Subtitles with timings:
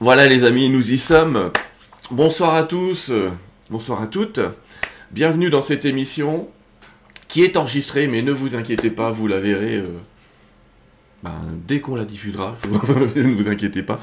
[0.00, 1.50] Voilà les amis, nous y sommes.
[2.12, 3.30] Bonsoir à tous, euh,
[3.68, 4.38] bonsoir à toutes.
[5.10, 6.48] Bienvenue dans cette émission
[7.26, 9.86] qui est enregistrée, mais ne vous inquiétez pas, vous la verrez euh,
[11.24, 11.32] ben,
[11.66, 12.56] dès qu'on la diffusera.
[13.16, 13.98] ne vous inquiétez pas.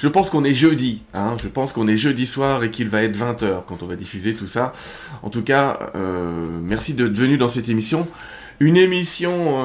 [0.00, 3.04] Je pense qu'on est jeudi, hein, je pense qu'on est jeudi soir et qu'il va
[3.04, 4.72] être 20h quand on va diffuser tout ça.
[5.22, 8.08] En tout cas, euh, merci d'être venu dans cette émission.
[8.58, 9.64] Une émission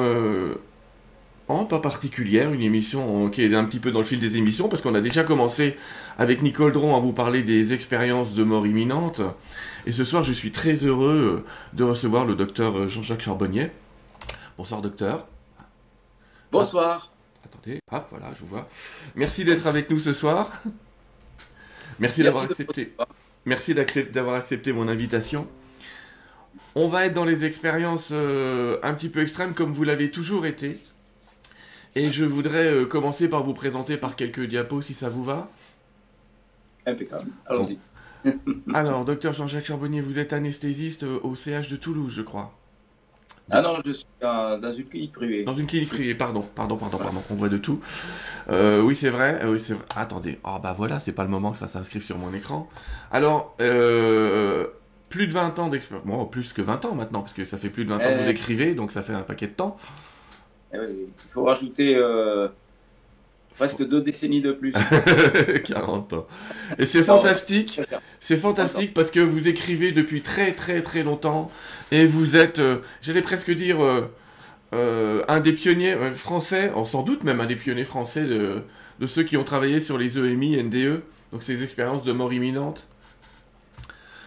[1.52, 4.68] en pas particulière, une émission qui est un petit peu dans le fil des émissions,
[4.68, 5.76] parce qu'on a déjà commencé
[6.18, 9.20] avec Nicole Dron à vous parler des expériences de mort imminente.
[9.86, 13.70] Et ce soir, je suis très heureux de recevoir le docteur Jean-Jacques Charbonnier.
[14.56, 15.26] Bonsoir docteur.
[16.50, 17.10] Bonsoir.
[17.44, 18.68] Attendez, hop, voilà, je vous vois.
[19.14, 20.52] Merci d'être avec nous ce soir.
[21.98, 22.94] Merci d'avoir accepté.
[23.44, 25.48] Merci d'avoir accepté mon invitation.
[26.74, 30.46] On va être dans les expériences euh, un petit peu extrêmes comme vous l'avez toujours
[30.46, 30.78] été.
[31.94, 35.48] Et je voudrais euh, commencer par vous présenter par quelques diapos si ça vous va.
[36.86, 37.30] Impeccable.
[37.46, 37.78] Allons-y.
[38.74, 42.52] Alors, docteur Jean-Jacques Charbonnier, vous êtes anesthésiste euh, au CH de Toulouse, je crois.
[43.50, 45.44] Ah non, je suis dans une clinique privée.
[45.44, 47.80] Dans une clinique privée, pardon, pardon, pardon, pardon, on voit de tout.
[48.48, 49.84] oui, c'est vrai, oui, c'est vrai.
[49.96, 52.70] Attendez, oh bah voilà, c'est pas le moment que ça s'inscrive sur mon écran.
[53.10, 56.06] Alors, plus de 20 ans d'expérience.
[56.06, 58.22] Bon, plus que 20 ans maintenant, parce que ça fait plus de 20 ans que
[58.22, 59.76] vous écrivez, donc ça fait un paquet de temps.
[60.74, 62.48] Eh il faut rajouter euh,
[63.56, 64.72] presque deux décennies de plus.
[65.64, 66.26] 40 ans.
[66.78, 67.80] Et c'est fantastique.
[68.20, 71.50] C'est fantastique parce que vous écrivez depuis très très très longtemps
[71.90, 73.78] et vous êtes, euh, j'allais presque dire,
[74.72, 78.62] euh, un des pionniers français, sans doute même un des pionniers français de,
[79.00, 82.86] de ceux qui ont travaillé sur les EMI, NDE, donc ces expériences de mort imminente.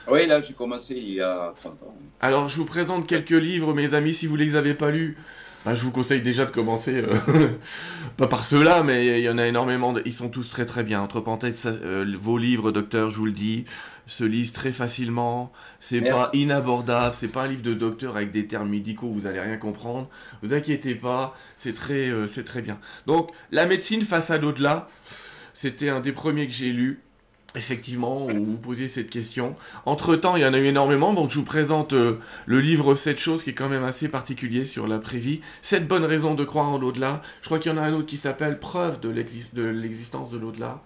[0.07, 1.95] Oui, là, j'ai commencé il y a 30 ans.
[2.21, 5.17] Alors, je vous présente quelques livres, mes amis, si vous ne les avez pas lus.
[5.65, 7.49] Bah, je vous conseille déjà de commencer, euh,
[8.17, 9.95] pas par ceux-là, mais il y en a énormément.
[10.05, 11.01] Ils sont tous très très bien.
[11.01, 13.65] Entre parenthèses, euh, vos livres, docteur, je vous le dis,
[14.05, 15.51] se lisent très facilement.
[15.79, 17.15] C'est pas inabordable.
[17.17, 19.09] C'est pas un livre de docteur avec des termes médicaux.
[19.09, 20.07] Vous allez rien comprendre.
[20.43, 21.35] Vous inquiétez pas.
[21.55, 22.77] C'est très, euh, c'est très bien.
[23.07, 24.87] Donc, la médecine face à l'au-delà,
[25.55, 27.01] c'était un des premiers que j'ai lu
[27.55, 29.55] effectivement, où vous posiez cette question.
[29.85, 33.19] Entre-temps, il y en a eu énormément, donc je vous présente euh, le livre 7
[33.19, 35.41] choses qui est quand même assez particulier sur la prévie.
[35.61, 37.21] 7 bonnes raisons de croire en l'au-delà.
[37.41, 40.81] Je crois qu'il y en a un autre qui s'appelle Preuve de l'existence de l'au-delà.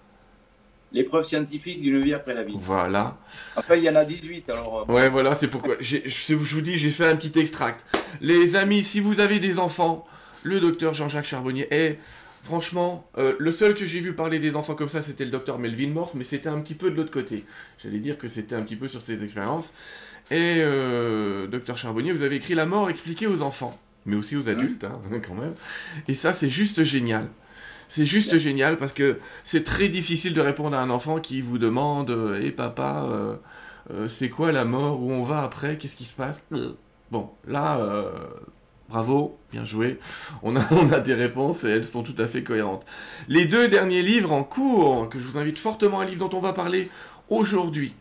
[0.92, 2.54] Les preuves scientifiques d'une vie après la vie.
[2.56, 3.16] Voilà.
[3.54, 4.86] Après, il y en a 18, alors...
[4.88, 5.76] Euh, ouais, voilà, c'est pourquoi...
[5.78, 7.84] Je, je vous dis, j'ai fait un petit extract.
[8.20, 10.04] Les amis, si vous avez des enfants,
[10.42, 11.98] le docteur Jean-Jacques Charbonnier est
[12.42, 15.58] Franchement, euh, le seul que j'ai vu parler des enfants comme ça, c'était le docteur
[15.58, 17.44] Melvin Morse, mais c'était un petit peu de l'autre côté.
[17.82, 19.74] J'allais dire que c'était un petit peu sur ses expériences.
[20.30, 24.48] Et euh, docteur Charbonnier, vous avez écrit La mort expliquée aux enfants, mais aussi aux
[24.48, 25.54] adultes, hein, quand même.
[26.08, 27.28] Et ça, c'est juste génial.
[27.88, 31.58] C'est juste génial parce que c'est très difficile de répondre à un enfant qui vous
[31.58, 33.06] demande Hé eh, papa,
[33.90, 35.02] euh, c'est quoi la mort?
[35.02, 35.76] Où on va après?
[35.76, 36.42] Qu'est-ce qui se passe?
[37.10, 37.80] Bon, là,
[38.90, 40.00] Bravo, bien joué.
[40.42, 42.84] On a, des réponses et elles sont tout à fait cohérentes.
[43.28, 46.40] Les deux derniers livres en cours, que je vous invite fortement à lire, dont on
[46.40, 46.90] va parler
[47.28, 47.94] aujourd'hui.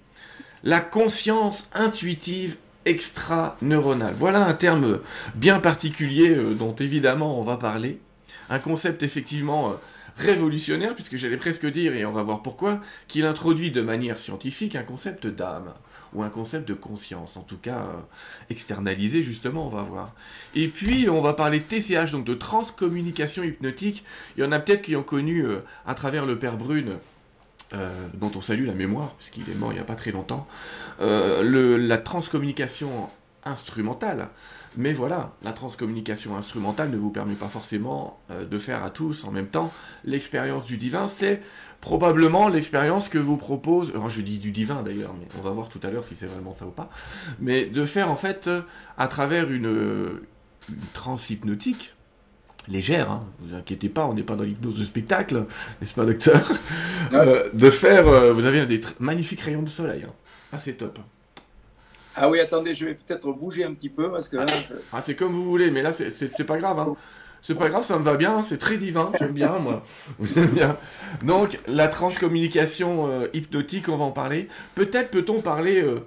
[0.63, 4.16] La conscience intuitive extra-neuronale.
[4.17, 4.99] Voilà un terme
[5.35, 7.99] bien particulier euh, dont évidemment on va parler.
[8.49, 9.73] Un concept effectivement euh,
[10.19, 14.75] révolutionnaire, puisque j'allais presque dire, et on va voir pourquoi, qu'il introduit de manière scientifique
[14.75, 15.74] un concept d'âme
[16.13, 18.00] ou un concept de conscience, en tout cas euh,
[18.50, 20.13] externalisé justement, on va voir.
[20.56, 24.03] Et puis on va parler de TCH, donc de transcommunication hypnotique.
[24.35, 26.97] Il y en a peut-être qui ont connu euh, à travers le père Brune.
[27.72, 30.47] Euh, dont on salue la mémoire, puisqu'il est mort il n'y a pas très longtemps,
[31.00, 33.08] le, la transcommunication
[33.46, 34.29] instrumentale.
[34.78, 39.25] Mais voilà, la transcommunication instrumentale ne vous permet pas forcément euh, de faire à tous
[39.25, 39.72] en même temps
[40.06, 41.07] l'expérience du divin.
[41.07, 41.41] C'est
[41.81, 45.69] probablement l'expérience que vous propose, alors je dis du divin d'ailleurs, mais on va voir
[45.69, 46.90] tout à l'heure si c'est vraiment ça ou pas,
[47.40, 48.50] mais de faire en fait
[48.97, 50.19] à travers une,
[50.69, 51.96] une transhypnotique,
[52.68, 55.46] légère, hein, vous inquiétez pas, on n'est pas dans l'hypnose de spectacle,
[55.81, 56.52] n'est-ce pas docteur?
[57.14, 60.14] Euh, De faire, euh, vous avez des magnifiques rayons de soleil, hein.
[60.53, 60.99] ah c'est top.
[62.21, 64.45] Ah oui, attendez, je vais peut-être bouger un petit peu parce que là.
[64.91, 66.77] Ah, c'est comme vous voulez, mais là, c'est pas grave.
[66.79, 66.95] Hein.
[67.41, 69.81] C'est pas grave, ça me va bien, c'est très divin, j'aime bien, moi.
[70.53, 70.75] Bien.
[71.23, 74.49] Donc, la tranche communication euh, hypnotique, on va en parler.
[74.75, 75.99] Peut-être peut-on parler euh,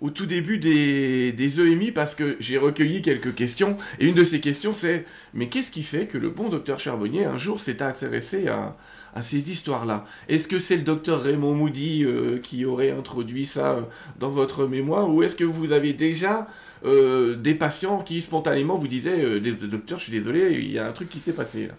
[0.00, 3.76] au tout début des, des EMI parce que j'ai recueilli quelques questions.
[3.98, 7.24] Et une de ces questions, c'est Mais qu'est-ce qui fait que le bon docteur Charbonnier,
[7.24, 8.76] un jour, s'est intéressé à,
[9.14, 10.04] à ces histoires-là.
[10.28, 13.82] Est-ce que c'est le docteur Raymond Moody euh, qui aurait introduit ça euh,
[14.18, 16.46] dans votre mémoire ou est-ce que vous avez déjà
[16.84, 20.92] euh, des patients qui spontanément vous disaient Docteur, je suis désolé, il y a un
[20.92, 21.74] truc qui s'est passé là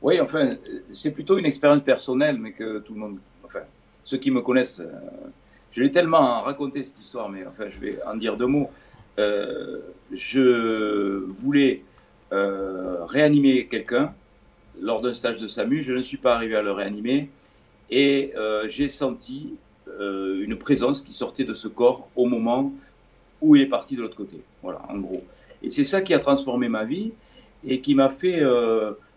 [0.00, 0.56] Oui, enfin,
[0.92, 3.60] c'est plutôt une expérience personnelle, mais que tout le monde, enfin,
[4.04, 4.82] ceux qui me connaissent,
[5.72, 8.70] je l'ai tellement raconté cette histoire, mais enfin, je vais en dire deux mots.
[9.16, 11.82] Je voulais
[12.30, 14.14] réanimer quelqu'un
[14.80, 17.28] lors d'un stage de SAMU, je ne suis pas arrivé à le réanimer
[17.90, 18.32] et
[18.68, 19.54] j'ai senti
[20.00, 22.72] une présence qui sortait de ce corps au moment
[23.40, 24.40] où il est parti de l'autre côté.
[24.62, 25.22] Voilà, en gros.
[25.62, 27.12] Et c'est ça qui a transformé ma vie
[27.64, 28.40] et qui m'a fait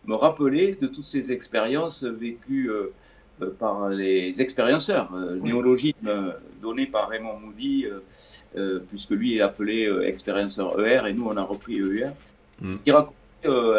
[0.08, 2.94] me rappeler de toutes ces expériences vécues euh,
[3.42, 5.10] euh, par les expérienceurs.
[5.14, 5.52] Euh, oui.
[5.52, 7.86] Néologisme donné par Raymond Moody,
[8.90, 12.10] puisque lui est appelé expérienceur ER et nous on a repris ER,
[12.62, 12.76] mm.
[12.84, 13.16] qui raconte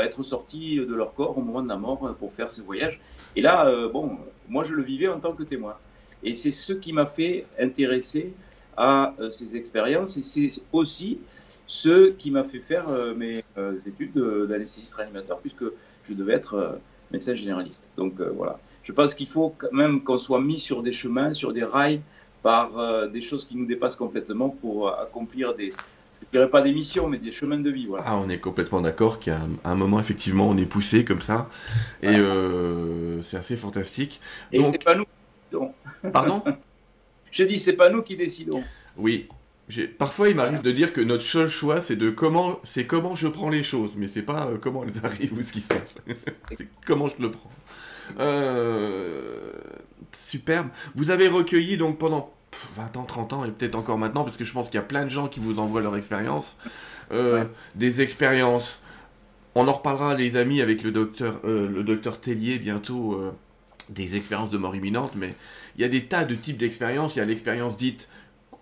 [0.03, 3.01] être sortis de leur corps au moment de la mort pour faire ces voyages.
[3.35, 4.19] Et là, bon,
[4.49, 5.77] moi je le vivais en tant que témoin.
[6.23, 8.33] Et c'est ce qui m'a fait intéresser
[8.77, 11.19] à ces expériences et c'est aussi
[11.67, 12.87] ce qui m'a fait faire
[13.17, 13.45] mes
[13.87, 14.19] études
[14.49, 15.65] d'anesthésiste réanimateur, puisque
[16.09, 16.73] je devais être euh,
[17.11, 17.89] médecin généraliste.
[17.97, 18.59] Donc euh, voilà.
[18.83, 22.01] Je pense qu'il faut quand même qu'on soit mis sur des chemins, sur des rails,
[22.43, 25.73] par euh, des choses qui nous dépassent complètement pour accomplir des,
[26.37, 27.87] dirais pas des missions, mais des chemins de vie.
[27.87, 28.05] Voilà.
[28.07, 31.49] Ah, on est complètement d'accord qu'à un moment, effectivement, on est poussé comme ça.
[32.03, 32.17] Et
[33.23, 34.21] c'est assez fantastique.
[34.53, 34.73] Et Donc...
[34.73, 35.11] c'est pas nous qui
[35.51, 35.73] décidons.
[36.13, 36.43] Pardon?
[37.33, 38.63] Je dis, c'est pas nous qui décidons.
[38.97, 39.29] Oui,
[39.99, 43.27] Parfois, il m'arrive de dire que notre seul choix, c'est de comment, c'est comment je
[43.27, 45.99] prends les choses, mais c'est pas euh, comment elles arrivent ou ce qui se passe.
[46.57, 47.51] c'est comment je le prends.
[48.21, 49.51] Euh,
[50.13, 50.69] superbe.
[50.95, 52.33] Vous avez recueilli donc pendant
[52.77, 54.87] 20 ans, 30 ans et peut-être encore maintenant, parce que je pense qu'il y a
[54.87, 56.59] plein de gens qui vous envoient leur expérience,
[57.13, 57.45] euh,
[57.75, 58.81] des expériences.
[59.55, 63.19] On en reparlera, les amis, avec le docteur, le docteur Tellier bientôt
[63.89, 65.35] des expériences de mort imminente, mais
[65.77, 67.17] il y a des tas de types d'expériences.
[67.17, 68.11] Il y a l'expérience dite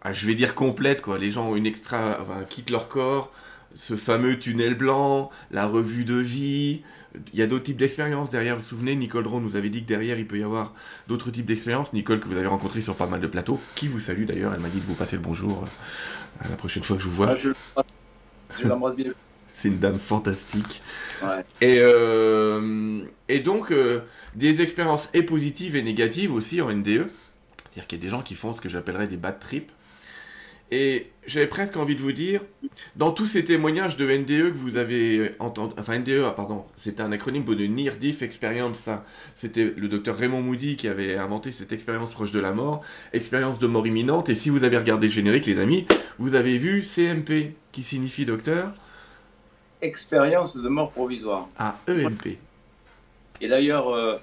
[0.05, 1.17] ah, je vais dire complète, quoi.
[1.19, 3.33] Les gens ont une extra, enfin, quittent leur corps,
[3.75, 6.83] ce fameux tunnel blanc, la revue de vie.
[7.33, 8.57] Il y a d'autres types d'expériences derrière.
[8.57, 10.75] Vous vous souvenez, Nicole Drone nous avait dit que derrière, il peut y avoir
[11.09, 11.93] d'autres types d'expériences.
[11.93, 14.53] Nicole, que vous avez rencontré sur pas mal de plateaux, qui vous salue d'ailleurs.
[14.55, 17.15] Elle m'a dit de vous passer le bonjour euh, la prochaine fois que je vous
[17.15, 17.37] vois.
[17.77, 17.83] Ah,
[18.59, 19.13] je, l'embrasse bien.
[19.49, 20.83] C'est une dame fantastique.
[21.23, 21.45] Ouais.
[21.61, 24.01] Et, euh, et donc, euh,
[24.35, 27.09] des expériences et positives et négatives aussi en NDE.
[27.75, 29.71] C'est-à-dire qu'il y a des gens qui font ce que j'appellerais des bad trips.
[30.71, 32.41] Et j'avais presque envie de vous dire,
[32.97, 37.03] dans tous ces témoignages de NDE que vous avez entendu, enfin NDE, ah, pardon, c'était
[37.03, 39.05] un acronyme de Near Diff Experience, ça.
[39.35, 42.83] C'était le docteur Raymond Moody qui avait inventé cette expérience proche de la mort,
[43.13, 44.29] expérience de mort imminente.
[44.31, 45.87] Et si vous avez regardé le générique, les amis,
[46.19, 48.73] vous avez vu CMP, qui signifie docteur
[49.83, 51.49] Expérience de mort provisoire.
[51.59, 52.39] Ah, EMP.
[53.41, 54.17] Et d'ailleurs, euh,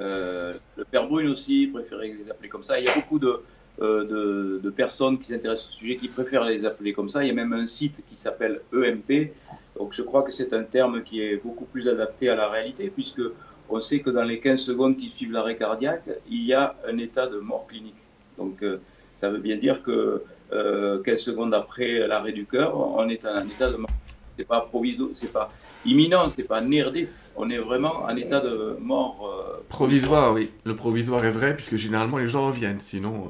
[0.00, 2.80] euh, le père Brune aussi préférait les appeler comme ça.
[2.80, 3.42] Il y a beaucoup de,
[3.82, 7.24] euh, de, personnes qui s'intéressent au sujet qui préfèrent les appeler comme ça.
[7.24, 9.32] Il y a même un site qui s'appelle EMP.
[9.76, 12.90] Donc je crois que c'est un terme qui est beaucoup plus adapté à la réalité
[12.94, 13.22] puisque
[13.68, 16.96] on sait que dans les 15 secondes qui suivent l'arrêt cardiaque, il y a un
[16.98, 17.96] état de mort clinique.
[18.38, 18.80] Donc euh,
[19.16, 23.46] ça veut bien dire que 15 euh, secondes après l'arrêt du cœur, on est en
[23.48, 23.90] état de mort.
[24.38, 25.50] C'est pas provisoire, c'est pas
[25.84, 27.08] imminent, c'est pas nérdif.
[27.36, 29.60] On est vraiment en état de mort.
[29.68, 30.50] provisoire, oui.
[30.64, 32.80] Le provisoire est vrai puisque généralement les gens reviennent.
[32.80, 33.28] Sinon.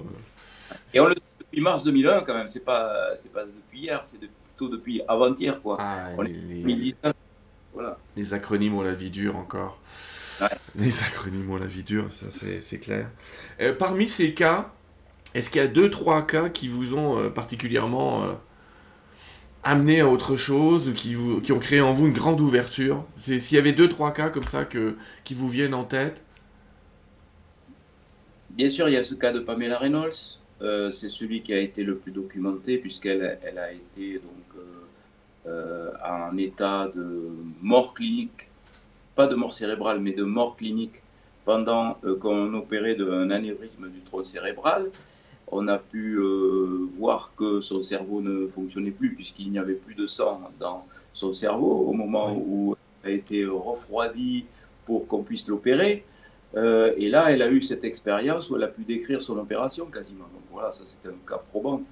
[0.94, 4.00] Et on le sait depuis mars 2001 quand même, c'est pas, c'est pas depuis hier,
[4.04, 5.76] c'est plutôt depuis avant-hier quoi.
[5.80, 6.94] Ah, les,
[7.72, 7.98] voilà.
[8.16, 9.78] les acronymes ont la vie dure encore.
[10.74, 13.08] Les acronymes ont la vie dure, ça c'est clair.
[13.60, 14.72] Euh, parmi ces cas,
[15.34, 18.32] est-ce qu'il y a deux, trois cas qui vous ont euh, particulièrement euh,
[19.62, 23.04] amené à autre chose, qui, vous, qui ont créé en vous une grande ouverture?
[23.16, 26.22] S'il y avait deux, trois cas comme ça que, qui vous viennent en tête?
[28.50, 30.41] Bien sûr, il y a ce cas de Pamela Reynolds,
[30.92, 34.60] c'est celui qui a été le plus documenté puisqu'elle elle a été donc euh,
[35.46, 38.48] euh, en état de mort clinique,
[39.16, 41.02] pas de mort cérébrale, mais de mort clinique
[41.44, 44.90] pendant qu'on opérait d'un anévrisme du tronc cérébral.
[45.48, 46.18] On a pu
[46.96, 51.34] voir que son cerveau ne fonctionnait plus puisqu'il n'y avait plus de sang dans son
[51.34, 54.46] cerveau au moment où elle a été refroidi
[54.86, 56.04] pour qu'on puisse l'opérer.
[56.54, 59.86] Euh, et là, elle a eu cette expérience où elle a pu décrire son opération
[59.86, 60.24] quasiment.
[60.24, 61.82] Donc voilà, ça c'était un cas probant,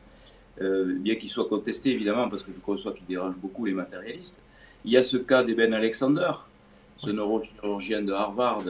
[0.60, 4.40] euh, bien qu'il soit contesté évidemment, parce que je conçois qu'il dérange beaucoup les matérialistes.
[4.84, 6.32] Il y a ce cas d'Eben Alexander,
[6.98, 8.64] ce neurochirurgien de Harvard,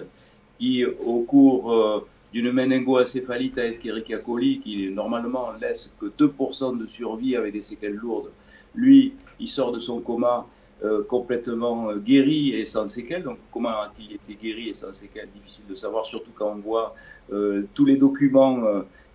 [0.59, 6.87] qui au cours euh, d'une méningoencéphalite à Escherichia coli, qui normalement laisse que 2% de
[6.87, 8.31] survie avec des séquelles lourdes,
[8.75, 10.47] lui, il sort de son coma
[10.83, 13.23] euh, complètement euh, guéri et sans séquelles.
[13.23, 15.29] Donc, comment a-t-il été guéri et sans séquelles?
[15.35, 16.95] Difficile de savoir, surtout quand on voit
[17.33, 18.63] euh, tous les documents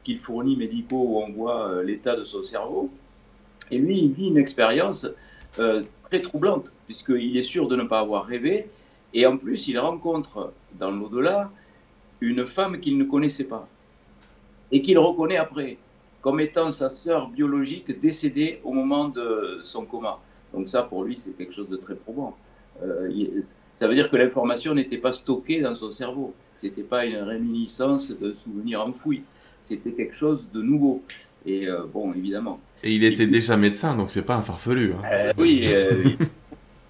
[0.03, 2.91] qu'il fournit médicaux où on voit l'état de son cerveau.
[3.71, 5.07] Et lui, il vit une expérience
[5.53, 8.69] très troublante, puisqu'il est sûr de ne pas avoir rêvé.
[9.13, 11.49] Et en plus, il rencontre dans l'au-delà
[12.21, 13.67] une femme qu'il ne connaissait pas
[14.71, 15.77] et qu'il reconnaît après
[16.21, 20.19] comme étant sa sœur biologique décédée au moment de son coma.
[20.55, 22.37] Donc ça, pour lui, c'est quelque chose de très probant.
[22.83, 23.09] Euh,
[23.73, 26.33] ça veut dire que l'information n'était pas stockée dans son cerveau.
[26.55, 29.23] C'était pas une réminiscence de souvenirs enfouis.
[29.61, 31.03] C'était quelque chose de nouveau.
[31.45, 32.59] Et euh, bon, évidemment.
[32.83, 34.93] Et il était déjà médecin, donc c'est pas un farfelu.
[34.93, 35.01] Hein.
[35.11, 36.17] Euh, oui, il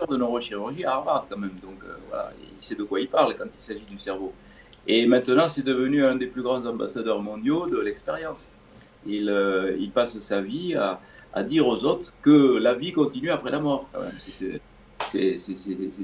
[0.07, 1.55] de neurochirurgie à Harvard quand même.
[1.63, 1.79] Donc
[2.09, 4.33] voilà, il sait de quoi il parle quand il s'agit du cerveau.
[4.87, 8.51] Et maintenant, c'est devenu un des plus grands ambassadeurs mondiaux de l'expérience.
[9.07, 10.99] Il, euh, il, passe sa vie à,
[11.35, 13.87] à, dire aux autres que la vie continue après la mort.
[15.11, 15.39] C'est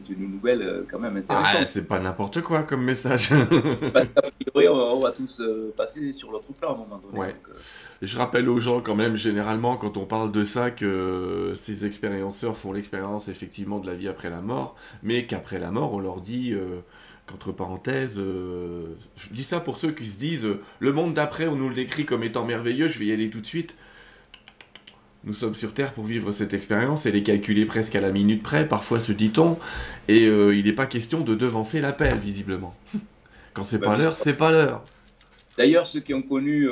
[0.10, 1.58] une nouvelle euh, quand même intéressante.
[1.62, 3.30] Ah, c'est pas n'importe quoi comme message.
[3.94, 7.20] Parce qu'à priori, on, va tous euh, passer sur l'autre plan à un moment donné.
[7.20, 7.36] Ouais.
[8.02, 12.58] Je rappelle aux gens quand même, généralement, quand on parle de ça, que ces expérienceurs
[12.58, 16.22] font l'expérience effectivement de la vie après la mort, mais qu'après la mort, on leur
[16.22, 16.54] dit
[17.34, 21.48] entre parenthèses, euh, je dis ça pour ceux qui se disent euh, le monde d'après,
[21.48, 23.76] on nous le décrit comme étant merveilleux, je vais y aller tout de suite.
[25.24, 28.42] Nous sommes sur Terre pour vivre cette expérience, elle est calculée presque à la minute
[28.42, 29.60] près, parfois se dit-on,
[30.08, 32.76] et euh, il n'est pas question de devancer l'appel, visiblement.
[33.54, 34.84] Quand c'est pas l'heure, c'est pas l'heure.
[35.58, 36.68] D'ailleurs, ceux qui ont connu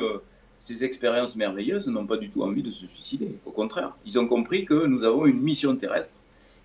[0.60, 3.34] ces expériences merveilleuses n'ont pas du tout envie de se suicider.
[3.46, 6.14] Au contraire, ils ont compris que nous avons une mission terrestre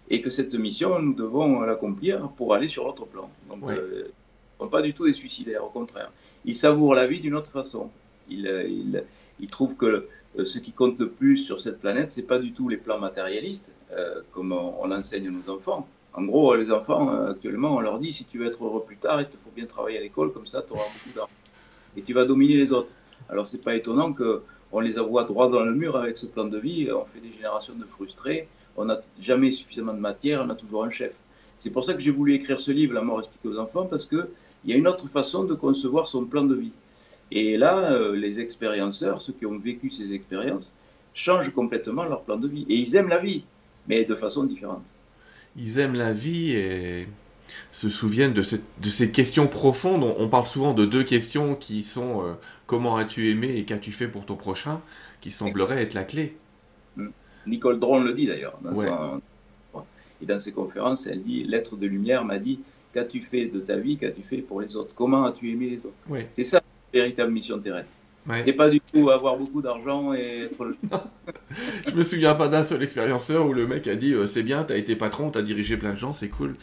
[0.09, 3.29] et que cette mission, nous devons l'accomplir pour aller sur l'autre plan.
[3.49, 4.03] Donc, ils ne
[4.59, 6.11] sont pas du tout des suicidaires, au contraire.
[6.43, 7.89] Ils savourent la vie d'une autre façon.
[8.29, 9.03] Ils, euh, ils,
[9.39, 10.09] ils, trouvent que euh,
[10.43, 13.71] ce qui compte le plus sur cette planète, c'est pas du tout les plans matérialistes,
[13.93, 15.87] euh, comme on, l'enseigne à nos enfants.
[16.13, 19.21] En gros, les enfants, actuellement, on leur dit si tu veux être heureux plus tard,
[19.21, 21.31] il te faut bien travailler à l'école, comme ça, tu auras beaucoup d'argent.
[21.97, 22.91] Et tu vas dominer les autres.
[23.29, 26.57] Alors, c'est pas étonnant qu'on les envoie droit dans le mur avec ce plan de
[26.57, 26.89] vie.
[26.91, 30.83] On fait des générations de frustrés on n'a jamais suffisamment de matière, on a toujours
[30.83, 31.13] un chef.
[31.57, 34.05] C'est pour ça que j'ai voulu écrire ce livre, La mort expliquée aux enfants, parce
[34.05, 34.27] qu'il
[34.65, 36.71] y a une autre façon de concevoir son plan de vie.
[37.35, 40.77] Et là, euh, les expérienceurs, ceux qui ont vécu ces expériences,
[41.13, 42.65] changent complètement leur plan de vie.
[42.69, 43.43] Et ils aiment la vie,
[43.89, 44.85] mais de façon différente.
[45.57, 47.07] Ils aiment la vie et
[47.73, 50.03] se souviennent de, ces questions profondes.
[50.17, 52.33] On, parle souvent de deux questions qui sont euh,
[52.67, 54.79] comment as-tu aimé et qu'as-tu fait pour ton prochain,
[55.19, 56.37] qui sembleraient être la clé.
[57.45, 58.57] Nicole Dron le dit d'ailleurs.
[60.21, 62.61] Et dans ses conférences, elle dit L'être de lumière m'a dit
[62.93, 64.93] Qu'as-tu fait de ta vie Qu'as-tu fait pour les autres?
[64.95, 66.25] Comment as-tu aimé les autres?
[66.31, 66.61] C'est ça
[66.95, 67.91] véritable mission terrestre.
[68.43, 70.75] C'est pas du tout avoir beaucoup d'argent et être le.
[71.87, 74.63] Je me souviens pas d'un seul expérienceur où le mec a dit euh, C'est bien,
[74.63, 76.55] t'as été patron, t'as dirigé plein de gens, c'est cool.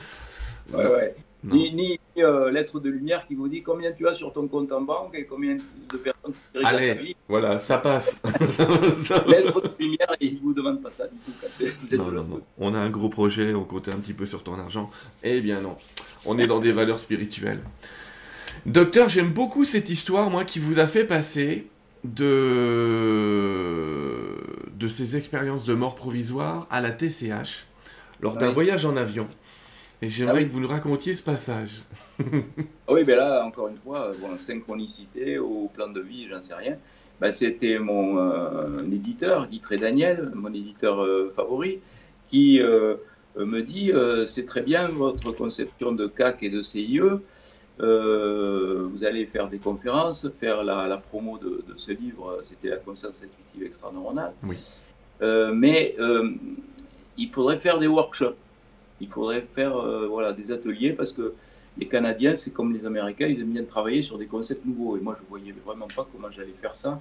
[0.73, 4.33] Ouais, ouais ni, ni euh, lettre de lumière qui vous dit combien tu as sur
[4.33, 7.17] ton compte en banque et combien de personnes qui Allez, ta vie.
[7.29, 8.23] voilà, ça passe.
[9.27, 11.97] lettre de lumière, ils ne vous demandent pas ça du tout.
[11.97, 12.41] non, non, non.
[12.59, 14.91] On a un gros projet, on compte un petit peu sur ton argent.
[15.23, 15.77] Eh bien non,
[16.27, 17.61] on est dans des valeurs spirituelles.
[18.67, 21.67] Docteur, j'aime beaucoup cette histoire, moi, qui vous a fait passer
[22.05, 22.27] de,
[24.79, 27.67] de ces expériences de mort provisoire à la TCH
[28.21, 29.29] lors d'un voyage en avion.
[30.01, 31.83] Et j'aimerais ah que vous nous racontiez ce passage.
[32.89, 36.55] Ah oui, ben là, encore une fois, bon, synchronicité au plan de vie, j'en sais
[36.55, 36.77] rien.
[37.21, 41.79] Ben, C'était mon euh, éditeur, Guy Daniel, mon éditeur euh, favori,
[42.29, 42.97] qui euh,
[43.37, 43.93] me dit
[44.27, 47.01] c'est très bien votre conception de CAC et de CIE.
[47.83, 53.23] Vous allez faire des conférences, faire la, promo de, de, ce livre, c'était la conscience
[53.23, 54.33] intuitive extra-neuronale.
[54.45, 54.57] Oui.
[55.21, 55.97] mais
[57.19, 58.37] il faudrait faire des workshops
[59.03, 61.35] il faudrait faire euh, voilà, des ateliers parce que
[61.77, 64.97] les Canadiens, c'est comme les Américains, ils aiment bien travailler sur des concepts nouveaux.
[64.97, 67.01] Et moi, je ne voyais vraiment pas comment j'allais faire ça.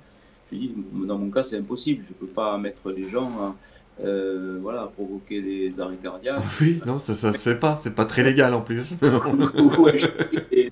[0.51, 2.03] Je dis, dans mon cas, c'est impossible.
[2.07, 3.55] Je ne peux pas mettre les gens à,
[4.03, 6.41] euh, voilà, provoquer des arrêts cardiaques.
[6.61, 7.75] Oui, non, ça ne se fait pas.
[7.75, 8.93] C'est pas très légal en plus.
[10.51, 10.71] il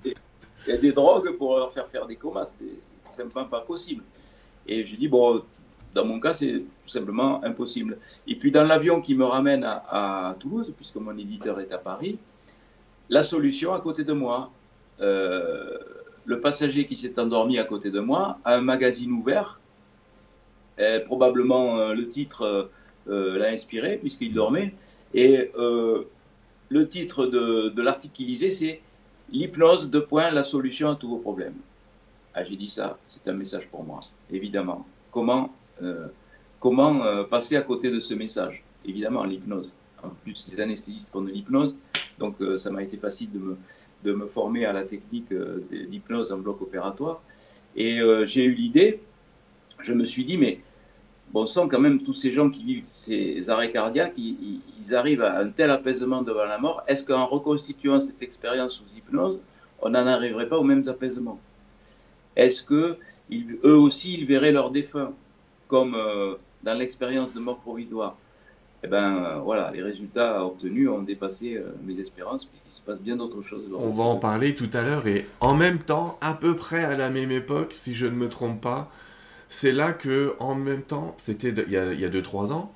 [0.67, 2.45] y a des drogues pour leur faire faire des comas.
[2.45, 4.03] C'est tout simplement pas possible.
[4.67, 5.43] Et je dis, bon,
[5.93, 7.97] dans mon cas, c'est tout simplement impossible.
[8.27, 12.17] Et puis dans l'avion qui me ramène à, Toulouse, puisque mon éditeur est à Paris,
[13.09, 14.51] la solution à côté de moi,
[15.01, 15.77] euh,
[16.25, 19.59] le passager qui s'est endormi à côté de moi a un magazine ouvert.
[20.77, 22.69] Et probablement euh, le titre
[23.07, 24.73] l'a inspiré puisqu'il dormait.
[25.13, 28.81] Et le titre de, l'article qu'il lisait, c'est
[29.31, 31.55] L'hypnose, de point, la solution à tous vos problèmes.
[32.33, 33.99] Ah, j'ai dit ça, c'est un message pour moi,
[34.31, 34.85] évidemment.
[35.11, 36.07] Comment euh,
[36.59, 38.63] comment euh, passer à côté de ce message?
[38.85, 39.73] Évidemment, l'hypnose.
[40.03, 41.75] En plus, les anesthésistes font de l'hypnose,
[42.17, 43.57] donc euh, ça m'a été facile de me,
[44.03, 45.31] de me former à la technique
[45.71, 47.21] d'hypnose en bloc opératoire.
[47.75, 48.99] Et j'ai eu l'idée,
[49.79, 50.59] je me suis dit, mais
[51.33, 54.61] bon sang, quand même, tous ces gens qui vivent ces arrêts cardiaques, ils,
[54.93, 56.83] arrivent à un tel apaisement devant la mort.
[56.87, 59.39] Est-ce qu'en reconstituant cette expérience sous hypnose,
[59.81, 61.39] on n'en arriverait pas aux mêmes apaisements?
[62.35, 62.97] Est-ce que
[63.63, 65.11] eux aussi, ils verraient leurs défunts,
[65.67, 68.15] comme euh, dans l'expérience de mort provisoire?
[68.81, 73.01] Eh ben euh, voilà, les résultats obtenus ont dépassé euh, mes espérances puisqu'il se passe
[73.01, 73.63] bien d'autres choses.
[73.77, 76.95] On va en parler tout à l'heure et en même temps, à peu près à
[76.95, 78.89] la même époque, si je ne me trompe pas,
[79.49, 82.73] c'est là que, en même temps, c'était il y a 2-3 ans,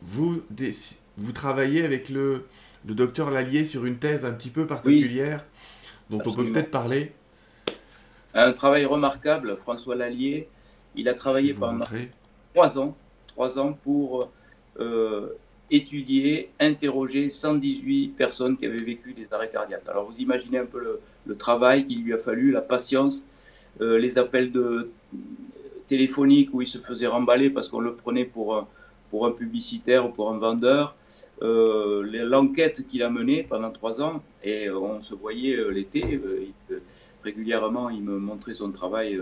[0.00, 0.42] vous,
[1.16, 2.46] vous travaillez avec le,
[2.86, 5.44] le docteur Lallier sur une thèse un petit peu particulière
[6.10, 7.12] dont on peut peut-être parler.
[8.34, 10.48] Un travail remarquable, François Lallier.
[10.94, 11.84] Il a travaillé pendant
[12.54, 12.96] 3 ans,
[13.28, 14.30] 3 ans pour
[14.80, 15.28] euh,
[15.70, 19.82] étudier, interroger 118 personnes qui avaient vécu des arrêts cardiaques.
[19.88, 23.26] Alors vous imaginez un peu le, travail qu'il lui a fallu, la patience,
[23.80, 24.90] euh, les appels de,
[25.88, 28.66] téléphoniques où il se faisait remballer parce qu'on le prenait pour un,
[29.10, 30.96] pour un publicitaire ou pour un vendeur.
[31.42, 36.20] Euh, l'enquête qu'il a menée pendant trois ans, et on se voyait l'été,
[37.22, 39.20] régulièrement il me montrait son travail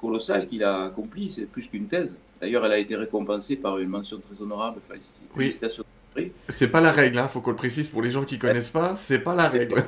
[0.00, 2.16] colossal qu'il a accompli, c'est plus qu'une thèse.
[2.40, 4.80] D'ailleurs, elle a été récompensée par une mention très honorable.
[5.34, 5.84] Félicitations.
[6.16, 6.32] Oui.
[6.48, 8.70] C'est pas la règle, il hein, faut qu'on le précise pour les gens qui connaissent
[8.70, 9.82] pas, c'est pas la règle.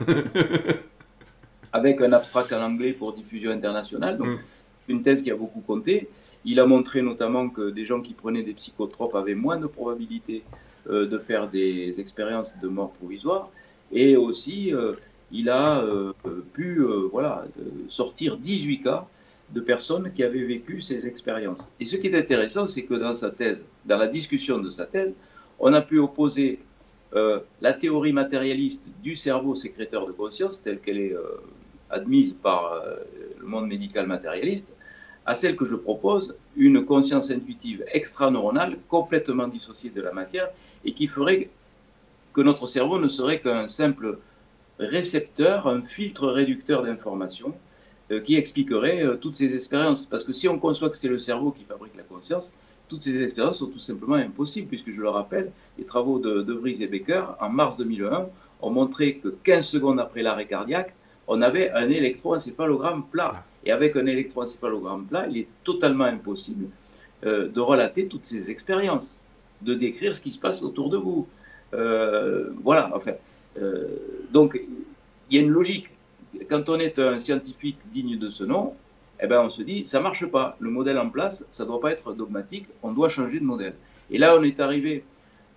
[1.72, 4.38] Avec un abstract en anglais pour diffusion internationale, donc mm.
[4.88, 6.08] Une thèse qui a beaucoup compté.
[6.44, 10.42] Il a montré notamment que des gens qui prenaient des psychotropes avaient moins de probabilité
[10.88, 13.50] euh, de faire des expériences de mort provisoire.
[13.92, 14.94] Et aussi, euh,
[15.30, 16.12] il a euh,
[16.54, 16.80] pu
[17.10, 17.44] voilà,
[17.88, 19.06] sortir 18 cas
[19.50, 21.70] de personnes qui avaient vécu ces expériences.
[21.80, 24.86] Et ce qui est intéressant, c'est que dans sa thèse, dans la discussion de sa
[24.86, 25.12] thèse,
[25.58, 26.60] on a pu opposer
[27.12, 31.16] la théorie matérialiste du cerveau sécréteur de conscience, telle qu'elle est
[31.88, 32.82] admise par
[33.40, 34.72] le monde médical matérialiste,
[35.28, 40.48] à celle que je propose, une conscience intuitive extraneuronale complètement dissociée de la matière
[40.86, 41.50] et qui ferait
[42.32, 44.18] que notre cerveau ne serait qu'un simple
[44.78, 47.54] récepteur, un filtre réducteur d'informations
[48.10, 50.06] euh, qui expliquerait euh, toutes ces expériences.
[50.06, 52.54] Parce que si on conçoit que c'est le cerveau qui fabrique la conscience,
[52.88, 56.54] toutes ces expériences sont tout simplement impossibles, puisque je le rappelle, les travaux de, de
[56.54, 58.28] Vries et Becker, en mars 2001,
[58.62, 60.94] ont montré que 15 secondes après l'arrêt cardiaque,
[61.26, 63.44] on avait un électroencéphalogramme plat.
[63.68, 66.66] Et avec un électroencéphalogramme plat, il est totalement impossible
[67.24, 69.20] euh, de relater toutes ces expériences,
[69.62, 71.28] de décrire ce qui se passe autour de vous.
[72.64, 73.12] voilà, enfin.
[74.32, 74.58] donc,
[75.30, 75.90] il y a une logique
[76.48, 78.74] quand on est un scientifique digne de ce nom,
[79.20, 80.56] eh ben on se dit, ça marche pas.
[80.60, 82.66] Le modèle en place, ça doit pas être dogmatique.
[82.82, 83.74] On doit changer de modèle.
[84.10, 85.04] Et là, on est arrivé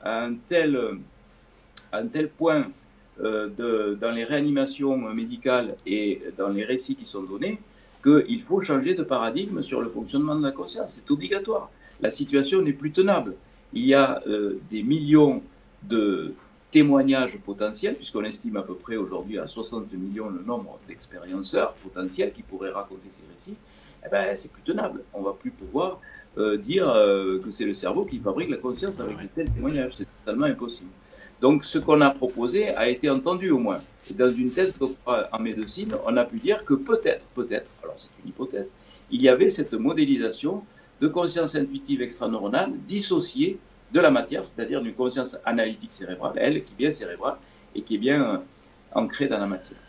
[0.04, 0.80] à un tel,
[1.94, 2.68] un tel point
[3.22, 7.60] euh, de, dans les réanimations médicales et dans les récits qui sont donnés
[8.02, 10.94] qu'il faut changer de paradigme sur le fonctionnement de la conscience.
[10.94, 11.70] C'est obligatoire.
[12.02, 13.36] La situation n'est plus tenable.
[13.74, 15.42] Il y a euh, des millions
[15.84, 16.34] de
[16.72, 22.32] témoignages potentiels, puisqu'on estime à peu près aujourd'hui à 60 millions le nombre d'expérienceurs potentiels
[22.32, 23.56] qui pourraient raconter ces récits,
[24.06, 25.04] eh ben, c'est plus tenable.
[25.14, 26.00] On va plus pouvoir
[26.38, 29.94] euh, dire euh, que c'est le cerveau qui fabrique la conscience avec de tels témoignages.
[29.96, 30.90] C'est totalement impossible.
[31.42, 33.80] Donc, ce qu'on a proposé a été entendu au moins.
[34.10, 34.74] Et dans une thèse
[35.08, 38.70] en médecine, on a pu dire que peut-être, peut-être, alors c'est une hypothèse,
[39.10, 40.64] il y avait cette modélisation
[41.02, 43.58] de conscience intuitive extraneuronale dissociée
[43.92, 47.36] de la matière, c'est-à-dire d'une conscience analytique cérébrale, elle qui est bien cérébrale
[47.76, 48.38] et qui est bien euh,
[48.94, 49.80] ancrée dans la matière.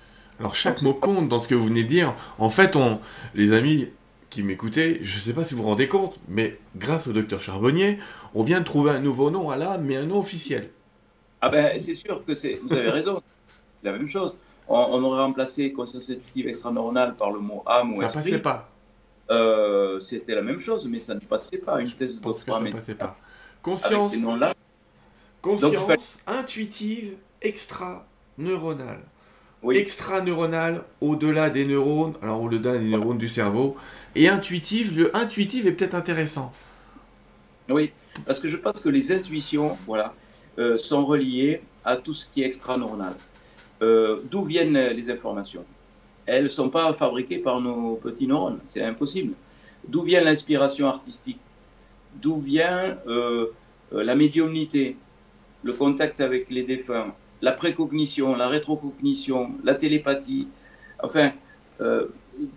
[0.41, 2.15] Alors chaque mot compte dans ce que vous venez de dire.
[2.39, 2.99] En fait, on,
[3.35, 3.89] les amis
[4.31, 7.43] qui m'écoutaient, je ne sais pas si vous vous rendez compte, mais grâce au docteur
[7.43, 7.99] Charbonnier,
[8.35, 10.71] on vient de trouver un nouveau nom à l'âme, mais un nom officiel.
[11.45, 13.21] Ah ben c'est sûr que c'est, vous avez raison,
[13.83, 14.37] la même chose.
[14.69, 18.23] On, aurait remplacé conscience intuitive extraneuronale par le mot âme ou ça esprit.
[18.23, 18.71] Ça passait pas.
[19.31, 21.81] Euh, c'était la même chose, mais ça ne passait pas.
[21.81, 23.15] Une thèse de doctorat passait pas.
[23.61, 24.15] Conscience,
[25.41, 29.01] conscience intuitive extra-neuronale.
[29.69, 33.77] Extra-neuronale, au-delà des neurones, alors au-delà des neurones du cerveau.
[34.15, 36.53] Et intuitive, le intuitive est peut-être intéressant.
[37.69, 37.93] Oui,
[38.27, 40.15] parce que je pense que les intuitions, voilà,
[40.59, 43.15] euh, sont reliées à tout ce qui est extra-neuronal.
[43.83, 45.65] Euh, d'où viennent les informations?
[46.27, 49.35] Elles ne sont pas fabriquées par nos petits neurones, c'est impossible.
[49.89, 51.41] D'où vient l'inspiration artistique?
[52.15, 53.47] D'où vient euh,
[53.91, 54.97] la médiumnité,
[55.65, 60.49] le contact avec les défunts, la précognition, la rétrocognition, la télépathie,
[61.03, 61.33] enfin,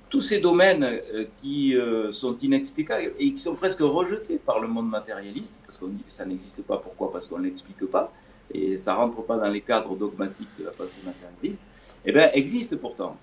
[0.10, 1.02] tous ces domaines
[1.38, 1.76] qui
[2.12, 6.12] sont inexplicables et qui sont presque rejetés par le monde matérialiste, parce qu'on dit que
[6.12, 7.12] ça n'existe pas, pourquoi?
[7.12, 8.14] Parce qu'on ne l'explique pas,
[8.54, 11.68] et ça ne rentre pas dans les cadres dogmatiques de la pensée matérialiste,
[12.06, 13.18] eh bien, existent pourtant.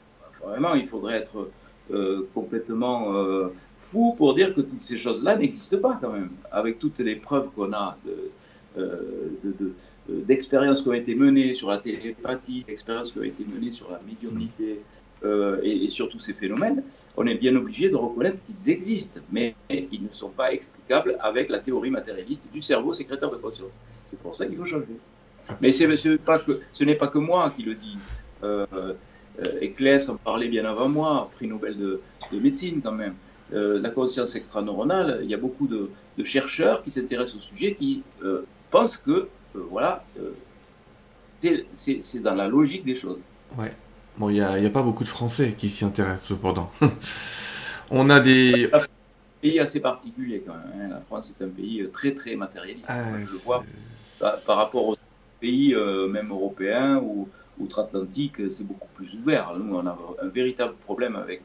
[0.45, 1.51] Vraiment, il faudrait être
[2.35, 3.13] complètement
[3.79, 7.49] fou pour dire que toutes ces choses-là n'existent pas quand même, avec toutes les preuves
[7.57, 7.97] qu'on a
[10.09, 13.91] d'expériences de, qui ont été menées sur la télépathie, d'expériences qui ont été menées sur
[13.91, 14.81] la médiumnité
[15.25, 16.83] et, et, sur tous ces phénomènes,
[17.17, 21.49] on est bien obligé de reconnaître qu'ils existent, mais ils ne sont pas explicables avec
[21.49, 23.79] la théorie matérialiste du cerveau sécrétaire de conscience.
[24.11, 24.87] C'est pour ça qu'il faut changer.
[25.61, 27.99] Mais ce n'est pas que moi qui le dis.
[28.43, 28.95] Euh, euh
[30.09, 32.01] en parlait bien avant moi, prix Nobel de,
[32.33, 33.15] médecine quand même.
[33.53, 35.91] Euh, la conscience extraneuronale, il y a beaucoup de,
[36.25, 40.05] chercheurs qui s'intéressent au sujet qui euh, pensent que, voilà,
[41.75, 43.19] c'est dans la logique des choses.
[43.59, 43.73] Ouais.
[44.19, 46.71] Bon, il n'y a, a, pas beaucoup de Français qui s'y intéressent cependant.
[47.91, 48.69] On a des.
[48.73, 48.81] Un
[49.41, 50.87] pays assez particulier quand même.
[50.87, 50.89] Hein.
[50.91, 52.87] La France est un pays très très matérialiste.
[52.89, 53.65] Ah, je le vois
[54.47, 54.97] par rapport aux
[55.41, 59.53] pays, euh, même européens ou outre-Atlantique, c'est beaucoup plus ouvert.
[59.59, 61.43] Nous, on a un véritable problème avec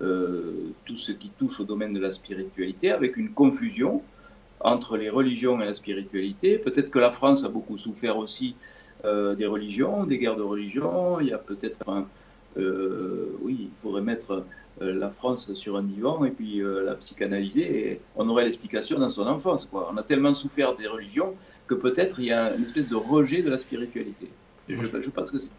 [0.00, 4.02] euh, tout ce qui touche au domaine de la spiritualité, avec une confusion
[4.60, 6.58] entre les religions et la spiritualité.
[6.58, 8.56] Peut-être que la France a beaucoup souffert aussi
[9.04, 11.20] euh, des religions, des guerres de religion.
[11.20, 11.84] Il y a peut-être
[12.56, 14.44] oui, il faudrait mettre
[14.80, 19.26] la France sur un divan et puis la psychanalyser et on aurait l'explication dans son
[19.26, 19.66] enfance.
[19.66, 19.90] Quoi.
[19.92, 21.34] On a tellement souffert des religions
[21.66, 24.28] que peut-être il y a une espèce de rejet de la spiritualité.
[24.68, 25.50] Je, je pense que c'est.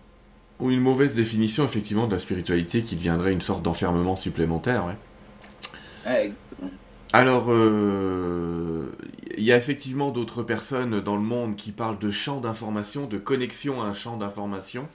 [0.59, 4.85] Ou une mauvaise définition, effectivement, de la spiritualité qui deviendrait une sorte d'enfermement supplémentaire.
[4.85, 6.25] Ouais.
[6.25, 6.71] exactement.
[7.15, 8.91] Alors, euh,
[9.37, 13.17] il y a effectivement d'autres personnes dans le monde qui parlent de champ d'information, de
[13.17, 14.89] connexion à un champ d'information.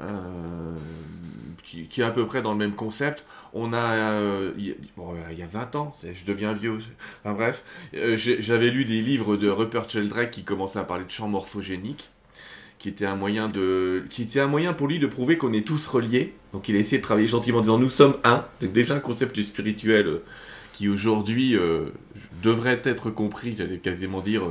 [0.00, 0.06] Euh,
[1.64, 3.24] qui, est à peu près dans le même concept.
[3.54, 4.76] On a, euh, il,
[5.36, 6.78] y a 20 ans, je deviens vieux.
[7.24, 11.10] Enfin bref, euh, j'avais lu des livres de Rupert Sheldrake qui commençaient à parler de
[11.10, 12.10] champ morphogénique,
[12.78, 15.66] qui était un moyen de, qui était un moyen pour lui de prouver qu'on est
[15.66, 16.34] tous reliés.
[16.52, 18.44] Donc il a essayé de travailler gentiment en disant nous sommes un.
[18.60, 20.20] Donc déjà un concept spirituel
[20.72, 21.56] qui aujourd'hui
[22.42, 24.42] devrait être compris, j'allais quasiment dire,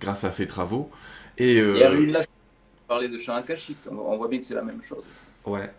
[0.00, 0.90] grâce à ses travaux.
[1.38, 1.60] Et,
[2.92, 3.78] parler de champ akashique.
[3.90, 5.04] On voit bien que c'est la même chose.
[5.46, 5.70] Ouais.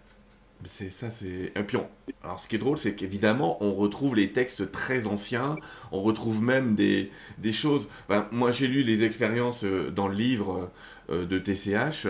[0.65, 1.87] C'est ça, c'est un pion.
[2.23, 5.57] Alors, ce qui est drôle, c'est qu'évidemment, on retrouve les textes très anciens.
[5.91, 7.87] On retrouve même des, des choses.
[8.31, 10.71] moi, j'ai lu les expériences euh, dans le livre
[11.09, 12.07] euh, de TCH.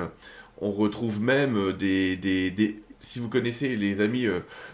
[0.61, 4.27] On retrouve même euh, des, des, des si vous connaissez les amis,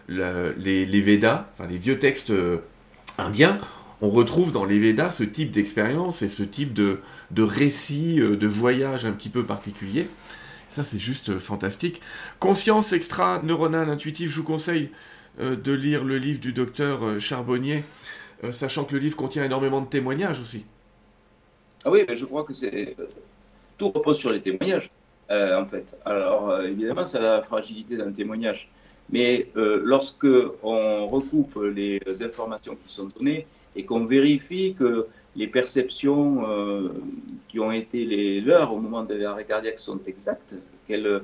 [0.08, 2.32] les, les, Védas, enfin les vieux textes
[3.20, 3.60] indiens,
[4.02, 7.00] on retrouve dans les Védas ce type d'expérience et ce type de,
[7.32, 10.10] de récit, euh, de voyage un petit peu particulier.
[10.70, 12.02] Ça, c'est juste euh, fantastique.
[12.40, 14.90] Conscience extra-neuronale intuitive, je vous conseille
[15.40, 17.84] euh, de lire le livre du docteur Charbonnier,
[18.52, 20.66] sachant que le livre contient énormément de témoignages aussi.
[21.84, 22.96] Ah oui, je crois que c'est
[23.78, 24.90] tout repose sur les témoignages,
[25.30, 25.96] en fait.
[26.06, 28.70] Alors, évidemment, c'est la fragilité d'un témoignage.
[29.12, 30.28] Mais lorsque
[30.64, 36.90] on recoupe les informations qui sont données, et qu'on vérifie que les perceptions euh,
[37.48, 40.54] qui ont été les leurs au moment de l'arrêt cardiaque sont exactes,
[40.88, 41.22] qu'elles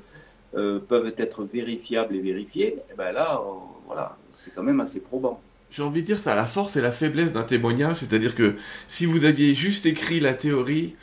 [0.56, 3.50] euh, peuvent être vérifiables et vérifiées, eh ben là, euh,
[3.88, 5.42] voilà, c'est quand même assez probant.
[5.72, 8.56] J'ai envie de dire ça, la force et la faiblesse d'un témoignage, c'est-à-dire que
[8.88, 10.96] si vous aviez juste écrit la théorie,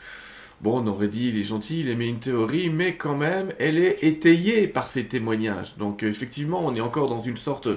[0.63, 3.79] Bon, on aurait dit, il est gentil, il émet une théorie, mais quand même, elle
[3.79, 5.75] est étayée par ses témoignages.
[5.77, 7.69] Donc, effectivement, on est encore dans une sorte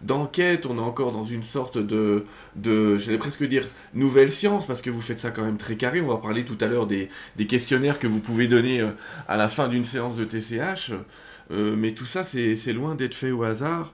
[0.00, 2.24] d'enquête, on est encore dans une sorte de,
[2.56, 6.00] de j'allais presque dire, nouvelle science, parce que vous faites ça quand même très carré.
[6.00, 8.90] On va parler tout à l'heure des, des, questionnaires que vous pouvez donner euh,
[9.28, 10.90] à la fin d'une séance de TCH.
[11.52, 13.92] Euh, mais tout ça, c'est loin d'être fait au hasard.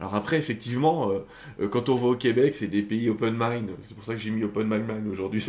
[0.00, 1.18] Alors après, effectivement, euh,
[1.60, 3.70] euh, quand on va au Québec, c'est des pays open mind.
[3.82, 5.44] C'est pour ça que j'ai mis open mind aujourd'hui.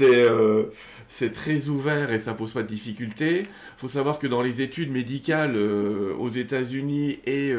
[0.00, 0.66] Euh,
[1.08, 3.42] c'est très ouvert et ça pose pas de difficultés.
[3.76, 7.52] Faut savoir que dans les études médicales aux États-Unis et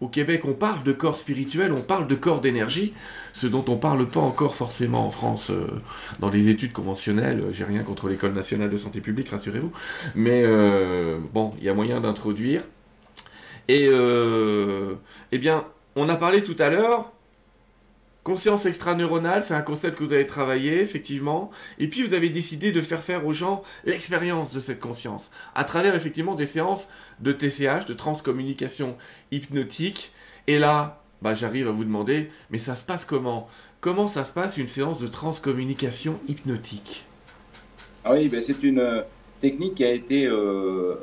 [0.00, 2.94] au Québec, on parle de corps spirituel, on parle de corps d'énergie,
[3.32, 5.50] ce dont on parle pas encore forcément en France
[6.18, 7.44] dans les études conventionnelles.
[7.52, 9.72] J'ai rien contre l'école nationale de santé publique, rassurez-vous.
[10.14, 10.44] Mais
[11.32, 12.62] bon, il y a moyen d'introduire.
[13.68, 14.94] Et euh,
[15.30, 17.12] eh bien, on a parlé tout à l'heure.
[18.24, 21.50] Conscience extraneuronale, c'est un concept que vous avez travaillé, effectivement.
[21.78, 25.64] Et puis, vous avez décidé de faire faire aux gens l'expérience de cette conscience, à
[25.64, 26.88] travers, effectivement, des séances
[27.20, 28.96] de TCH, de transcommunication
[29.30, 30.12] hypnotique.
[30.46, 33.48] Et là, bah, j'arrive à vous demander, mais ça se passe comment?
[33.80, 37.06] Comment ça se passe une séance de transcommunication hypnotique?
[38.04, 39.02] Ah Oui, ben, c'est une euh,
[39.40, 40.96] technique qui a été euh,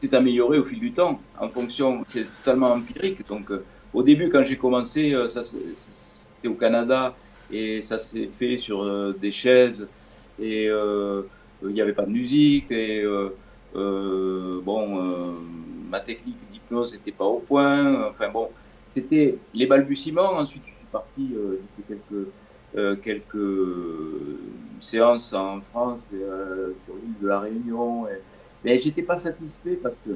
[0.00, 3.26] s'est amélioré au fil du temps, en fonction, c'est totalement empirique.
[3.26, 7.16] Donc, euh, au début, quand j'ai commencé, euh, c'était au Canada
[7.50, 9.88] et ça s'est fait sur euh, des chaises
[10.38, 13.04] et il n'y avait pas de musique et
[13.74, 15.34] bon,
[15.90, 18.08] ma technique d'hypnose n'était pas au point.
[18.08, 18.50] Enfin bon,
[18.86, 20.34] c'était les balbutiements.
[20.34, 22.28] Ensuite, je suis parti, j'ai fait quelques,
[22.74, 23.54] quelques
[24.80, 28.06] séances en France, sur l'île de la Réunion.
[28.64, 30.10] mais j'étais pas satisfait parce que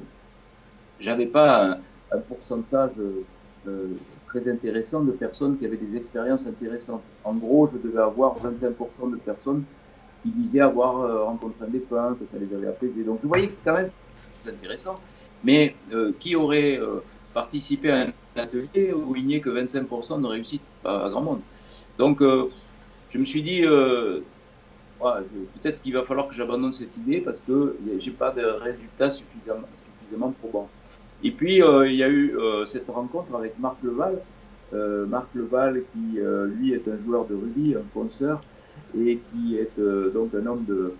[1.01, 1.79] j'avais pas
[2.13, 2.93] un, pourcentage
[4.27, 7.03] très intéressant de personnes qui avaient des expériences intéressantes.
[7.25, 9.65] En gros, je devais avoir 25% de personnes
[10.23, 13.03] qui disaient avoir euh, rencontré un défunt, que ça les avait apaisés.
[13.05, 13.91] Donc je voyais quand même
[14.41, 14.99] c'est intéressant.
[15.45, 17.01] Mais euh, qui aurait euh,
[17.35, 20.63] participé à un atelier où il n'y ait que 25% de réussite?
[20.83, 21.41] Pas grand monde.
[21.99, 23.63] Donc je me suis dit,
[25.01, 30.33] peut-être qu'il va falloir que j'abandonne cette idée parce que j'ai pas de résultats suffisamment,
[30.41, 30.69] probants.
[31.23, 34.21] Et puis, il y a eu cette rencontre avec Marc Leval.
[35.09, 36.19] Marc Leval, qui
[36.57, 38.43] lui est un joueur de rugby, un fonceur,
[38.97, 40.95] et qui est euh, donc un homme de,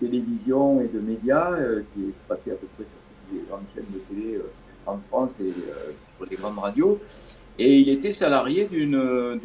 [0.00, 3.66] télévision et de médias, euh, qui est passé à peu près sur toutes les grandes
[3.74, 4.50] chaînes de télé euh,
[4.86, 5.52] en France et
[6.16, 6.98] sur les grandes radios.
[7.58, 9.38] Et il était salarié d'une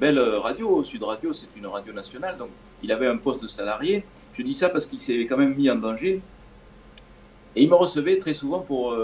[0.00, 0.82] belle radio.
[0.82, 2.48] Sud Radio, c'est une radio nationale, donc
[2.82, 4.04] il avait un poste de salarié.
[4.32, 6.20] Je dis ça parce qu'il s'est quand même mis en danger.
[7.54, 8.96] Et il me recevait très souvent pour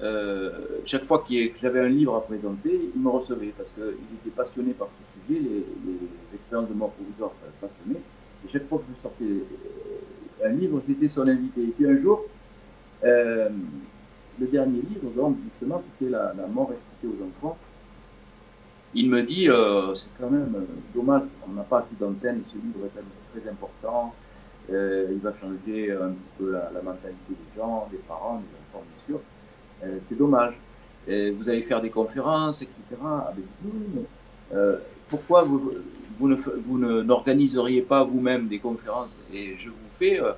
[0.00, 0.50] euh,
[0.84, 4.72] chaque fois que j'avais un livre à présenter, il me recevait parce qu'il était passionné
[4.72, 8.00] par ce sujet, les, expériences de mort provisoire, ça le passionnait.
[8.44, 11.62] Et chaque fois que je sortais euh, un livre, j'étais son invité.
[11.62, 12.24] Et puis un jour,
[13.04, 13.48] euh,
[14.40, 17.56] le dernier livre, donc, justement, c'était la, mort expliquée aux enfants.
[18.94, 19.48] Il me dit,
[19.94, 24.14] c'est quand même dommage, on n'a pas assez d'antenne, ce livre est très important,
[24.70, 29.06] il va changer un peu la, la mentalité des gens, des parents, des enfants, bien
[29.06, 29.20] sûr.
[29.84, 30.54] Euh, c'est dommage.
[31.06, 32.80] vous allez faire des conférences, etc.
[33.02, 34.04] Ah, ben, oui,
[34.52, 35.72] euh, pourquoi vous,
[36.18, 39.20] vous n'organiseriez pas vous-même des conférences?
[39.32, 40.32] Et je vous fais euh,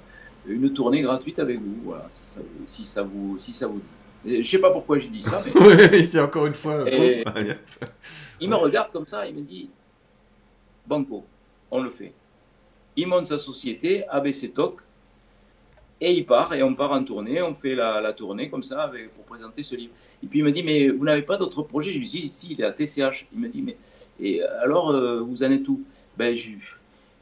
[0.46, 4.32] une tournée gratuite avec vous, voilà, si, ça, si, ça, vous, si ça vous dit.
[4.32, 5.52] Je ne sais pas pourquoi j'ai dit ça, mais.
[5.92, 6.84] oui, c'est encore une fois.
[6.88, 9.70] il me regarde comme ça, il me dit
[10.86, 11.24] Banco,
[11.70, 12.12] on le fait.
[12.96, 14.80] Il monte sa société, ABC Talk,
[16.00, 19.14] et il part, et on part en tournée, on fait la, tournée comme ça avec,
[19.14, 19.92] pour présenter ce livre.
[20.22, 21.92] Et puis il me dit, mais vous n'avez pas d'autres projets?
[21.92, 23.26] Je lui dis, si, il est à TCH.
[23.32, 23.76] Il me dit, mais
[24.20, 25.82] et alors, euh, vous en êtes où?
[26.16, 26.50] Ben, je,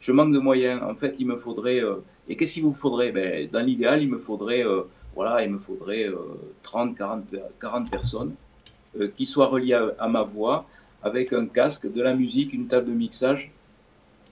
[0.00, 0.82] je, manque de moyens.
[0.82, 1.82] En fait, il me faudrait.
[1.82, 1.96] Euh,
[2.28, 4.82] et qu'est-ce qu'il vous faudrait ben, Dans l'idéal, il me faudrait, euh,
[5.14, 6.11] voilà, il me faudrait
[6.62, 7.24] 30, 40,
[7.61, 8.34] 40 personnes
[9.16, 10.66] qui soient reliées à, à, ma voix,
[11.02, 13.50] avec un casque, de la musique, une table de mixage.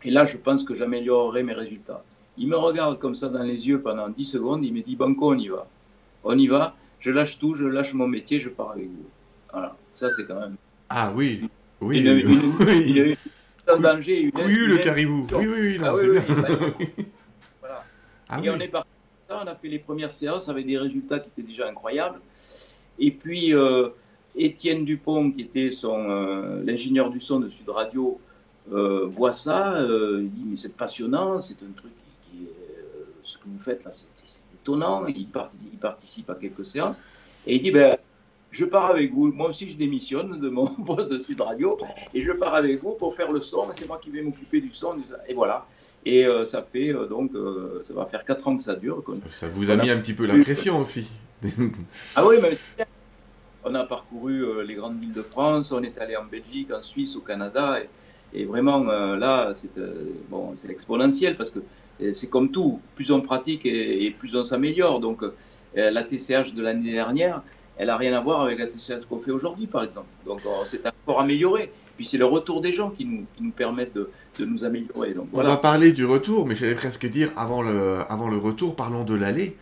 [0.05, 2.03] Et là, je pense que j'améliorerai mes résultats.
[2.39, 5.33] Il me regarde comme ça dans les yeux pendant 10 secondes, il me dit Banco,
[5.33, 5.67] on y va.
[6.23, 9.07] On y va, je lâche tout, je lâche mon métier, je pars avec vous.
[9.53, 10.57] Voilà, ça c'est quand même.
[10.89, 11.49] Ah oui,
[11.81, 11.99] oui.
[11.99, 13.17] Il a eu
[13.69, 14.21] un danger.
[14.21, 15.27] Une, oui, le caribou.
[15.33, 15.79] Oui, oui, oui.
[15.79, 16.19] Non, ah, oui,
[16.79, 16.89] oui
[17.61, 17.85] voilà.
[18.29, 18.91] Ah et on est parti,
[19.31, 22.19] on a fait les premières séances avec des résultats qui étaient déjà incroyables.
[22.99, 23.89] Et puis, euh,
[24.37, 28.21] Étienne Dupont, qui était son euh, l'ingénieur du son de Sud Radio,
[28.73, 31.93] euh, voit ça, il dit mais c'est passionnant, c'est un truc
[33.23, 35.07] ce que vous faites là, c'est étonnant.
[35.07, 37.03] Il, il, participe à quelques séances
[37.47, 37.99] et il dit ben,
[38.57, 39.33] Je pars avec vous.
[39.33, 41.77] Moi aussi, je démissionne de mon poste de Sud Radio
[42.15, 43.67] et je pars avec vous pour faire le son.
[43.73, 44.97] C'est moi qui vais m'occuper du son.
[45.29, 45.67] Et voilà.
[46.07, 49.03] Et euh, ça fait euh, donc, euh, ça va faire 4 ans que ça dure.
[49.33, 51.07] Ça vous a mis un petit peu la pression aussi.
[52.15, 52.57] ah oui, mais
[53.65, 57.15] on a parcouru les grandes villes de France, on est allé en Belgique, en Suisse,
[57.17, 57.79] au Canada.
[58.33, 59.73] Et, vraiment, là, c'est
[60.31, 61.59] bon, exponentiel parce que
[62.13, 65.01] c'est comme tout, plus on pratique et, plus on s'améliore.
[65.01, 65.23] Donc
[65.75, 67.43] la TCH de l'année dernière,
[67.77, 70.09] elle n'a rien à voir avec la TCH qu'on fait aujourd'hui, par exemple.
[70.25, 71.73] Donc c'est encore amélioré.
[71.97, 75.15] Puis c'est le retour des gens qui nous, qui nous permettent de, de, nous améliorer.
[75.15, 75.49] Donc, voilà.
[75.49, 79.05] On va parler du retour, mais j'allais presque dire, avant le, avant le retour, parlons
[79.05, 79.57] de l'aller.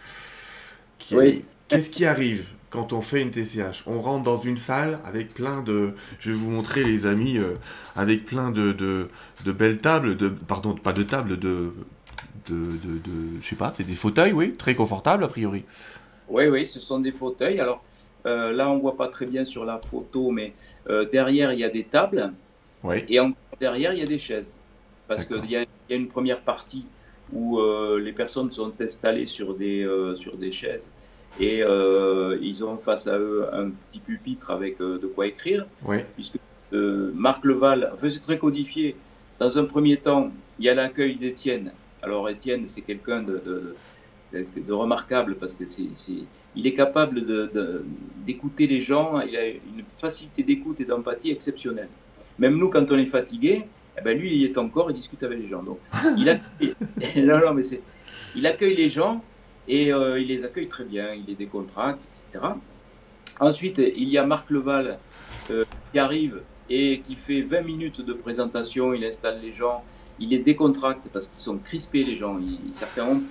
[0.99, 3.85] Qu'est-ce qui arrive quand on fait une TCH.
[3.87, 7.55] On rentre dans une salle avec plein de, je vais vous montrer les amis, euh,
[7.95, 9.09] avec plein de, de,
[9.45, 11.73] de, belles tables, de, pardon, pas de tables, de,
[12.49, 13.01] de, de,
[13.41, 15.63] je sais pas, c'est des fauteuils, oui, très confortables a priori.
[16.29, 17.61] Oui, oui, ce sont des fauteuils.
[17.61, 17.85] Alors
[18.27, 20.53] euh, là, on voit pas très bien sur la photo, mais
[20.89, 22.33] euh, derrière, il y a des tables.
[22.83, 23.05] Oui.
[23.09, 24.55] Et encore derrière, il y a des chaises.
[25.09, 26.87] Parce qu'il y, a une première partie
[27.33, 30.91] où euh, les personnes sont installées sur des, sur des chaises
[31.39, 31.63] et
[32.41, 35.67] ils ont face à eux un petit pupitre avec de quoi écrire.
[35.85, 35.99] Oui.
[36.15, 36.39] Puisque
[36.73, 38.97] Marc Leval, enfin, c'est très codifié.
[39.39, 41.71] Dans un premier temps, il y a l'accueil d'Étienne
[42.05, 43.75] alors Étienne, c'est quelqu'un de, de,
[44.69, 45.85] remarquable parce que c'est,
[46.57, 47.25] il est capable
[48.25, 51.89] d'écouter les gens, il a une facilité d'écoute et d'empathie exceptionnelle.
[52.39, 53.65] Même nous, quand on est fatigué,
[53.97, 55.63] eh ben lui, il y est encore, il discute avec les gens.
[55.63, 55.79] Donc,
[56.17, 56.75] il accueille,
[57.23, 57.81] non, non, mais c'est,
[58.35, 59.23] il accueille les gens
[59.69, 62.45] et euh, il les accueille très bien, il les décontracte, etc.
[63.41, 64.99] Ensuite, il y a Marc Leval
[65.93, 69.85] qui arrive et qui fait 20 minutes de présentation, il installe les gens,
[70.19, 73.23] il les décontracte parce qu'ils sont crispés les gens, ils, certains ont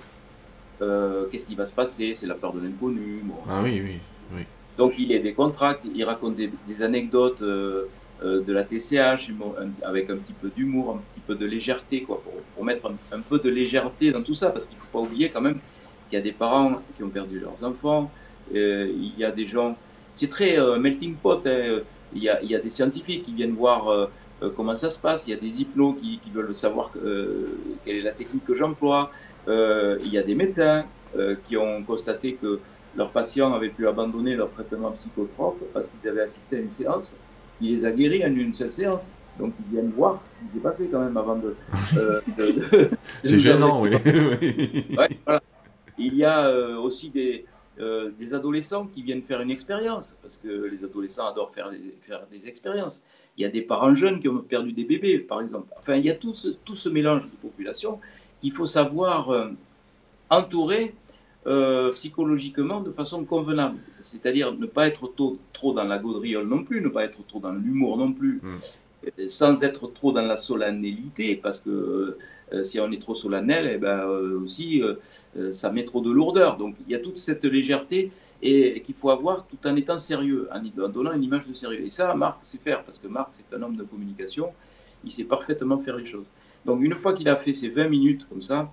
[0.83, 3.23] euh, qu'est-ce qui va se passer, c'est la peur de l'inconnu.
[3.49, 3.99] ah oui, oui,
[4.35, 4.41] oui.
[4.77, 7.85] Donc il les décontracte, il raconte des, anecdotes euh,
[8.23, 9.31] euh, de la TCH
[9.83, 12.21] avec un petit peu d'humour, un petit peu de légèreté, quoi,
[12.55, 15.29] pour, mettre un, peu de légèreté dans tout ça, parce qu'il ne faut pas oublier
[15.29, 15.59] quand même
[16.09, 18.11] qu'il y a des parents qui ont perdu leurs enfants,
[18.51, 19.77] il y a des gens,
[20.13, 21.81] c'est très melting pot, hein,
[22.15, 24.09] il y, a, il y, a, des scientifiques qui viennent voir
[24.55, 26.91] comment ça se passe, il y a des hypnos qui, qui veulent savoir
[27.85, 29.11] quelle est la technique que j'emploie,
[29.47, 30.85] il y a des médecins
[31.47, 32.59] qui ont constaté que
[32.95, 37.17] leurs patients avaient pu abandonner leur traitement psychotrope parce qu'ils avaient assisté à une séance
[37.59, 39.13] qui les a guéris en une seule séance.
[39.39, 41.55] Donc ils viennent voir ce qui s'est passé quand même avant de...
[43.23, 43.91] C'est gênant, oui.
[45.97, 47.45] Il y a aussi des,
[47.79, 51.79] euh, des adolescents qui viennent faire une expérience, parce que les adolescents adorent faire des,
[52.01, 53.01] faire des expériences.
[53.35, 55.73] Il y a des parents jeunes qui ont perdu des bébés, par exemple.
[55.79, 57.99] Enfin, il y a tout ce, tout ce mélange de population
[58.43, 59.47] qu'il faut savoir euh,
[60.29, 60.93] entourer
[61.47, 63.79] euh, psychologiquement de façon convenable.
[63.99, 67.39] C'est-à-dire ne pas être trop, trop, dans la gaudriole non plus, ne pas être trop
[67.39, 69.27] dans l'humour non plus, hmm.
[69.27, 72.17] sans être trop dans la solennalité, parce que
[72.53, 76.11] euh, si on est trop solennel, eh ben, euh, aussi, euh, ça met trop de
[76.11, 76.57] lourdeur.
[76.57, 80.49] Donc il y a toute cette légèreté et, qu'il faut avoir tout en étant sérieux,
[80.51, 81.81] en, donnant une image de sérieux.
[81.81, 84.51] Et ça, Marc sait faire, parce que Marc, c'est un homme de communication,
[85.03, 86.25] il sait parfaitement faire les choses.
[86.65, 88.71] Donc une fois qu'il a fait ces 20 minutes comme ça,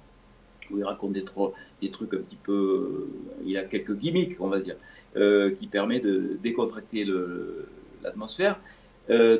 [0.70, 3.09] où il raconte des, trucs un petit peu,
[3.44, 4.76] il a quelques gimmicks, on va dire,
[5.59, 7.05] qui permet de décontracter
[8.03, 8.61] l'atmosphère.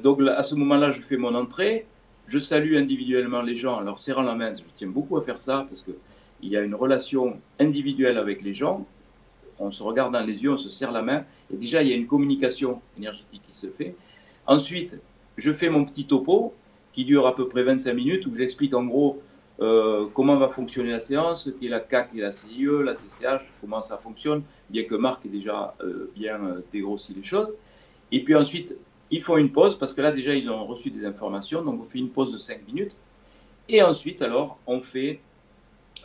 [0.03, 1.87] donc à ce moment-là, je fais mon entrée,
[2.31, 4.53] je salue individuellement les gens en leur serrant la main.
[4.55, 8.55] Je tiens beaucoup à faire ça parce qu'il y a une relation individuelle avec les
[8.55, 8.87] gens.
[9.59, 11.25] On se regarde dans les yeux, on se serre la main.
[11.53, 13.97] Et déjà, il y a une communication énergétique qui se fait.
[14.47, 14.97] Ensuite,
[15.37, 16.55] je fais mon petit topo
[16.93, 19.23] qui dure à peu près 25 minutes où j'explique en gros
[19.61, 23.83] euh, comment va fonctionner la séance, ce qu'est la CAC la CIE, la TCH, comment
[23.83, 27.55] ça fonctionne, bien que Marc ait déjà euh, bien euh, dégrossi les choses.
[28.11, 28.75] Et puis ensuite,
[29.11, 31.85] ils font une pause parce que là déjà ils ont reçu des informations, donc on
[31.85, 32.97] fait une pause de 5 minutes.
[33.69, 35.21] Et ensuite alors on fait,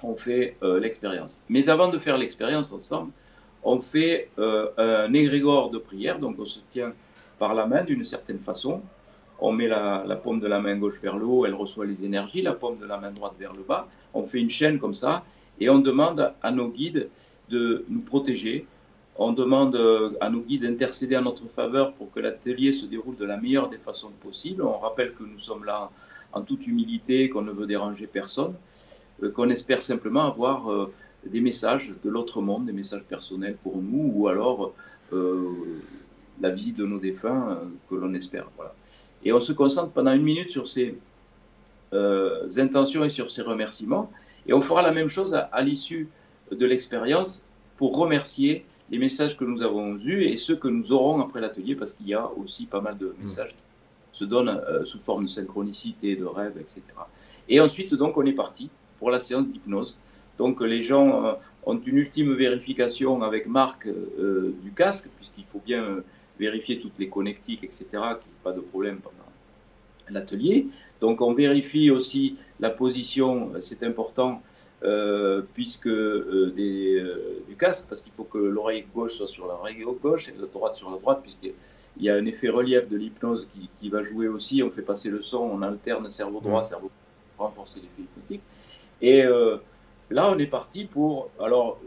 [0.03, 1.41] on fait l'expérience.
[1.47, 3.11] Mais avant de faire l'expérience ensemble,
[3.63, 6.93] on fait un égrégore de prière, donc on se tient
[7.39, 8.81] par la main d'une certaine façon.
[9.39, 12.41] On met la, paume de la main gauche vers le haut, elle reçoit les énergies,
[12.41, 13.87] la paume de la main droite vers le bas.
[14.13, 15.23] On fait une chaîne comme ça
[15.59, 17.09] et on demande à nos guides
[17.49, 18.65] de nous protéger,
[19.17, 23.15] on demande euh, à nos guides d'intercéder en notre faveur pour que l'atelier se déroule
[23.15, 24.61] de la meilleure des façons possibles.
[24.61, 25.89] On rappelle que nous sommes là
[26.33, 28.55] en toute humilité, qu'on ne veut déranger personne,
[29.23, 30.93] euh, qu'on espère simplement avoir euh,
[31.25, 34.73] des messages de l'autre monde, des messages personnels pour nous, ou alors
[35.11, 38.47] la visite de nos défunts que l'on espère.
[39.25, 40.95] Et on se concentre pendant une minute sur ces
[42.57, 44.11] intentions et sur ces remerciements.
[44.47, 46.09] Et on fera la même chose à l'issue
[46.51, 47.41] de l'expérience
[47.77, 51.75] pour remercier les messages que nous avons eus et ceux que nous aurons après l'atelier,
[51.75, 53.49] parce qu'il y a aussi pas mal de messages
[54.11, 56.81] qui se donnent euh, sous forme de synchronicité, de rêve, etc.
[57.49, 59.97] Et ensuite, donc, on est parti pour la séance d'hypnose.
[60.37, 61.33] Donc, les gens euh,
[61.65, 66.03] ont une ultime vérification avec Marc euh, du casque, puisqu'il faut bien
[66.39, 69.15] vérifier toutes les connectiques, etc., qu'il n'y ait pas de problème pendant
[70.09, 70.67] l'atelier.
[71.01, 74.41] Donc, on vérifie aussi la position, c'est important,
[74.83, 79.47] euh, puisque euh, des, euh, du casque, parce qu'il faut que l'oreille gauche soit sur
[79.47, 81.53] l'oreille gauche et la droite sur la droite, puisqu'il
[81.99, 84.61] y a un effet relief de l'hypnose qui, qui, va jouer aussi.
[84.61, 86.91] On fait passer le son, on alterne cerveau droit, cerveau
[87.35, 88.41] pour renforcer l'effet hypnotique.
[89.01, 89.23] Et
[90.09, 91.29] là, on est parti pour.
[91.39, 91.79] Alors,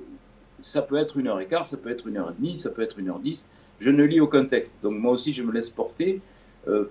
[0.63, 2.71] ça peut être une heure et quart, ça peut être une heure et demie, ça
[2.71, 3.47] peut être une heure dix.
[3.81, 4.81] Je ne lis aucun texte.
[4.83, 6.21] Donc, moi aussi, je me laisse porter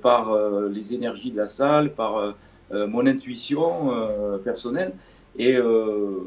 [0.02, 0.36] par
[0.70, 2.34] les énergies de la salle, par
[2.72, 3.92] mon intuition
[4.44, 4.94] personnelle.
[5.38, 6.24] Et euh,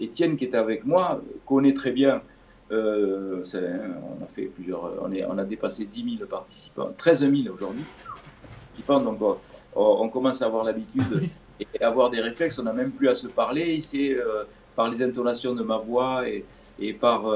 [0.00, 2.22] Étienne, qui était avec moi, connaît très bien.
[2.72, 7.54] Euh, on a fait plusieurs, on, est, on, a dépassé 10 000 participants, 13 000
[7.54, 7.84] aujourd'hui.
[8.88, 9.22] Donc
[9.76, 11.04] on, commence à avoir l'habitude
[11.60, 12.58] et avoir des réflexes.
[12.58, 13.80] On n'a même plus à se parler.
[13.94, 17.32] Euh, par les intonations de ma voix et par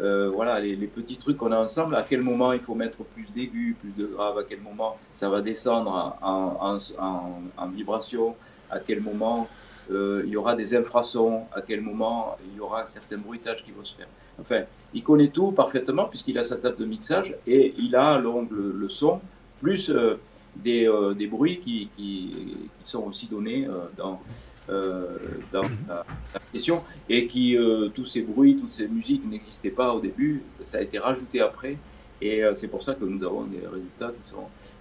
[0.00, 3.76] voilà, les, petits trucs qu'on a ensemble, à quel moment il faut mettre plus d'aigus,
[3.80, 8.34] plus de graves, à quel moment ça va descendre en, vibration,
[8.70, 9.48] à quel moment
[9.90, 13.64] euh, il y aura des infrasons, à quel moment il y aura un certain bruitage
[13.64, 14.06] qui va se faire.
[14.40, 14.62] Enfin,
[14.94, 18.88] il connaît tout parfaitement puisqu'il a sa table de mixage et il a l'ongle, le
[18.88, 19.20] son,
[19.60, 20.20] plus euh,
[20.56, 22.32] des, euh, des, bruits qui, qui,
[22.82, 24.20] sont aussi donnés dans,
[25.52, 26.04] dans la,
[26.52, 27.56] session et qui,
[27.94, 31.76] tous ces bruits, toutes ces musiques n'existaient pas au début, ça a été rajouté après
[32.20, 34.12] Et c'est pour ça que nous avons des résultats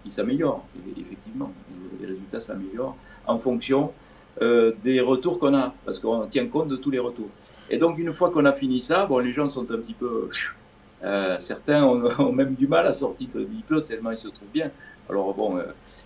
[0.03, 0.65] qui s'améliorent,
[0.97, 1.51] effectivement.
[2.01, 3.91] Les résultats s'améliorent en fonction
[4.39, 7.29] des retours qu'on a, parce qu'on tient compte de tous les retours.
[7.69, 10.29] Et donc, une fois qu'on a fini ça, bon, les gens sont un petit peu.
[11.03, 14.71] Euh, certains ont, même du mal à sortir de l'hypnose tellement ils se trouvent bien.
[15.09, 15.63] Alors, bon, euh,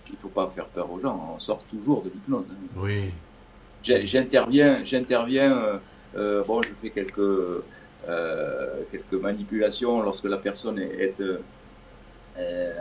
[0.08, 2.46] il ne faut pas faire peur aux gens, on sort toujours de l'hypnose.
[2.50, 2.68] Hein.
[2.76, 3.10] Oui.
[3.84, 5.80] J'interviens, j'interviens,
[6.16, 7.62] euh, bon, je fais quelques,
[8.90, 11.14] quelques manipulations lorsque la personne est,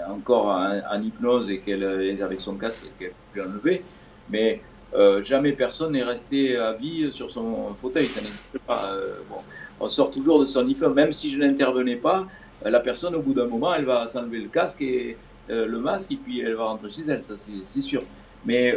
[0.09, 3.83] encore en, hypnose et qu'elle est avec son casque et qu'elle peut enlever.
[4.29, 4.61] Mais
[4.95, 8.05] euh, jamais personne n'est resté à vie sur son fauteuil.
[8.07, 8.21] Ça
[8.67, 8.93] pas.
[8.93, 9.37] Euh, bon,
[9.79, 10.93] on sort toujours de son diplôme.
[10.93, 12.27] Même si je n'intervenais pas,
[12.65, 15.17] euh, la personne, au bout d'un moment, elle va s'enlever le casque et
[15.49, 17.21] le masque et puis elle va rentrer chez elle.
[17.21, 18.03] Ça, c'est sûr.
[18.45, 18.75] Mais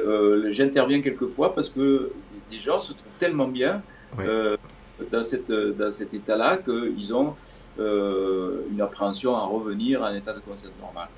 [0.50, 2.12] j'interviens quelquefois parce que
[2.50, 3.82] des gens se trouvent tellement bien
[4.16, 7.34] dans, cette, dans cet état-là qu'ils ont
[7.78, 11.08] une appréhension à revenir à un état de conscience normal.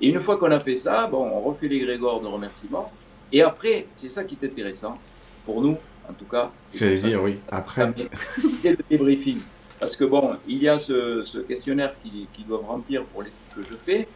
[0.00, 2.92] Et une fois qu'on a fait ça, bon, on refait les grégores de remerciement.
[3.32, 4.98] Et après, c'est ça qui est intéressant,
[5.44, 5.78] pour nous,
[6.08, 6.50] en tout cas.
[6.74, 7.92] J'allais dire, oui, après.
[8.62, 9.38] C'est le débriefing.
[9.80, 13.62] Parce que bon, il y a ce, questionnaire qu'ils qui doivent remplir pour l'étude que
[13.62, 14.08] je fais.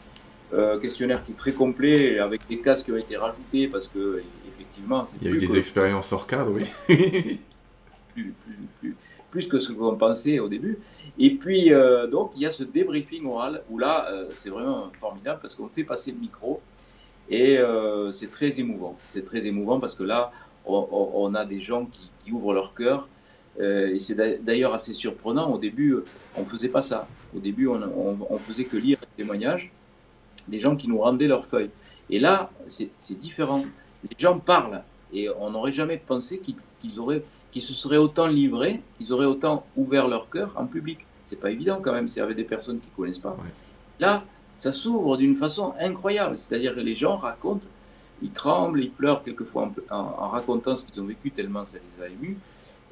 [0.53, 4.21] Euh, questionnaire qui est très complet, avec des cases qui ont été rajoutés, parce que,
[4.49, 6.65] effectivement, Il y a eu des expériences hors cadre, oui.
[8.15, 8.35] plus,
[8.81, 8.97] plus,
[9.31, 10.79] plus, que ce qu'on pensait au début.
[11.21, 14.91] Et puis, euh, donc, il y a ce débriefing oral, où là, euh, c'est vraiment
[14.99, 16.61] formidable, parce qu'on fait passer le micro
[17.29, 18.99] et euh, c'est très émouvant.
[19.11, 20.33] C'est très émouvant parce que là,
[20.67, 23.09] on, a des gens qui, ouvrent leur cœur.
[23.61, 25.53] Et c'est d'ailleurs assez surprenant.
[25.53, 25.97] Au début,
[26.37, 27.07] on ne faisait pas ça.
[27.37, 27.81] Au début, on,
[28.31, 29.71] on, faisait que lire les témoignages
[30.51, 31.71] des gens qui nous rendaient leurs feuilles.
[32.11, 33.65] Et là, c'est différent.
[34.03, 34.83] Les gens parlent
[35.13, 37.23] et on n'aurait jamais pensé qu'ils auraient
[37.53, 41.05] qu'ils se seraient autant livrés, qu'ils auraient autant ouvert leur cœur en public.
[41.25, 43.37] C'est pas évident quand même, c'est avec des personnes qui connaissent pas.
[43.99, 44.25] Là,
[44.57, 46.37] ça s'ouvre d'une façon incroyable.
[46.39, 47.67] C'est-à-dire que les gens racontent,
[48.23, 52.09] ils tremblent, ils pleurent quelquefois en, racontant ce qu'ils ont vécu tellement ça les a
[52.09, 52.39] émus.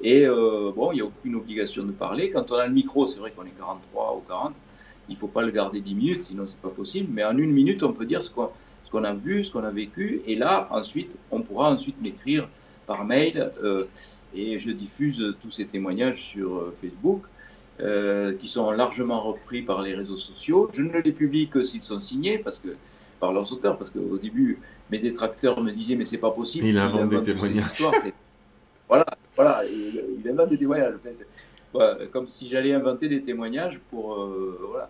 [0.01, 2.31] Et euh, bon, il n'y a aucune obligation de parler.
[2.31, 4.53] Quand on a le micro, c'est vrai qu'on est 43 ou 40,
[5.09, 7.09] il ne faut pas le garder 10 minutes, sinon c'est pas possible.
[7.11, 10.21] Mais en une minute, on peut dire ce qu'on a vu, ce qu'on a vécu.
[10.27, 12.47] Et là, ensuite, on pourra ensuite m'écrire
[12.85, 13.51] par mail.
[13.63, 13.85] Euh,
[14.35, 17.23] et je diffuse tous ces témoignages sur euh, Facebook.
[17.81, 20.69] Euh, qui sont largement repris par les réseaux sociaux.
[20.73, 22.75] Je ne les publie que s'ils sont signés, parce que
[23.21, 24.59] par leurs auteurs, parce qu'au début,
[24.91, 26.65] mes détracteurs me disaient mais c'est pas possible.
[26.65, 27.81] Il, invente des témoignages.
[28.89, 30.95] voilà, voilà, il, invente des témoignages.
[32.11, 34.89] Comme si j'allais inventer des témoignages pour, euh, voilà,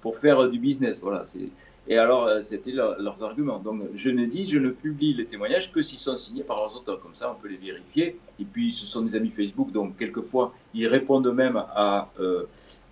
[0.00, 1.00] pour faire du business.
[1.00, 1.48] Voilà, c'est
[1.90, 3.58] et alors, euh, c'était leurs arguments.
[3.58, 6.76] Donc, je ne dis, je ne publie les témoignages que s'ils sont signés par leurs
[6.76, 7.00] auteurs.
[7.00, 8.18] Comme ça, on peut les vérifier.
[8.38, 12.42] Et puis, ce sont des amis Facebook, donc quelquefois, ils répondent même à, euh,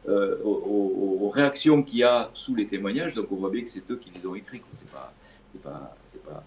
[0.09, 3.15] euh, aux, réactions qu'il y a sous les témoignages.
[3.15, 4.63] Donc, on voit bien que c'est eux qui les ont écrits.
[4.73, 5.13] C'est pas,
[5.63, 6.43] pas, pas, c'est pas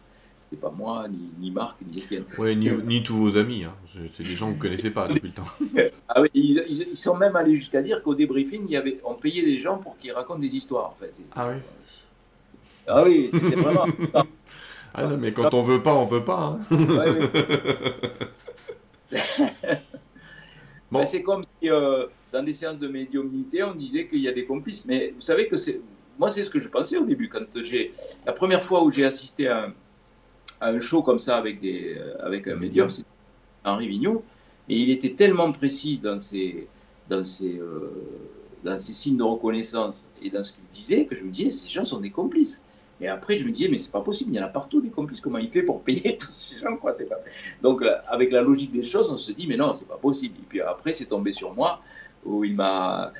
[0.75, 2.23] moi, ni, ni Marc, ni Étienne.
[2.37, 3.63] Oui, ni, tous vos amis.
[3.63, 3.73] Hein.
[4.11, 5.43] C'est des gens que vous ne connaissez pas depuis le temps.
[6.09, 9.43] ah oui, ils, sont même allés jusqu'à dire qu'au débriefing, il y avait, on payait
[9.43, 10.89] des gens pour qu'ils racontent des histoires.
[10.89, 11.11] En fait.
[11.35, 11.61] Ah oui.
[12.87, 13.85] Ah oui, c'était vraiment.
[14.93, 16.59] ah non, mais quand on veut pas, on veut pas.
[16.59, 16.59] Hein.
[20.91, 20.99] bon.
[20.99, 24.33] Ben, c'est comme si euh, dans des séances de médiumnité, on disait qu'il y a
[24.33, 24.85] des complices.
[24.85, 25.81] Mais vous savez que c'est.
[26.17, 27.29] Moi, c'est ce que je pensais au début.
[27.29, 27.91] Quand j'ai.
[28.25, 29.73] La première fois où j'ai assisté à un,
[30.81, 33.05] show comme ça avec, des, euh, avec un médium, c'est
[33.63, 34.23] Henri Vigneault.
[34.67, 36.67] Et il était tellement précis dans ses,
[37.09, 37.91] dans ses, euh,
[38.63, 41.69] dans ses signes de reconnaissance et dans ce qu'il disait que je me disais, ces
[41.69, 42.63] gens sont des complices.
[43.01, 44.89] Et après, je me disais, mais c'est pas possible, il y en a partout des
[44.89, 47.15] complices, comment il fait pour payer tous ces gens quoi, pas...
[47.61, 50.35] Donc, avec la logique des choses, on se dit, mais non, c'est pas possible.
[50.37, 51.81] Et puis après, c'est tombé sur moi,
[52.25, 53.13] où il m'a,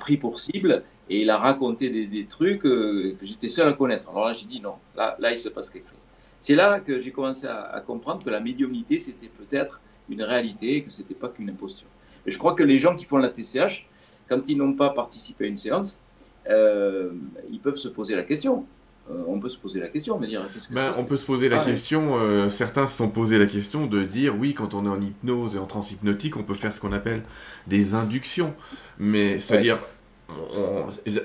[0.00, 4.08] pris pour cible, et il a raconté des, trucs euh, que j'étais seul à connaître.
[4.10, 6.01] Alors là, j'ai dit, non, là, là, il se passe quelque chose.
[6.42, 9.80] C'est là que j'ai commencé à, comprendre que la médiumnité, c'était peut-être
[10.10, 11.86] une réalité, et que c'était pas qu'une imposture.
[12.26, 13.86] Et je crois que les gens qui font la TCH,
[14.28, 16.02] quand ils n'ont pas participé à une séance,
[16.50, 17.12] euh,
[17.50, 18.66] ils peuvent se poser la question.
[19.08, 21.24] Euh, on peut se poser la question, mais dire qu'est-ce que ben, On peut se
[21.24, 24.74] poser la ah, question, euh, certains se sont posé la question de dire oui, quand
[24.74, 27.22] on est en hypnose et en transhypnotique, on peut faire ce qu'on appelle
[27.68, 28.52] des inductions.
[28.98, 29.78] Mais c'est-à-dire,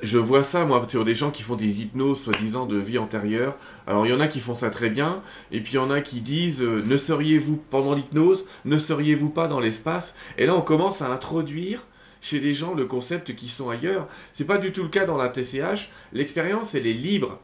[0.01, 3.55] je vois ça, moi, sur des gens qui font des hypnoses, soi-disant, de vie antérieure.
[3.85, 5.89] Alors, il y en a qui font ça très bien, et puis il y en
[5.89, 10.15] a qui disent euh, ne seriez-vous, pendant l'hypnose, ne seriez-vous pas dans l'espace?
[10.37, 11.85] Et là, on commence à introduire
[12.21, 14.07] chez les gens le concept qui sont ailleurs.
[14.31, 15.89] C'est pas du tout le cas dans la TCH.
[16.13, 17.39] L'expérience, elle est libre.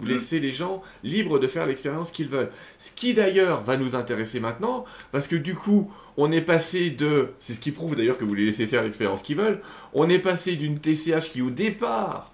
[0.00, 2.50] Vous laissez les gens libres de faire l'expérience qu'ils veulent.
[2.78, 7.28] Ce qui d'ailleurs va nous intéresser maintenant, parce que du coup, on est passé de,
[7.38, 9.60] c'est ce qui prouve d'ailleurs que vous les laissez faire l'expérience qu'ils veulent,
[9.92, 12.32] on est passé d'une TCH qui au départ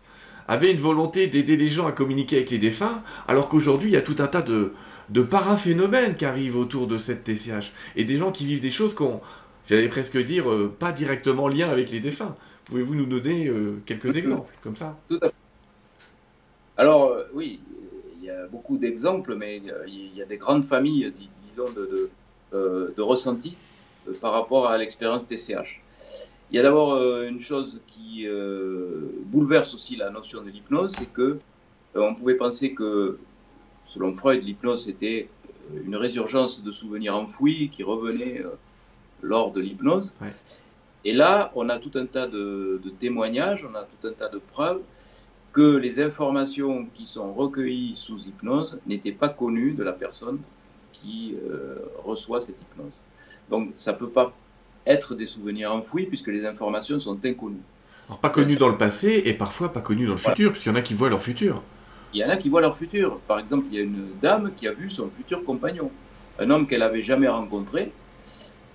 [0.48, 3.96] avait une volonté d'aider les gens à communiquer avec les défunts, alors qu'aujourd'hui, il y
[3.96, 4.72] a tout un tas de,
[5.10, 8.94] de paraphénomènes qui arrivent autour de cette TCH, et des gens qui vivent des choses
[8.94, 9.20] qu'on,
[9.68, 12.36] j'allais presque dire, euh, pas directement lien avec les défunts.
[12.64, 14.98] Pouvez-vous nous donner euh, quelques exemples comme ça?
[15.08, 15.34] Tout à fait.
[16.76, 17.60] Alors, euh, oui,
[18.18, 21.12] il y a beaucoup d'exemples, mais il y a des grandes familles,
[21.48, 22.10] disons, de,
[22.52, 23.56] de, de ressentis
[24.20, 25.80] par rapport à l'expérience TCH.
[26.50, 28.26] Il y a d'abord une chose qui
[29.26, 31.38] bouleverse aussi la notion de l'hypnose, c'est que
[31.94, 33.18] on pouvait penser que,
[33.88, 35.28] selon Freud, l'hypnose était
[35.84, 38.42] une résurgence de souvenirs enfouis qui revenaient
[39.22, 40.14] lors de l'hypnose.
[41.04, 44.38] Et là, on a tout un tas de, témoignages, on a tout un tas de
[44.38, 44.82] preuves
[45.56, 50.38] que les informations qui sont recueillies sous hypnose n'étaient pas connues de la personne
[50.92, 53.00] qui euh, reçoit cette hypnose.
[53.48, 54.34] Donc ça ne peut pas
[54.86, 57.64] être des souvenirs enfouis puisque les informations sont inconnues.
[58.06, 60.72] Alors, pas connues dans le passé et parfois pas connues dans le futur, puisqu'il y
[60.72, 61.62] en a qui voient leur futur.
[62.12, 63.18] Il y en a qui voient leur futur.
[63.26, 65.90] Par exemple, il y a une dame qui a vu son futur compagnon,
[66.38, 67.92] un homme qu'elle n'avait jamais rencontré,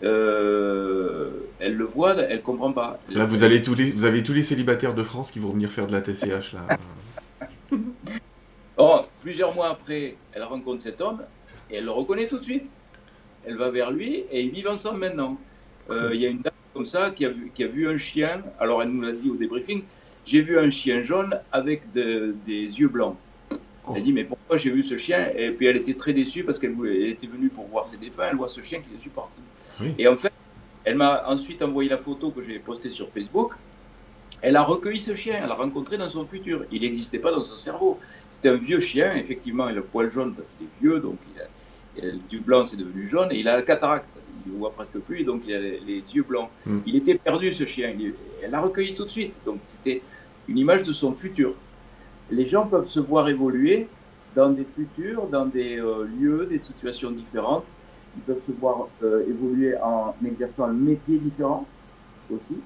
[0.03, 1.29] euh,
[1.59, 2.99] elle le voit, elle comprend pas.
[3.09, 5.71] Là, vous, allez tous les, vous avez tous les célibataires de France qui vont venir
[5.71, 6.53] faire de la TCH.
[6.53, 6.67] Là.
[8.77, 11.21] oh, plusieurs mois après, elle rencontre cet homme
[11.69, 12.69] et elle le reconnaît tout de suite.
[13.45, 15.37] Elle va vers lui et ils vivent ensemble maintenant.
[15.89, 17.97] Euh, il y a une dame comme ça qui a, vu, qui a vu un
[17.97, 18.43] chien.
[18.59, 19.83] Alors, elle nous l'a dit au débriefing
[20.23, 23.17] j'ai vu un chien jaune avec des yeux blancs.
[23.95, 25.29] Elle dit mais pourquoi j'ai vu ce chien?
[25.35, 26.75] Et puis elle était très déçue parce qu'elle
[27.05, 28.27] était venue pour voir ses défunts.
[28.29, 29.41] Elle voit ce chien qui est dessus partout.
[29.97, 30.31] Et en fait,
[30.83, 33.53] elle m'a ensuite envoyé la photo que j'ai postée sur Facebook.
[34.41, 36.65] Elle a recueilli ce chien, elle l'a rencontré dans son futur.
[36.71, 37.99] Il n'existait pas dans son cerveau.
[38.31, 41.17] C'était un vieux chien, effectivement, il a le poil jaune parce qu'il est vieux, donc
[41.35, 44.07] il a, du blanc c'est devenu jaune, et il a la cataracte.
[44.47, 46.49] Il ne voit presque plus, donc il a les, yeux blancs.
[46.65, 46.79] Hmm.
[46.87, 47.93] Il était perdu ce chien.
[48.41, 49.35] elle l'a recueilli tout de suite.
[49.45, 50.01] Donc c'était
[50.47, 51.53] une image de son futur.
[52.31, 53.87] Les gens peuvent se voir évoluer
[54.35, 57.65] dans des futurs, dans des euh, lieux, des situations différentes
[58.15, 61.65] ils peuvent se voir euh, évoluer en exerçant un métier différent
[62.33, 62.57] aussi.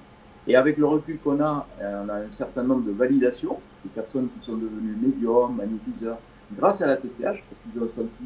[0.48, 3.90] Et avec le recul qu'on a, euh, on a un certain nombre de validations, de
[3.90, 6.18] personnes qui sont devenues médiums, magnétiseurs,
[6.56, 8.24] grâce à la TCH, parce qu'ils ont senti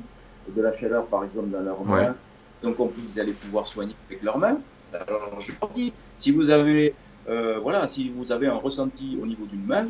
[0.54, 2.14] de la chaleur, par exemple, dans leurs mains.
[2.62, 4.58] Ils ont compris qu'ils allaient pouvoir soigner avec leurs mains.
[4.92, 6.94] Alors, je suis Si vous avez,
[7.28, 9.86] euh, voilà, si vous avez un ressenti au niveau d'une main,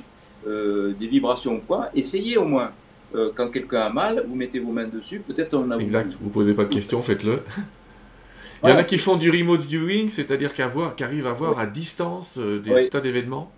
[0.46, 2.72] des vibrations ou quoi, essayez au moins.
[3.14, 5.78] Euh, quand quelqu'un a mal, vous mettez vos mains dessus, peut-être on a...
[5.78, 7.40] Exact, vous posez pas de questions, faites-le.
[8.62, 11.66] Il y en a qui font du remote viewing, c'est-à-dire qui arrivent à voir à
[11.66, 13.50] distance euh, des tas d'événements.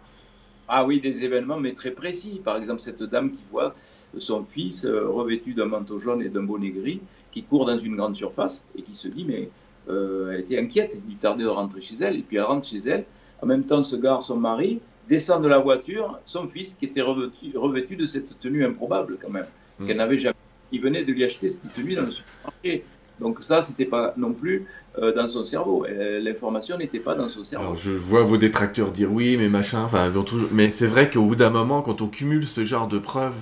[0.69, 2.41] Ah oui, des événements, mais très précis.
[2.43, 3.75] Par exemple, cette dame qui voit
[4.17, 7.01] son fils euh, revêtu d'un manteau jaune et d'un bonnet gris,
[7.33, 9.51] qui court dans une grande surface et qui se dit, mais
[9.89, 12.79] elle était inquiète, il lui tardait de rentrer chez elle, et puis elle rentre chez
[12.79, 13.05] elle.
[13.43, 17.03] En même temps, se gare son mari, descend de la voiture son fils qui était
[17.03, 19.47] revêtu, de cette tenue improbable quand même,
[19.79, 19.87] hmm.
[19.87, 20.37] qu'elle n'avait jamais.
[20.71, 22.85] Il venait de lui acheter cette tenue dans le supermarché.
[23.21, 24.67] Donc ça, c'était pas non plus
[24.99, 25.87] euh, dans son cerveau.
[25.87, 27.65] Euh, l'information n'était pas dans son cerveau.
[27.67, 29.83] Alors je vois vos détracteurs dire oui, mais machin.
[29.83, 30.49] Enfin, toujours...
[30.51, 33.37] mais c'est vrai qu'au bout d'un moment, quand on cumule ce genre de preuves,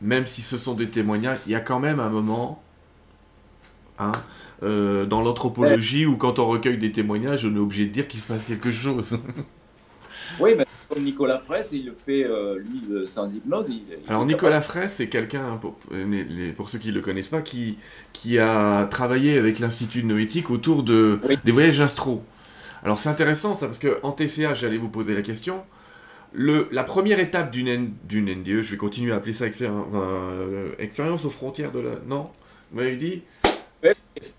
[0.00, 2.62] même si ce sont des témoignages, il y a quand même un moment,
[3.98, 4.12] hein,
[4.62, 8.20] euh, dans l'anthropologie, où quand on recueille des témoignages, on est obligé de dire qu'il
[8.20, 9.18] se passe quelque chose.
[10.40, 13.66] oui, mais comme Nicolas Fraisse, il le fait, euh, lui, euh, sans hypnose.
[14.08, 15.76] Alors, Nicolas Fraisse, c'est quelqu'un, pour,
[16.56, 17.78] pour, ceux qui ne le connaissent pas, qui,
[18.12, 22.22] qui a travaillé avec l'Institut de Noétique autour de, des voyages astro.
[22.82, 25.62] Alors, c'est intéressant, ça, parce qu'en TCA, j'allais vous poser la question.
[26.32, 31.30] Le, la première étape d'une NDE, je vais continuer à appeler ça euh, expérience aux
[31.30, 31.90] frontières de la.
[32.06, 32.28] Non?
[32.72, 33.22] Vous m'avez dit?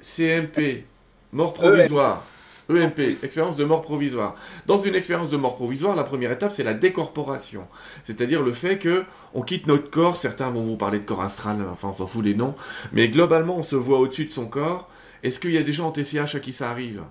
[0.02, 0.84] CMP,
[1.32, 2.26] mort provisoire.
[2.70, 4.36] EMP, expérience de mort provisoire.
[4.66, 7.68] Dans une expérience de mort provisoire, la première étape, c'est la décorporation.
[8.04, 9.04] C'est-à-dire le fait que
[9.34, 12.24] on quitte notre corps, certains vont vous parler de corps astral, enfin on s'en fout
[12.24, 12.56] les noms,
[12.92, 14.90] mais globalement on se voit au-dessus de son corps.
[15.24, 17.04] Est-ce qu'il y a des gens en TCH à qui ça arrive?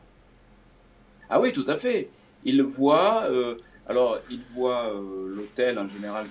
[1.30, 2.09] Ah oui, tout à fait.
[2.44, 3.57] Ils voient, euh,
[3.88, 6.26] alors ils voient euh, l'hôtel en général,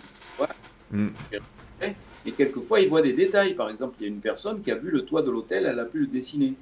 [0.91, 1.07] hmm.
[2.25, 3.53] et quelquefois ils voient des détails.
[3.53, 5.79] Par exemple, il y a une personne qui a vu le toit de l'hôtel, elle
[5.79, 6.53] a pu le dessiner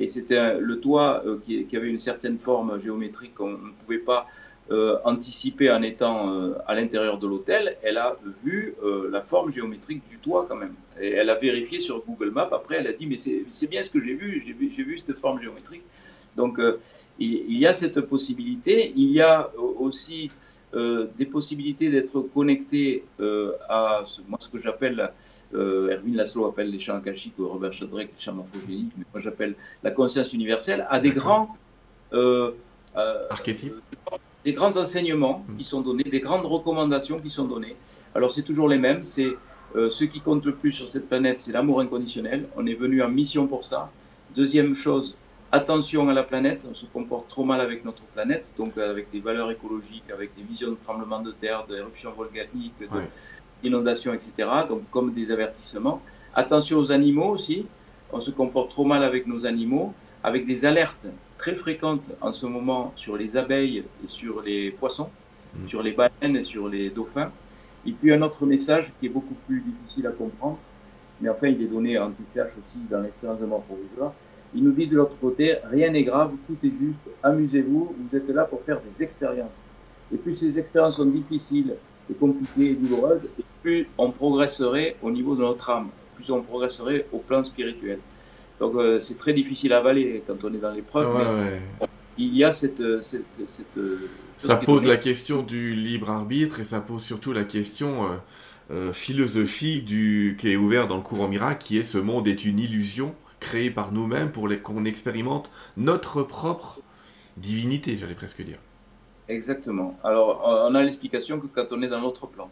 [0.00, 4.26] et c'était le toit euh, qui, avait une certaine forme géométrique qu'on ne pouvait pas
[4.70, 7.76] euh, anticiper en étant euh, à l'intérieur de l'hôtel.
[7.82, 8.74] Elle a vu
[9.10, 10.74] la forme géométrique du toit quand même.
[11.00, 12.48] Et elle a vérifié sur Google Maps.
[12.50, 14.42] Après, elle a dit mais c'est bien ce que j'ai vu.
[14.46, 15.82] J'ai vu, cette forme géométrique.
[16.36, 16.58] Donc
[17.18, 18.92] il, y a cette possibilité.
[18.96, 20.30] Il y a aussi
[20.72, 23.04] des possibilités d'être connecté
[23.68, 25.10] à ce que j'appelle
[25.54, 29.54] euh, Erwin Laszlo appelle les champs akashiques Robert Sheldrake les champs morphogéniques, mais moi j'appelle
[29.82, 31.52] la conscience universelle, à des grands
[32.12, 32.52] euh,
[32.96, 33.74] euh, archétypes.
[34.44, 37.76] des grands enseignements qui sont donnés, des grandes recommandations qui sont données.
[38.14, 39.36] Alors c'est toujours les mêmes, c'est
[39.74, 42.48] ce qui compte le plus sur cette planète, c'est l'amour inconditionnel.
[42.56, 43.90] On est venu en mission pour ça.
[44.34, 45.16] Deuxième chose,
[45.52, 46.66] attention à la planète.
[46.68, 50.42] On se comporte trop mal avec notre planète, donc avec des valeurs écologiques, avec des
[50.42, 52.74] visions de tremblements de terre, d'éruptions volcaniques,
[53.62, 54.48] d'inondations, etc.
[54.68, 56.00] Donc comme des avertissements.
[56.34, 57.66] Attention aux animaux aussi.
[58.12, 59.92] On se comporte trop mal avec nos animaux,
[60.24, 61.06] avec des alertes
[61.38, 65.10] très fréquentes en ce moment sur les abeilles et sur les poissons,
[65.54, 65.68] mm.
[65.68, 67.30] sur les baleines et sur les dauphins.
[67.86, 70.58] Et puis un autre message qui est beaucoup plus difficile à comprendre,
[71.20, 74.12] mais enfin il est donné en TCH aussi dans l'expérience de mort provisoire.
[74.54, 78.28] Ils nous disent de l'autre côté, rien n'est grave, tout est juste, amusez-vous, vous êtes
[78.28, 79.64] là pour faire des expériences.
[80.12, 81.76] Et plus ces expériences sont difficiles
[82.10, 86.42] et compliquées et douloureuses, et plus on progresserait au niveau de notre âme, plus on
[86.42, 87.98] progresserait au plan spirituel.
[88.58, 91.08] Donc euh, c'est très difficile à avaler quand on est dans l'épreuve.
[92.18, 93.24] il y a cette, cette,
[94.40, 98.16] ça pose la question du libre arbitre et ça pose surtout la question euh,
[98.70, 102.44] euh, philosophique du qui est ouvert dans le courant miracle, qui est ce monde est
[102.44, 106.80] une illusion créée par nous-mêmes pour qu'on expérimente notre propre
[107.36, 108.56] divinité, j'allais presque dire.
[109.30, 109.98] Exactement.
[110.04, 112.50] Alors on a l'explication que quand on est dans notre plan,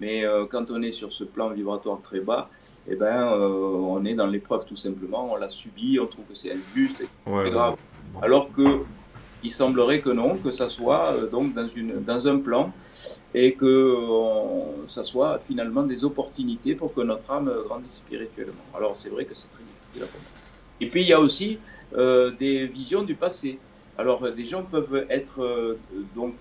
[0.00, 2.48] mais quand on est sur ce plan vibratoire très bas,
[2.88, 6.34] eh ben, euh, on est dans l'épreuve tout simplement, on l'a subi, on trouve que
[6.34, 7.76] c'est injuste, c'est grave.
[8.20, 8.84] Alors que
[9.44, 12.72] il semblerait que non, que ça soit euh, donc dans, une, dans un plan
[13.34, 13.96] et que
[14.88, 18.66] ça soit finalement des opportunités pour que notre âme grandisse spirituellement.
[18.74, 20.26] Alors c'est vrai que c'est très difficile à comprendre.
[20.80, 21.58] Et puis il y a aussi
[21.96, 23.58] euh, des visions du passé.
[24.02, 25.78] Alors des gens peuvent être
[26.16, 26.34] donc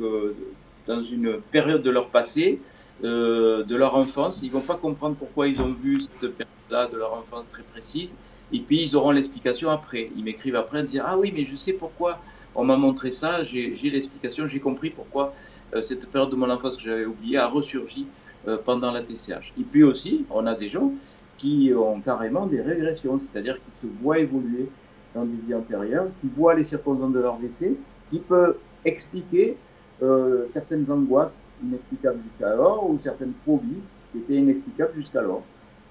[0.88, 2.60] dans une période de leur passé
[3.04, 4.42] euh, de leur enfance.
[4.44, 8.16] Ils vont pas comprendre pourquoi ils ont vu cette période-là de leur enfance très précise.
[8.52, 10.12] Et puis ils auront l'explication après.
[10.16, 12.20] Ils m'écrivent après en disant Ah oui, mais je sais pourquoi
[12.54, 15.34] on m'a montré ça, j'ai l'explication, j'ai compris pourquoi
[15.74, 18.06] euh, cette période de mon enfance que j'avais oubliée a ressurgi
[18.48, 19.54] euh, pendant la TCH.
[19.58, 20.92] Et puis aussi, on a des gens
[21.38, 24.68] qui ont carrément des régressions, c'est-à-dire qui se voient évoluer
[25.16, 27.74] dans des vies antérieures, qui voient les circonstances de leur décès,
[28.10, 29.58] qui peuvent expliquer
[30.02, 33.82] euh, certaines angoisses inexplicables jusqu'alors ou certaines phobies
[34.12, 35.44] qui étaient inexplicables jusqu'alors.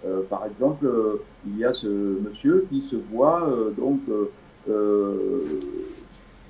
[0.04, 4.00] Euh, par exemple, euh, il y a ce monsieur qui se voit donc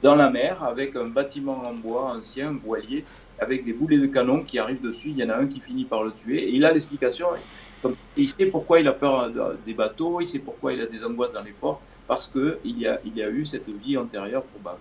[0.03, 3.05] dans la mer avec un bâtiment en bois ancien, un voilier,
[3.39, 5.11] avec des boulets de canon qui arrivent dessus.
[5.11, 6.43] Il y en a un qui finit par le tuer.
[6.45, 7.27] Et il a l'explication.
[8.17, 9.31] Il sait pourquoi il a peur
[9.67, 11.81] des bateaux, il sait pourquoi il a des angoisses dans les ports,
[12.11, 14.81] parce qu'il y, a, il y a eu cette vie antérieure probable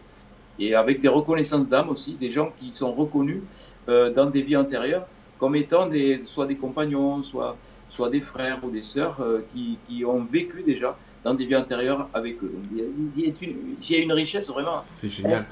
[0.57, 3.43] et avec des reconnaissances d'âme aussi, des gens qui sont reconnus
[3.87, 5.05] euh, dans des vies antérieures
[5.37, 7.55] comme étant des, soit des compagnons, soit,
[7.91, 11.55] soit des frères ou des sœurs euh, qui, qui, ont vécu déjà dans des vies
[11.55, 12.51] antérieures avec eux.
[12.51, 14.79] Donc, il, y a une, il y a une richesse vraiment.
[14.81, 15.45] C'est génial.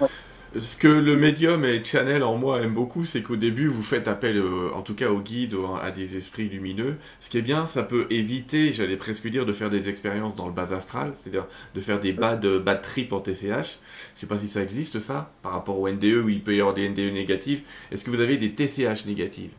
[0.56, 4.08] Ce que le médium et Channel en moi aiment beaucoup, c'est qu'au début, vous faites
[4.08, 6.96] appel, euh, en tout cas aux guides, à des esprits lumineux.
[7.20, 10.48] Ce qui est bien, ça peut éviter, j'allais presque dire, de faire des expériences dans
[10.48, 11.46] le bas astral, c'est-à-dire
[11.76, 13.78] de faire des bas de bad trip en TCH.
[14.16, 16.62] Je sais pas si ça existe, ça, par rapport au NDE, où il peut y
[16.62, 17.64] avoir des NDE négatifs.
[17.92, 19.52] Est-ce que vous avez des TCH négatives?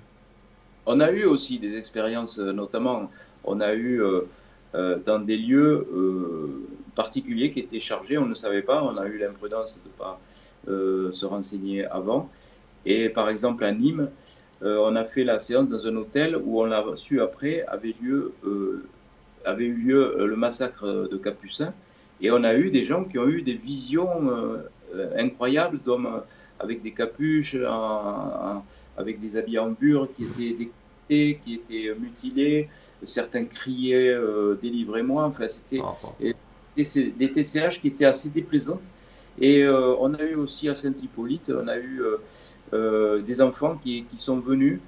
[0.86, 3.10] On a eu aussi des expériences, euh, notamment,
[3.44, 5.86] on a eu euh, dans des lieux
[6.94, 10.18] particuliers qui étaient chargés, on ne savait pas, on a eu l'imprudence de ne pas
[10.66, 12.28] se renseigner avant.
[12.86, 14.08] Et par exemple à Nîmes,
[14.62, 17.94] euh, on a fait la séance dans un hôtel où on l'a su après avait
[18.02, 18.84] lieu euh,
[19.44, 21.72] avait eu lieu le massacre de Capucin.
[22.20, 24.10] Et on a eu des gens qui ont eu des visions
[25.16, 26.22] incroyables d'hommes
[26.58, 27.56] avec des capuches,
[28.96, 32.68] avec des habits en bure qui étaient découpés, qui étaient mutilés.
[33.04, 34.18] Certains criaient
[34.60, 35.26] Délivrez-moi.
[35.26, 35.94] Enfin, c'était ah,
[36.76, 38.82] des TCH qui étaient assez déplaisantes.
[39.40, 42.16] Et euh, on a eu aussi à Saint-Hippolyte, on a eu euh,
[42.72, 44.80] euh, des enfants qui, qui sont venus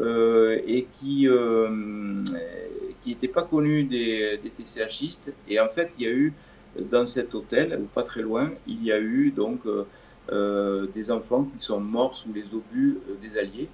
[0.00, 1.28] et qui
[3.00, 5.32] qui n'étaient pas connus des, des, TCHistes.
[5.48, 6.32] Et en fait, il y a eu
[6.90, 9.60] dans cet hôtel, ou pas très loin, il y a eu donc
[10.32, 13.68] des enfants qui sont morts sous les obus des Alliés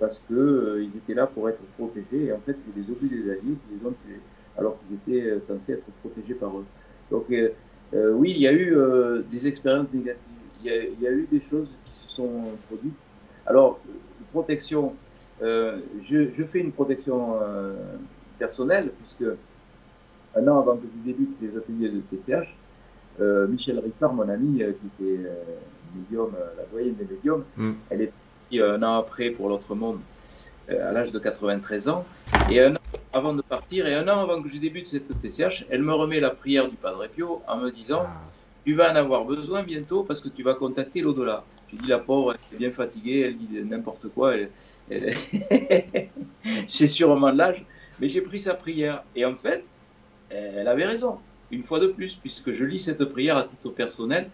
[0.00, 2.26] parce qu'ils ils étaient là pour être protégés.
[2.28, 4.20] Et en fait, c'est les obus des Alliés qui les ont tués,
[4.56, 6.64] alors qu'ils étaient censés être protégés par eux.
[7.12, 7.50] Donc, euh,
[7.92, 10.20] oui, il y a eu euh, des expériences négatives.
[10.64, 12.94] Il y, a, eu des choses qui se sont produites.
[13.46, 13.80] Alors,
[14.32, 14.94] protection,
[15.42, 17.36] euh, je, fais une protection
[18.38, 19.24] personnelle, puisque
[20.36, 22.54] un an avant que je débute ces ateliers de TCH,
[23.48, 24.62] Michel Ricard, mon ami, qui
[25.04, 25.28] était
[25.96, 27.72] médium, la doyenne des médiums, mm.
[27.90, 29.98] elle est partie un an après pour l'autre monde,
[30.68, 32.04] à l'âge de 93 ans.
[32.48, 32.78] Et un an
[33.12, 36.20] avant de partir, et un an avant que je débute cette TCH, elle me remet
[36.20, 38.20] la prière du Padre Pio en me disant ah.
[38.64, 41.44] Tu vas en avoir besoin bientôt parce que tu vas contacter l'au-delà.
[41.70, 44.34] Je dis, la pauvre, elle est bien fatiguée, elle dit n'importe quoi.
[46.68, 47.64] C'est sûrement l'âge.
[47.98, 49.02] Mais j'ai pris sa prière.
[49.16, 49.64] Et en fait,
[50.30, 51.18] elle avait raison,
[51.50, 54.30] une fois de plus, puisque je lis cette prière à titre personnel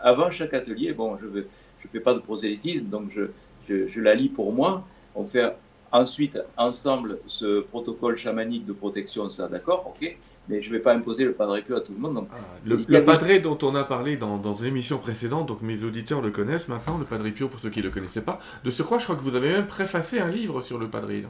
[0.00, 0.92] avant chaque atelier.
[0.92, 1.42] Bon, je ne
[1.82, 3.30] je fais pas de prosélytisme, donc je,
[3.66, 4.86] je, je, la lis pour moi.
[5.14, 5.54] On fait
[5.92, 10.16] ensuite ensemble ce protocole chamanique de protection, ça, d'accord, ok
[10.50, 12.26] mais je ne vais pas imposer le Padre Pio à tout le monde.
[12.32, 15.84] Ah, le, le Padre dont on a parlé dans, dans une émission précédente, donc mes
[15.84, 18.40] auditeurs le connaissent maintenant, le Padre Pio pour ceux qui ne le connaissaient pas.
[18.64, 21.12] De ce quoi, je crois que vous avez même préfacé un livre sur le Padre,
[21.12, 21.28] non?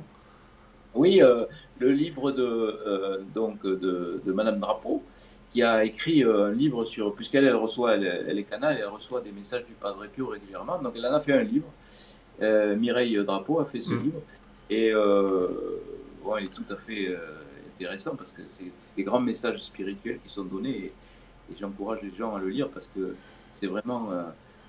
[0.95, 1.45] Oui, euh,
[1.79, 5.03] le livre de, euh, donc de, de, Madame Drapeau,
[5.51, 8.89] qui a écrit euh, un livre sur, puisqu'elle elle reçoit, elle, elle, est canal, elle
[8.89, 11.69] reçoit des messages du Padre Pio régulièrement, donc elle en a fait un livre.
[12.43, 14.03] Mireille Drapeau a fait ce mm.
[14.03, 14.23] livre,
[14.71, 17.15] et bon, il est tout à fait
[17.81, 20.93] intéressant parce que c'est des grands messages spirituels qui sont donnés et,
[21.59, 23.17] j'encourage les gens à le lire parce que
[23.53, 24.23] c'est vraiment euh,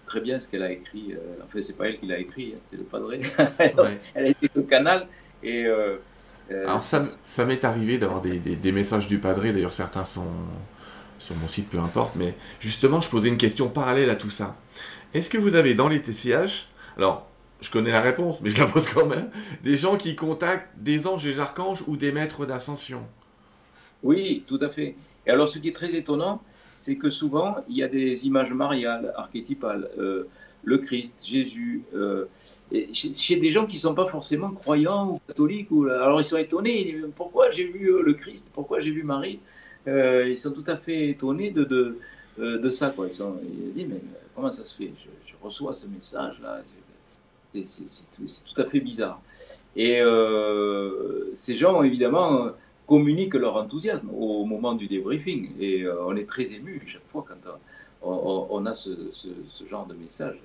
[0.07, 1.13] très bien ce qu'elle a écrit.
[1.13, 3.13] Euh, en fait, c'est pas elle qui l'a écrit, hein, c'est le padre.
[3.59, 5.07] elle a été le canal
[5.43, 5.65] et.
[5.65, 5.97] Euh,
[6.49, 9.43] Alors ça, ça m'est arrivé d'avoir des, des, messages du padre.
[9.43, 10.25] D'ailleurs, certains sont
[11.19, 12.15] sur mon site, peu importe.
[12.15, 14.57] Mais justement, je posais une question parallèle à tout ça.
[15.13, 17.27] Est-ce que vous avez dans les TCH, alors
[17.61, 19.29] je connais la réponse, mais je la pose quand même,
[19.63, 23.03] des gens qui contactent des anges, des archanges ou des maîtres d'ascension.
[24.03, 24.95] Oui, tout à fait.
[25.27, 26.41] Et alors, ce qui est très étonnant,
[26.77, 30.27] c'est que souvent, il y a des images mariales, archétypales, euh,
[30.63, 32.25] le Christ, Jésus, euh,
[32.93, 35.69] chez des gens qui ne sont pas forcément croyants ou catholiques.
[35.71, 39.39] Alors, ils sont étonnés, pourquoi j'ai vu euh, le Christ, pourquoi j'ai vu Marie?
[39.87, 41.97] Ils sont tout à fait étonnés de,
[42.71, 42.93] ça.
[42.97, 44.01] Ils, disent, mais
[44.35, 44.91] comment ça se fait?
[45.25, 46.61] Je reçois ce message-là
[47.53, 49.21] c'est tout, à fait bizarre.
[49.75, 52.49] Et euh, ces gens, évidemment,
[52.87, 55.51] communiquent leur enthousiasme au moment du débriefing.
[55.59, 57.49] Et euh, on est très ému chaque fois quand
[58.03, 58.91] on, a ce,
[59.69, 60.37] genre de message.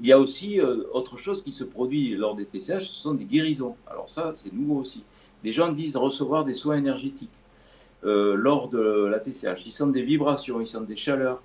[0.00, 3.14] Il y a aussi euh, autre chose qui se produit lors des TCH, ce sont
[3.14, 3.74] des guérisons.
[3.88, 5.02] Alors ça, c'est nouveau aussi.
[5.42, 7.30] Des gens disent recevoir des soins énergétiques
[8.02, 9.66] lors de la TCH.
[9.66, 11.40] Ils sentent des vibrations, ils sentent des chaleurs.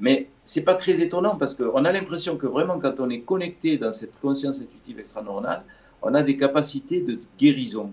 [0.00, 3.78] Mais c'est pas très étonnant parce qu'on a l'impression que vraiment, quand on est connecté
[3.78, 5.64] dans cette conscience intuitive extra-normale,
[6.02, 7.92] on a des capacités de guérison.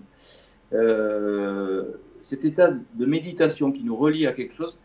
[0.72, 1.84] Euh,
[2.20, 4.78] cet état de méditation qui nous relie à quelque chose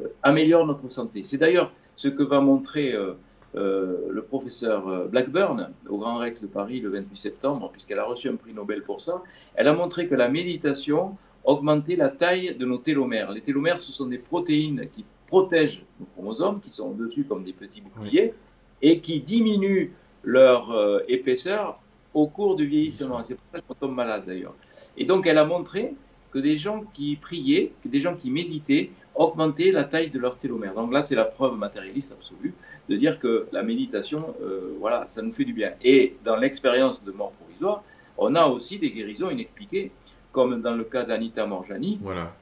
[0.00, 1.22] euh, améliore notre santé.
[1.24, 3.14] C'est d'ailleurs ce que va montrer euh,
[3.54, 8.36] le professeur Blackburn au Grand Rex de Paris le 28 septembre, puisqu'elle a reçu un
[8.36, 9.22] prix Nobel pour ça.
[9.54, 13.30] Elle a montré que la méditation augmentait la taille de nos télomères.
[13.30, 17.54] Les télomères, ce sont des protéines qui protègent nos chromosomes, qui sont dessus comme des
[17.54, 18.34] petits boucliers,
[18.82, 19.88] et qui diminuent
[20.24, 21.80] leur euh, épaisseur
[22.12, 23.22] au cours du vieillissement.
[23.22, 24.54] C'est pour ça qu'on tombe malade d'ailleurs.
[24.98, 25.94] Et donc elle a montré
[26.32, 30.36] que des gens qui priaient, que des gens qui méditaient, augmentaient la taille de leur
[30.36, 30.74] télomère.
[30.74, 32.52] Donc là, c'est la preuve matérialiste absolue
[32.90, 35.72] de dire que la méditation, euh, voilà, ça nous fait du bien.
[35.82, 37.82] Et dans l'expérience de mort provisoire,
[38.18, 39.90] on a aussi des guérisons inexpliquées,
[40.30, 42.34] comme dans le cas d'Anita Morjani, voilà.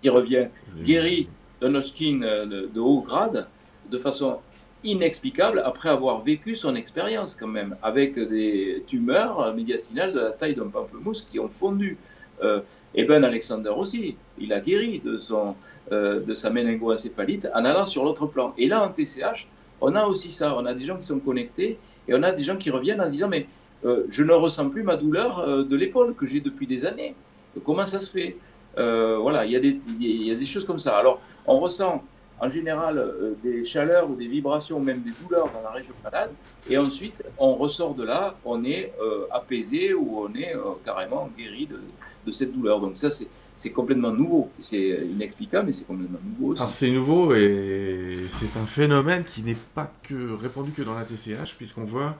[0.00, 0.46] qui revient
[0.84, 1.28] guérie
[1.62, 3.46] d'un euh, de, haut grade
[3.90, 4.38] de façon
[4.84, 10.56] inexplicable après avoir vécu son expérience quand même, avec des tumeurs médiastinales de la taille
[10.56, 11.96] d'un pamplemousse qui ont fondu.
[12.42, 12.60] Euh,
[12.94, 15.54] et Ben Alexander aussi, il a guéri de, son,
[15.92, 18.54] euh, de sa en allant sur l'autre plan.
[18.58, 19.46] Et là, en TCH,
[19.80, 22.42] on a aussi ça, on a des gens qui sont connectés et on a des
[22.42, 23.46] gens qui reviennent en disant, mais
[23.84, 27.16] je ne ressens plus ma douleur de l'épaule que j'ai depuis des années.
[27.64, 28.36] Comment ça se fait?
[28.76, 30.96] Voilà, il y, a des, il y a des choses comme ça.
[30.96, 32.02] Alors, on ressent
[32.42, 36.30] en général euh, des chaleurs ou des vibrations, même des douleurs dans la région malade,
[36.68, 41.30] et ensuite on ressort de là, on est euh, apaisé ou on est euh, carrément
[41.38, 42.80] guéri de, cette douleur.
[42.80, 46.64] Donc ça c'est complètement nouveau, c'est inexplicable, mais c'est complètement nouveau aussi.
[46.68, 51.54] C'est nouveau et c'est un phénomène qui n'est pas que répandu que dans la TCH,
[51.56, 52.16] puisqu'on voit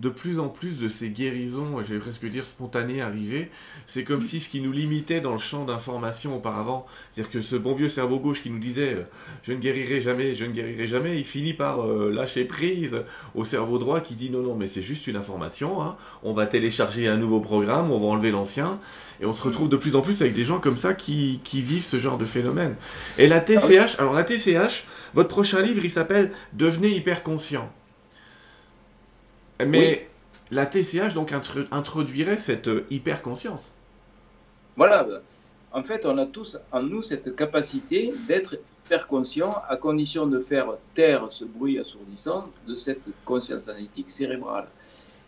[0.00, 3.50] de plus en plus de ces guérisons, j'allais presque dire spontanées, arriver.
[3.86, 7.56] C'est comme si ce qui nous limitait dans le champ d'information auparavant, c'est-à-dire que ce
[7.56, 9.02] bon vieux cerveau gauche qui nous disait euh,
[9.42, 13.02] je ne guérirai jamais, je ne guérirai jamais, il finit par euh, lâcher prise
[13.34, 15.96] au cerveau droit qui dit non, non, mais c'est juste une information, hein.
[16.22, 18.78] on va télécharger un nouveau programme, on va enlever l'ancien,
[19.20, 21.60] et on se retrouve de plus en plus avec des gens comme ça qui, qui
[21.60, 22.76] vivent ce genre de phénomène.
[23.18, 27.70] Et la TCH, alors la TCH, votre prochain livre, il s'appelle Devenez hyper conscient.
[29.66, 30.08] Mais
[30.50, 31.32] la TCH donc
[31.70, 33.72] introduirait cette euh, hyper-conscience.
[34.76, 35.06] Voilà.
[35.72, 40.40] En fait, on a tous en nous cette capacité d'être hyper conscient à condition de
[40.40, 44.66] faire taire ce bruit assourdissant de cette conscience analytique cérébrale.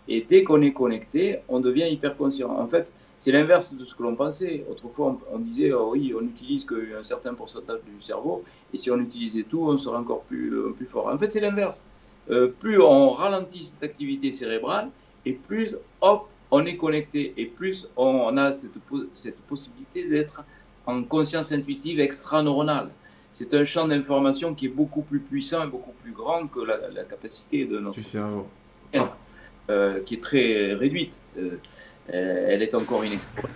[0.09, 2.51] Et dès qu'on est connecté, on devient hyper conscient.
[2.51, 4.65] En fait, c'est l'inverse de ce que l'on pensait.
[4.69, 8.43] Autrefois, on, disait, oh oui, on n'utilise qu'un certain pourcentage du cerveau,
[8.75, 11.07] et si on utilisait tout, on serait encore plus, euh, plus fort.
[11.07, 11.85] En fait, c'est l'inverse.
[12.61, 14.89] Plus on ralentit cette activité cérébrale
[15.27, 18.79] et plus, hop, on est connecté et plus on a cette,
[19.15, 20.45] cette possibilité d'être
[20.87, 22.91] en conscience intuitive extra-neuronale.
[23.33, 27.05] C'est un champ d'information qui est beaucoup plus puissant et beaucoup plus grand que la,
[27.05, 28.47] capacité de notre cerveau,
[29.71, 31.17] euh, qui est très réduite.
[31.39, 31.57] Euh,
[32.13, 33.49] elle est encore inexplorée.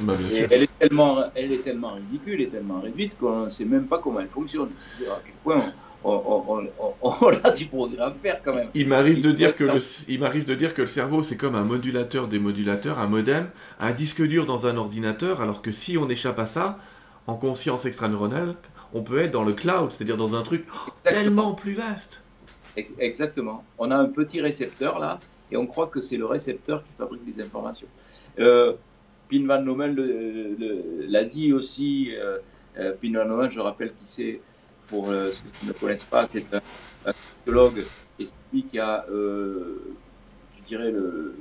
[0.00, 0.14] Bah,
[0.50, 3.98] elle, est tellement, elle est tellement ridicule et tellement réduite qu'on ne sait même pas
[3.98, 4.70] comment elle fonctionne.
[5.02, 8.68] À quel point on, a du progrès à faire quand même.
[8.74, 9.78] Il m'arrive de dire que le,
[10.08, 13.48] il m'arrive de dire que le cerveau c'est comme un modulateur des modulateurs, un modem,
[13.80, 16.78] un disque dur dans un ordinateur, alors que si on échappe à ça,
[17.26, 18.54] en conscience extraneuronale,
[18.92, 20.66] on peut être dans le cloud, c'est-à-dire dans un truc
[21.04, 22.22] tellement plus vaste.
[22.98, 23.64] Exactement.
[23.78, 25.20] On a un petit récepteur là,
[25.52, 27.88] et on croit que c'est le récepteur qui fabrique des informations.
[28.38, 28.74] Euh,
[29.30, 29.94] Pin Van Lommel
[31.08, 32.12] l'a dit aussi.
[32.16, 32.38] Euh,
[32.78, 34.40] euh, Pin Van Lommel, je rappelle qui c'est
[34.90, 37.84] pour euh, ceux qui ne connaissent pas, c'est un, psychologue
[38.18, 41.34] et c'est lui qui a, je dirais, le,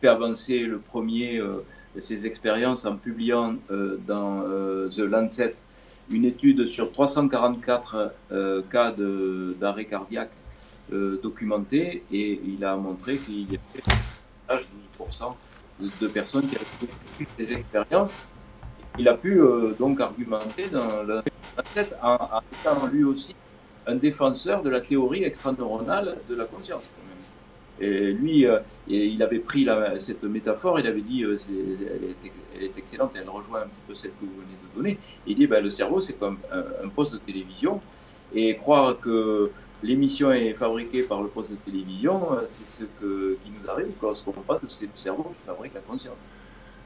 [0.00, 1.40] fait avancer le premier
[2.00, 3.54] ses expériences en publiant
[4.08, 4.42] dans
[4.90, 5.54] The Lancet
[6.10, 8.12] une étude sur 344
[8.68, 8.92] cas
[9.60, 10.32] d'arrêt cardiaque
[10.90, 13.58] documentés et il a montré qu'il y
[14.48, 14.62] avait
[14.98, 15.34] 12%
[16.00, 18.16] de, personnes qui avaient des expériences.
[18.98, 21.22] Il a pu euh, donc argumenter dans la
[21.74, 22.16] tête en,
[22.52, 23.34] étant lui aussi
[23.86, 26.94] un défenseur de la théorie extraneuronale de la conscience.
[27.80, 29.66] Et lui, euh, il avait pris
[29.98, 31.36] cette métaphore, il avait dit, euh,
[32.54, 34.98] elle, est, excellente, elle rejoint un petit peu celle que vous venez de donner.
[35.26, 37.80] Il dit, ben, le cerveau, c'est comme un, poste de télévision,
[38.32, 39.50] et croire que
[39.82, 43.90] l'émission est fabriquée par le poste de télévision, euh, c'est ce que, qui nous arrive
[44.00, 46.30] quand on pas que c'est le cerveau qui fabrique la conscience.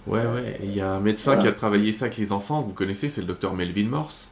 [0.06, 0.60] Ouais, ouais.
[0.62, 3.20] Il y a un médecin qui a travaillé ça avec les enfants, vous connaissez, c'est
[3.20, 4.30] le docteur Melvin Morse.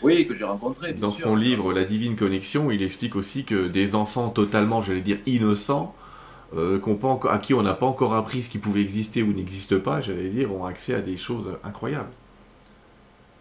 [0.00, 0.92] Oui, que j'ai rencontré.
[0.92, 5.18] Dans son livre La Divine Connexion, il explique aussi que des enfants totalement, j'allais dire,
[5.26, 5.94] innocents,
[6.56, 9.78] euh, pas à qui on n'a pas encore appris ce qui pouvait exister ou n'existe
[9.78, 12.10] pas, j'allais dire, ont accès à des choses incroyables.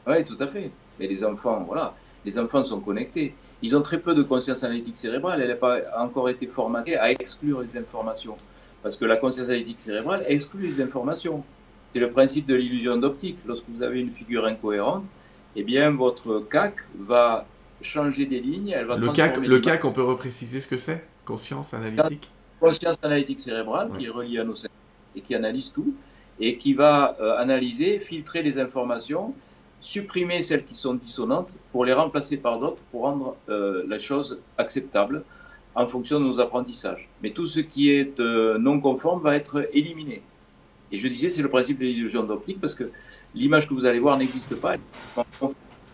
[0.08, 0.72] Oui, tout à fait.
[1.00, 1.94] Mais les enfants, voilà,
[2.26, 5.80] les enfants sont connectés ils ont très peu de conscience analytique cérébrale, elle n'a pas
[5.98, 8.38] encore été formatée à exclure les informations.
[8.84, 11.44] Parce que la conscience analytique cérébrale exclut les informations.
[11.94, 13.38] C'est le principe de l'illusion d'optique.
[13.46, 15.06] Lorsque vous avez une figure incohérente,
[15.56, 17.46] eh bien, votre CAC va
[17.82, 18.70] changer des lignes.
[18.70, 21.06] Elle va le, CAC, le CAC, on peut repréciser ce que c'est?
[21.26, 22.30] Conscience analytique?
[22.60, 24.74] Conscience analytique cérébrale, qui est reliée à nos cerveaux
[25.16, 25.94] et qui analyse tout,
[26.40, 29.34] et qui va euh, analyser, filtrer les informations
[29.82, 34.40] supprimer celles qui sont dissonantes pour les remplacer par d'autres pour rendre euh, la chose
[34.58, 35.24] acceptable
[35.76, 37.08] en fonction de nos apprentissages.
[37.22, 40.22] Mais tout ce qui est euh, non conforme va être éliminé.
[40.92, 42.90] Et je disais, c'est le principe de l'illusion d'optique parce que
[43.34, 44.76] l'image que vous allez voir n'existe pas
[45.18, 45.24] à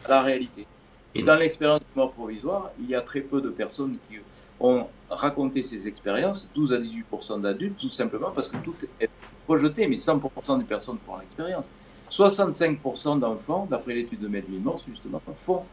[0.08, 0.68] la réalité.
[1.16, 4.18] Et dans l'expérience de mort provisoire, il y a très peu de personnes qui
[4.60, 9.10] ont raconté ces expériences, 12 à 18% d'adultes, tout simplement parce que tout est
[9.46, 11.72] projeté, mais 100% des personnes font l'expérience.
[12.10, 15.64] 65% d'enfants, d'après l'étude de Melvin Morse, justement, font,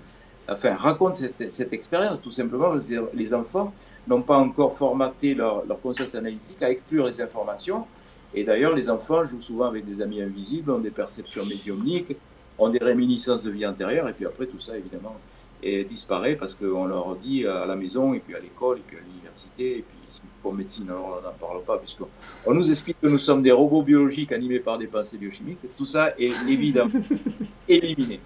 [0.48, 3.72] enfin, racontent cette, expérience, tout simplement parce que les enfants
[4.06, 7.86] n'ont pas encore formaté leur, conscience analytique à exclure les informations.
[8.34, 12.16] Et d'ailleurs, les enfants jouent souvent avec des amis invisibles, ont des perceptions médiumniques,
[12.58, 15.16] ont des réminiscences de vie antérieure, et puis après, tout ça, évidemment,
[15.62, 18.96] et disparaît parce qu'on leur dit à la maison, et puis à l'école, et puis
[18.96, 23.08] à l'université, et puis pour médecine, alors on n'en parle pas, puisqu'on nous explique que
[23.08, 25.58] nous sommes des robots biologiques animés par des pensées biochimiques.
[25.76, 26.90] Tout ça est évidemment
[27.68, 28.20] éliminé.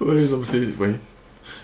[0.00, 0.66] Oui, c'est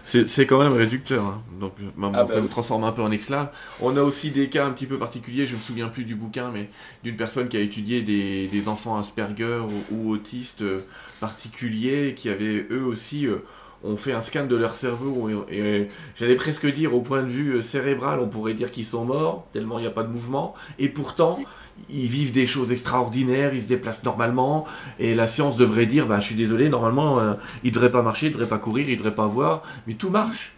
[0.05, 1.25] c'est quand même réducteur.
[1.25, 1.43] Hein.
[1.59, 1.73] Donc
[2.15, 3.51] ah, ça bah nous transforme un peu en esclave.
[3.81, 6.51] On a aussi des cas un petit peu particuliers, je me souviens plus du bouquin,
[6.51, 6.69] mais
[7.03, 9.61] d'une personne qui a étudié des, des enfants Asperger
[9.91, 10.81] ou, autistes euh,
[11.21, 13.27] particuliers qui avaient eux aussi...
[13.27, 13.45] Euh,
[13.83, 17.57] on fait un scan de leur cerveau et, j'allais presque dire au point de vue
[17.57, 20.55] euh, cérébral, on pourrait dire qu'ils sont morts, tellement il n'y a pas de mouvement,
[20.79, 21.41] et pourtant
[21.89, 24.67] ils vivent des choses extraordinaires, ils se déplacent normalement,
[24.99, 28.03] et la science devrait dire, bah, je suis désolé, normalement euh, ils ne devraient pas
[28.03, 30.53] marcher, ils ne devraient pas courir, ils ne devraient pas voir, mais tout marche.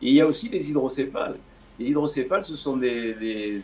[0.00, 1.36] il y a aussi les hydrocéphales.
[1.78, 3.62] Les hydrocéphales, ce sont des,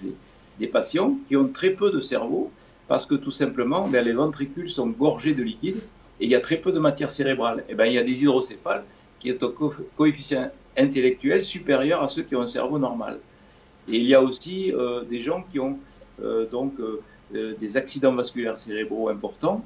[0.59, 2.53] des, patients qui ont très peu de cerveau,
[2.87, 5.81] parce que tout simplement, ben, les ventricules sont gorgés de liquide,
[6.21, 7.61] et il y a très peu de matière cérébrale.
[7.61, 8.85] Et eh ben, il y a des hydrocéphales
[9.19, 13.19] qui ont un coefficient intellectuel supérieur à ceux qui ont un cerveau normal.
[13.89, 15.79] Et il y a aussi euh, des gens qui ont
[16.23, 17.01] euh, donc euh,
[17.33, 19.65] des accidents vasculaires cérébraux importants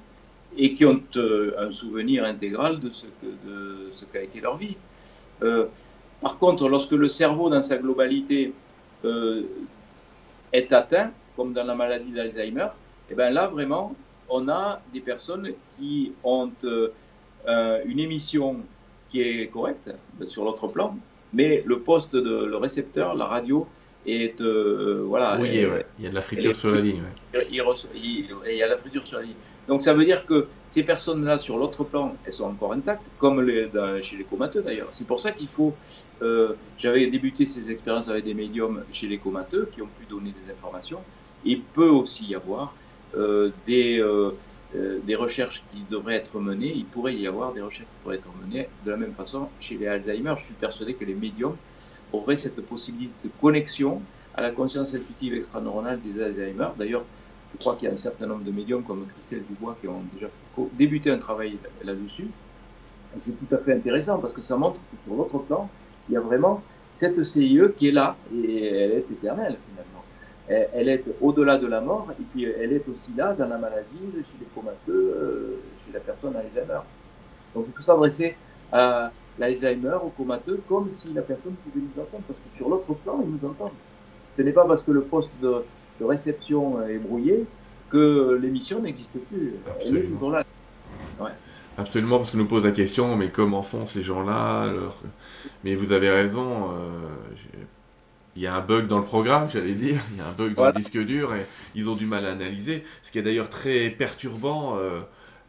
[0.57, 3.05] et qui ont un souvenir intégral de ce,
[4.11, 4.76] qu'a été leur vie.
[6.22, 8.55] par contre, lorsque le cerveau dans sa globalité
[10.53, 12.68] est atteint, comme dans la maladie d'Alzheimer,
[13.11, 13.94] eh ben là vraiment,
[14.29, 18.57] on a des personnes qui ont euh, une émission
[19.11, 19.91] qui est correcte
[20.26, 20.97] sur l'autre plan,
[21.33, 23.66] mais le poste de le récepteur, la radio,
[24.07, 25.39] est voilà.
[25.41, 25.64] Oui,
[25.99, 27.03] il y a de la friture sur la ligne.
[27.35, 27.62] Il,
[27.95, 29.35] il, y a de la friture sur la ligne.
[29.68, 33.43] Donc ça veut dire que ces personnes-là, sur l'autre plan, elles sont encore intactes, comme
[33.43, 33.68] les,
[34.03, 34.89] chez les comateux d'ailleurs.
[34.91, 35.74] C'est pour ça qu'il faut...
[36.22, 40.33] Euh, j'avais débuté ces expériences avec des médiums chez les comateux qui ont pu donner
[40.33, 41.01] des informations.
[41.45, 44.00] Il peut aussi y avoir euh, des,
[44.76, 48.16] euh, des recherches qui devraient être menées, il pourrait y avoir des recherches qui pourraient
[48.16, 50.34] être menées de la même façon chez les Alzheimer.
[50.36, 51.56] Je suis persuadé que les médiums
[52.12, 54.02] auraient cette possibilité de connexion
[54.34, 56.68] à la conscience intuitive extraneuronale des Alzheimer.
[56.76, 57.04] D'ailleurs,
[57.50, 60.02] je crois qu'il y a un certain nombre de médiums comme Christelle Dubois qui ont
[60.12, 60.28] déjà
[60.74, 62.28] débuté un travail là-dessus.
[63.16, 65.70] Et c'est tout à fait intéressant parce que ça montre que sur l'autre plan,
[66.09, 69.88] il y a vraiment cette CIE qui est là et elle est éternelle finalement.
[70.49, 74.01] Elle est au-delà de la mort et puis elle est aussi là dans la maladie,
[74.14, 76.80] chez les comateux, euh, chez la personne Alzheimer.
[77.55, 78.34] Donc il faut s'adresser
[78.72, 82.94] à l'Alzheimer, au comateux, comme si la personne pouvait nous entendre parce que sur l'autre
[82.94, 83.76] plan, ils nous entendent.
[84.36, 85.64] Ce n'est pas parce que le poste de
[86.01, 87.44] de réception est brouillé
[87.90, 89.55] que l'émission n'existe plus.
[89.66, 90.30] Absolument.
[90.30, 90.44] là.
[91.76, 94.66] Absolument, parce que nous pose la question, mais comment font ces gens-là
[95.62, 97.64] Mais vous avez raison, euh,
[98.39, 100.55] il y a un bug dans le programme, j'allais dire, il y a un bug
[100.55, 102.84] dans le disque dur, et ils ont du mal à analyser.
[103.03, 104.78] Ce qui est d'ailleurs très perturbant.
[104.78, 105.01] Euh,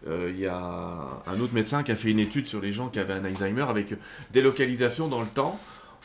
[0.08, 2.88] euh, il y a un autre médecin qui a fait une étude sur les gens
[2.88, 3.94] qui avaient un Alzheimer avec
[4.32, 5.60] des localisations dans le temps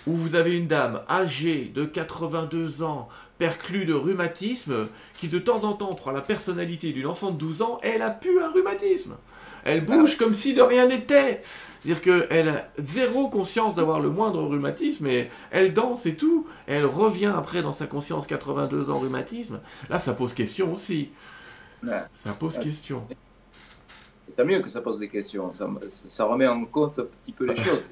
[0.07, 3.09] où vous avez une dame âgée de 82 ans,
[3.39, 7.63] perclue de rhumatisme, qui de temps en temps prend la personnalité d'une enfant de 12
[7.63, 9.15] ans, elle a pu un rhumatisme.
[9.65, 11.43] Elle bouge comme si de rien n'était.
[11.81, 16.47] C'est-à-dire qu'elle a zéro conscience d'avoir le moindre rhumatisme et elle danse et tout.
[16.67, 19.61] elle revient après dans sa conscience 82 ans rhumatisme.
[19.91, 21.11] Là, ça pose question aussi.
[22.15, 23.07] Ça pose question.
[24.37, 25.53] C'est mieux que ça pose des questions.
[25.53, 27.85] Ça, ça remet en compte un petit peu les choses.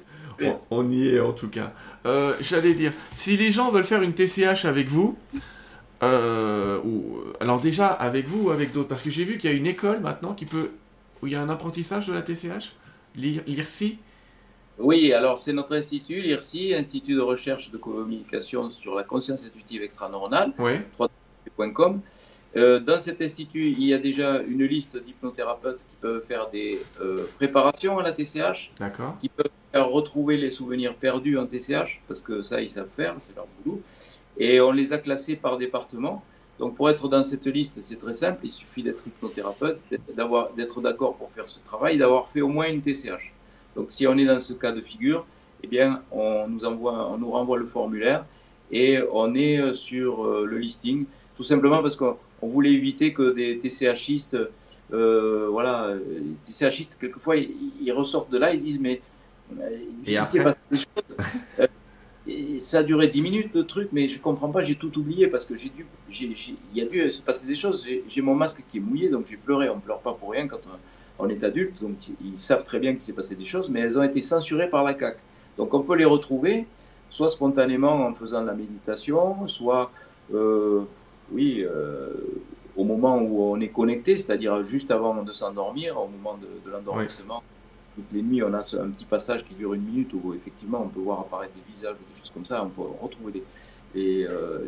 [0.71, 1.73] On, y est en tout cas.
[2.05, 5.15] Euh, j'allais dire, si les gens veulent faire une TCH avec vous,
[6.01, 9.53] euh, ou, alors déjà avec vous ou avec d'autres, parce que j'ai vu qu'il y
[9.53, 10.71] a une école maintenant qui peut,
[11.23, 12.75] où il y a un apprentissage de la TCH,
[13.15, 13.97] l'IRSI.
[14.77, 19.83] Oui, alors c'est notre institut, l'IRSI, Institut de recherche de communication sur la conscience intuitive
[19.83, 20.73] extraneuronale, oui.
[22.55, 26.81] Euh, dans cet institut, il y a déjà une liste d'hypnothérapeutes qui peuvent faire des
[27.01, 28.71] euh, préparations à la TCH,
[29.21, 33.15] qui peuvent faire retrouver les souvenirs perdus en TCH, parce que ça, ils savent faire,
[33.19, 33.81] c'est leur boulot.
[34.37, 36.23] Et on les a classés par département.
[36.59, 41.15] Donc pour être dans cette liste, c'est très simple, il suffit d'être hypnothérapeute, d'être d'accord
[41.15, 43.33] pour faire ce travail, d'avoir fait au moins une TCH.
[43.75, 45.25] Donc si on est dans ce cas de figure,
[45.63, 48.25] eh bien on nous, envoie, on nous renvoie le formulaire
[48.71, 53.33] et on est euh, sur le listing, tout simplement parce qu'on on voulait éviter que
[53.33, 54.37] des TCHistes,
[54.93, 55.93] euh, voilà,
[56.43, 59.01] TCHistes, quelquefois, ils, ressortent de là, ils disent, mais
[59.59, 61.67] euh, il s'est passé des choses.
[62.27, 65.27] Euh, ça a duré 10 minutes le truc, mais je comprends pas, j'ai tout oublié
[65.27, 67.87] parce que j'ai dû, il y a dû se passer des choses.
[68.07, 69.69] J'ai mon masque qui est mouillé, donc j'ai pleuré.
[69.69, 70.61] On pleure pas pour rien quand
[71.19, 73.97] on, est adulte, donc ils savent très bien qu'il s'est passé des choses, mais elles
[73.97, 75.17] ont été censurées par la CAC.
[75.57, 76.65] Donc on peut les retrouver,
[77.09, 79.91] soit spontanément en faisant de la méditation, soit
[81.31, 82.09] oui, euh,
[82.75, 87.43] au moment où on est connecté, c'est-à-dire juste avant de s'endormir, au moment de, l'endormissement.
[87.95, 90.87] Toutes les nuits, on a un petit passage qui dure une minute où effectivement on
[90.87, 93.43] peut voir apparaître des visages ou des choses comme ça, on peut retrouver
[93.93, 94.59] les, euh,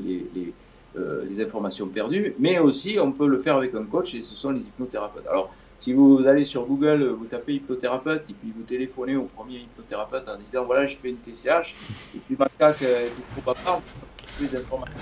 [0.97, 4.35] euh, les, informations perdues, mais aussi on peut le faire avec un coach et ce
[4.35, 5.27] sont les hypnothérapeutes.
[5.27, 9.57] Alors, si vous allez sur Google, vous tapez hypnothérapeute et puis vous téléphonez au premier
[9.57, 11.75] hypnothérapeute en disant voilà, je fais une TCH,
[12.15, 13.81] et puis ma CAC est trop pas
[14.39, 14.95] les informations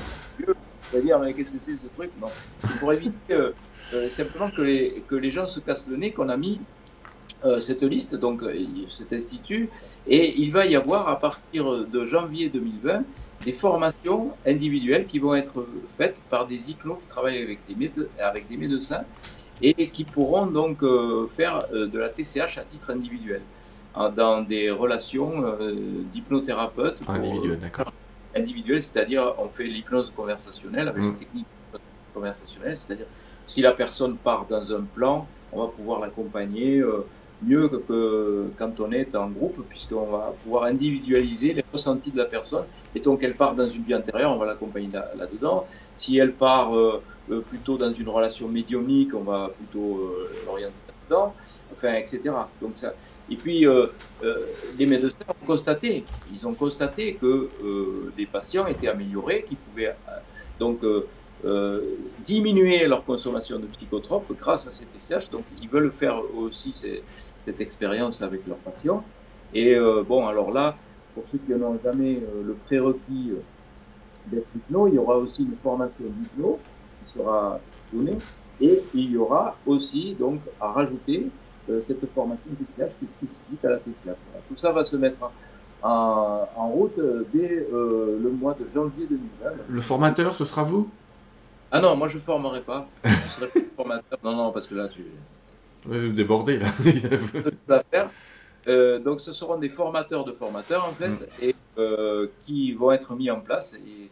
[1.01, 2.11] dire mais qu'est-ce que c'est ce truc?
[2.19, 2.28] Non,
[2.63, 6.30] c'est pour éviter euh, simplement que les, que les gens se cassent le nez qu'on
[6.30, 6.82] a mis euh,
[7.61, 8.53] cette liste, donc euh,
[8.89, 9.69] cet institut,
[10.07, 13.03] et il va y avoir à partir de janvier 2020
[13.45, 15.67] des formations individuelles qui vont être
[15.97, 17.91] faites par des hypnos qui travaillent avec des,
[18.21, 19.03] avec des médecins
[19.61, 20.81] et qui pourront donc
[21.35, 23.41] faire de la TCH à titre individuel
[24.15, 25.43] dans des relations
[26.13, 27.01] d'hypnothérapeute.
[27.07, 27.91] Individuel, d'accord
[28.35, 31.17] individuelle, c'est-à-dire on fait l'hypnose conversationnelle avec une mm.
[31.17, 31.47] technique
[32.13, 33.05] conversationnelle, c'est-à-dire
[33.47, 37.05] si la personne part dans un plan, on va pouvoir l'accompagner euh,
[37.45, 42.25] mieux que, quand on est en groupe, puisqu'on va pouvoir individualiser les ressentis de la
[42.25, 42.65] personne.
[42.95, 45.67] Et donc elle part dans une vie antérieure, on va l'accompagner là-dedans.
[45.95, 50.15] si elle part euh, euh, plutôt dans une relation médiumnique, on va plutôt
[50.45, 51.35] l'orienter là-dedans,
[51.71, 52.21] enfin, etc.
[52.61, 52.93] Donc ça,
[53.29, 53.87] et puis, euh,
[54.23, 54.45] euh,
[54.77, 57.25] les médecins ont constaté, ils ont constaté que
[57.63, 59.95] euh, les patients étaient améliorés, qu'ils pouvaient
[60.59, 60.81] donc
[62.19, 65.29] diminuer leur consommation de psychotropes grâce à ces TCH.
[65.29, 66.73] Donc, ils veulent faire aussi
[67.45, 69.03] cette expérience avec leurs patients.
[69.53, 69.77] Et
[70.07, 70.75] bon, alors là,
[71.13, 73.33] pour ceux qui n'ont jamais le prérequis
[74.27, 76.59] d'être hypno, il y aura aussi une formation d'hypno
[77.05, 77.59] qui sera
[77.91, 78.17] donnée
[78.61, 81.27] et il y aura aussi donc à rajouter
[81.87, 84.17] cette formation TCH qui est spécifique à la TCH.
[84.47, 85.17] Tout ça va se mettre
[85.81, 86.99] en, en route
[87.33, 89.51] dès le mois de janvier 2020.
[89.69, 90.89] Le formateur, ce sera vous?
[91.71, 92.87] Ah non, moi je ne formerai pas.
[93.03, 94.19] Je serai formateur.
[94.23, 95.05] Non, non, parce que là, tu.
[95.86, 96.71] Vous débordez, là.
[97.91, 98.09] faire.
[98.67, 101.17] Euh, donc, ce seront des formateurs de formateurs, en fait, mm.
[101.41, 103.73] et euh, qui vont être mis en place.
[103.75, 104.09] Et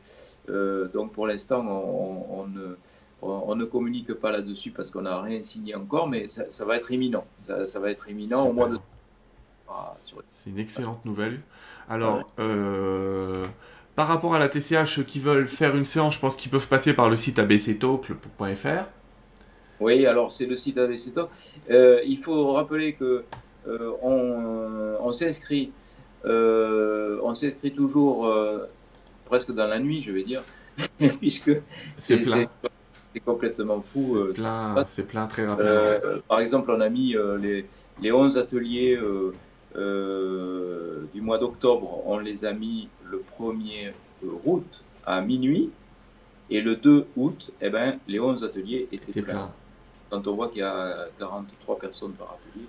[0.49, 2.75] euh, donc, pour l'instant, on, ne,
[3.21, 6.91] on, ne, communique pas là-dessus parce qu'on n'a rien signé encore, mais ça, va être
[6.91, 7.25] imminent.
[7.65, 8.77] Ça, va être imminent au mois de.
[9.69, 9.93] Ah,
[10.29, 11.39] C'est une excellente nouvelle.
[11.89, 12.25] Alors,
[13.95, 16.67] par rapport à la TCH, ceux qui veulent faire une séance, je pense qu'ils peuvent
[16.67, 18.85] passer par le site abctalk.fr.
[19.81, 21.27] Oui, alors c'est le site abctalk.
[21.71, 23.23] Euh, il faut rappeler que
[23.67, 23.91] euh,
[25.01, 25.71] on, s'inscrit,
[26.25, 28.31] euh, on s'inscrit toujours
[29.25, 30.43] presque dans la nuit, je vais dire,
[31.19, 31.51] puisque
[31.97, 32.45] c'est plein.
[33.13, 34.17] C'est complètement fou.
[34.27, 36.21] C'est plein, c'est plein très rapidement.
[36.29, 37.65] par exemple, on a mis les,
[38.01, 38.97] les 11 ateliers
[39.75, 43.91] du mois d'octobre, on les a mis le 1er
[44.45, 45.71] août à minuit
[46.51, 49.51] et le 2 août, eh ben, les 11 ateliers étaient pleins.
[50.11, 52.65] Quand on voit qu'il y a 43 personnes par atelier,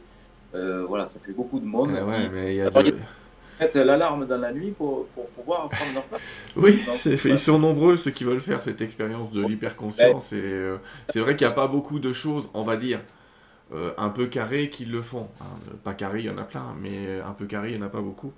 [0.54, 1.90] euh, voilà, ça fait beaucoup de monde.
[1.98, 6.04] Eh ouais, mais il y a l'alarme dans la nuit pour, pour pouvoir prendre leur
[6.04, 6.22] place.
[6.56, 6.80] Oui,
[7.24, 10.32] ils sont nombreux ceux qui veulent faire cette expérience de l'hyperconscience.
[10.32, 10.76] Et euh,
[11.08, 13.00] c'est vrai qu'il n'y a pas beaucoup de choses, on va dire,
[13.74, 15.28] euh, un peu carrées qui le font.
[15.40, 15.46] Hein.
[15.82, 17.90] Pas carré, il y en a plein, mais un peu carré, il n'y en a
[17.90, 18.32] pas beaucoup.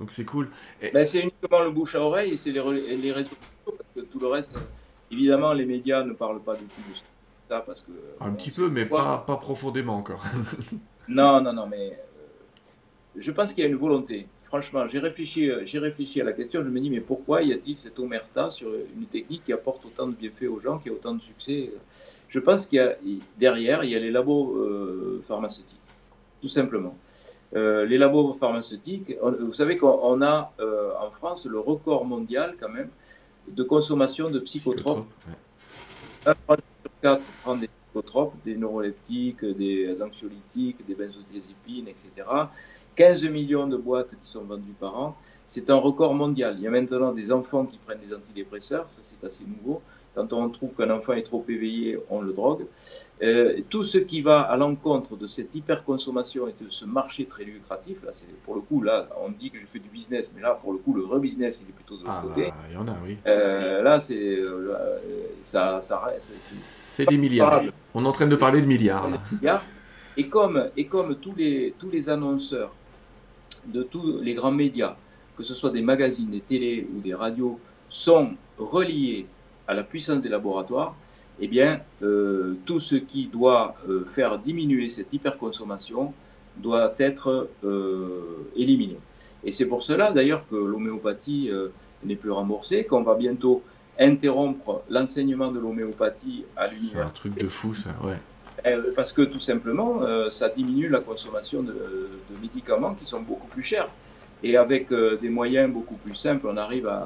[0.00, 0.48] Donc c'est cool.
[0.92, 4.00] Ben, c'est uniquement le bouche à oreille et c'est les, les, réseaux sociaux, parce que
[4.10, 4.56] tout le reste,
[5.12, 7.04] évidemment, les médias ne parlent pas du tout de ça
[7.58, 7.92] parce que.
[8.20, 10.22] Un euh, petit peu, mais pas, pas profondément encore.
[11.08, 12.30] non, non, non, mais euh,
[13.16, 14.28] je pense qu'il y a une volonté.
[14.44, 16.62] Franchement, j'ai réfléchi, euh, j'ai réfléchi à la question.
[16.62, 20.06] Je me dis, mais pourquoi y a-t-il cette omerta sur une technique qui apporte autant
[20.06, 21.72] de bienfaits aux gens, qui a autant de succès
[22.28, 22.96] Je pense qu'il y a
[23.38, 25.80] derrière, il y a les labos pharmaceutiques,
[26.42, 26.96] tout simplement.
[27.52, 30.52] Les labos pharmaceutiques, vous savez qu'on a
[31.00, 32.90] en France le record mondial quand même
[33.48, 35.06] de consommation de psychotropes.
[37.02, 42.10] 4 prend des psychotropes, des neuroleptiques, des anxiolytiques, des benzodiazépines, etc.
[42.96, 45.16] 15 millions de boîtes qui sont vendues par an.
[45.46, 46.56] C'est un record mondial.
[46.58, 49.82] Il y a maintenant des enfants qui prennent des antidépresseurs, ça c'est assez nouveau.
[50.14, 52.66] Quand on trouve qu'un enfant est trop éveillé, on le drogue.
[53.22, 57.44] Euh, tout ce qui va à l'encontre de cette hyperconsommation et de ce marché très
[57.44, 60.42] lucratif, là, c'est pour le coup, là, on dit que je fais du business, mais
[60.42, 62.52] là, pour le coup, le vrai business, il est plutôt de l'autre ah, côté.
[62.68, 63.18] Il y en a, oui.
[63.26, 64.74] Euh, là, c'est euh,
[65.42, 67.62] ça, ça C'est des milliards.
[67.94, 69.08] On est en train de parler de milliards.
[70.16, 72.74] Et comme, et comme tous, les, tous les annonceurs
[73.66, 74.96] de tous les grands médias,
[75.36, 79.26] que ce soit des magazines, des télés ou des radios, sont reliés
[79.70, 80.96] à la puissance des laboratoires,
[81.38, 86.12] eh bien, euh, tout ce qui doit euh, faire diminuer cette hyperconsommation
[86.56, 88.98] doit être euh, éliminé.
[89.44, 91.50] Et c'est pour cela, d'ailleurs, que l'homéopathie
[92.04, 93.62] n'est plus remboursée, qu'on va bientôt
[93.98, 96.98] interrompre l'enseignement de l'homéopathie à l'université.
[96.98, 98.18] C'est un truc de fou, ça, ouais.
[98.96, 103.62] Parce que tout simplement, ça diminue la consommation de, de médicaments qui sont beaucoup plus
[103.62, 103.88] chers.
[104.42, 107.00] Et avec des moyens beaucoup plus simples, on arrive à,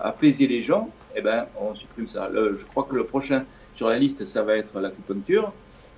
[0.00, 2.30] à apaiser les gens eh ben, on supprime ça.
[2.32, 3.44] je crois que le prochain
[3.74, 5.52] sur la liste, ça va être l'acupuncture.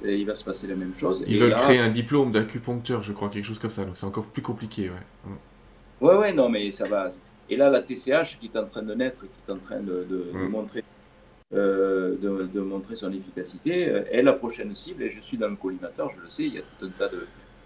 [0.05, 1.25] Et il va se passer la même chose.
[1.27, 3.85] Ils veulent créer un diplôme d'acupuncteur, je crois, quelque chose comme ça.
[3.85, 5.31] Donc c'est encore plus compliqué, ouais.
[5.31, 6.05] Mm.
[6.05, 7.09] Ouais, ouais, non, mais ça va.
[7.49, 10.07] Et là, la TCH qui est en train de naître, qui est en train de,
[10.33, 10.49] mm.
[10.49, 10.85] montrer,
[11.55, 15.05] euh, de, montrer son efficacité, euh, est la prochaine cible.
[15.05, 16.43] Et je suis dans le collimateur, je le sais.
[16.45, 17.09] Il y a tout un tas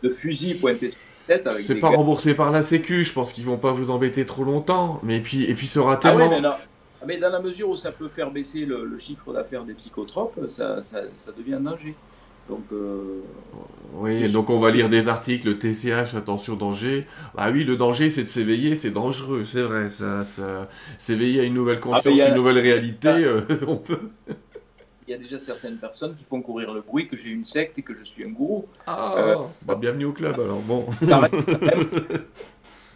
[0.03, 0.99] de, fusils pointés sur
[1.29, 1.53] la tête.
[1.55, 3.05] C'est pas remboursé par la Sécu.
[3.05, 5.01] Je pense qu'ils vont pas vous embêter trop longtemps.
[5.03, 6.31] Mais puis, et puis, ça aura tellement.
[6.45, 6.59] Ah
[7.01, 10.39] ah, mais dans la mesure où ça peut faire baisser le, chiffre d'affaires des psychotropes,
[10.49, 11.03] ça, ça,
[11.37, 11.95] devient un danger.
[12.49, 13.21] Donc, euh,
[13.93, 17.07] oui, donc on va lire des articles, TCH, attention danger.
[17.37, 19.91] Ah oui, le danger c'est de s'éveiller, c'est dangereux, c'est vrai.
[19.91, 20.23] Ça,
[20.97, 24.01] s'éveiller à une nouvelle ah, conscience, une nouvelle réalité, euh, on peut.
[25.07, 27.79] Il y a déjà certaines personnes qui font courir le bruit que j'ai une secte
[27.79, 28.67] et que je suis un gourou.
[28.87, 30.87] Ah, euh, bah, bienvenue au club alors, bon.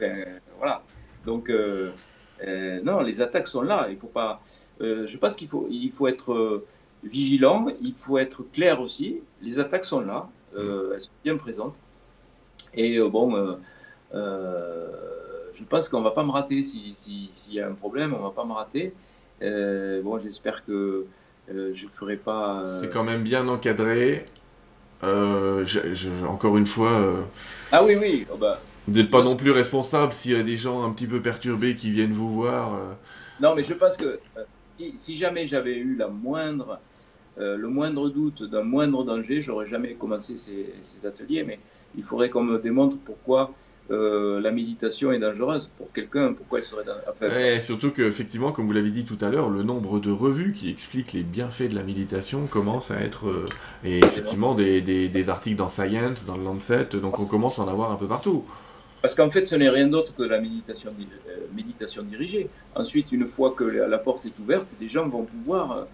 [0.00, 0.82] Ben, voilà.
[1.24, 1.48] Donc,
[2.46, 3.88] euh, non, les attaques sont là.
[3.90, 4.40] Il faut pas.
[4.80, 6.64] Euh, je pense qu'il faut, il faut être euh,
[7.04, 7.66] vigilant.
[7.80, 9.20] Il faut être clair aussi.
[9.40, 10.28] Les attaques sont là.
[10.56, 11.76] elles sont bien présentes.
[12.74, 13.56] Et bon,
[14.12, 18.14] je pense qu'on va pas me rater s'il y a un problème.
[18.14, 18.92] On va pas me rater.
[19.40, 21.06] bon, j'espère que
[21.48, 22.64] je ferai pas.
[22.80, 24.24] C'est quand même bien encadré.
[25.02, 27.26] encore une fois.
[27.70, 28.26] Ah oui, oui.
[28.32, 31.06] Oh, bah, Vous n'êtes pas non plus responsable s'il y a des gens un petit
[31.06, 32.74] peu perturbés qui viennent vous voir.
[32.74, 32.92] Euh.
[33.40, 34.18] Non, mais je pense que
[34.96, 36.80] si, jamais j'avais eu la moindre,
[37.36, 41.44] le moindre doute d'un moindre danger, j'aurais jamais commencé ces, ces, ateliers.
[41.44, 41.58] Mais
[41.96, 43.52] il faudrait qu'on me démontre pourquoi
[43.90, 48.72] euh, la méditation est dangereuse pour quelqu'un, pourquoi elle serait dangereuse Surtout qu'effectivement, comme vous
[48.72, 51.82] l'avez dit tout à l'heure, le nombre de revues qui expliquent les bienfaits de la
[51.82, 53.28] méditation commence à être...
[53.28, 53.44] Euh,
[53.84, 57.68] et effectivement, des, des, articles dans Science, dans le Lancet, donc on commence à en
[57.68, 58.44] avoir un peu partout.
[59.02, 62.48] Parce qu'en fait, ce n'est rien d'autre que la méditation, euh, méditation dirigée.
[62.74, 65.86] Ensuite, une fois que la, porte est ouverte, les gens vont pouvoir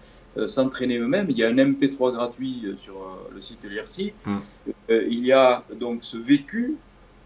[0.47, 1.25] s'entraîner eux-mêmes.
[1.29, 2.93] Il y a un MP3 gratuit sur
[3.33, 4.13] le site de l'IRSI.
[4.27, 4.39] Hum.
[4.89, 6.77] il y a donc ce vécu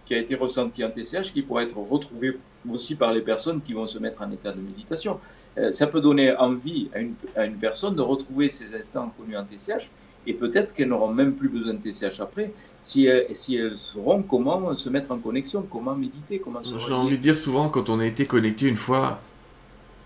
[0.06, 2.38] qui a été ressenti en TCH qui pourrait être retrouvé
[2.72, 5.20] aussi par les personnes qui vont se mettre en état de méditation.
[5.58, 9.38] Euh, ça peut donner envie à une, à une, personne de retrouver ces instants connus
[9.38, 9.90] en TCH
[10.26, 14.22] et peut-être qu'elles n'auront même plus besoin de TCH après si elles, si elles sauront
[14.22, 17.90] comment se mettre en connexion, comment méditer, comment se J'ai envie de dire souvent quand
[17.90, 19.22] on a été connecté une fois,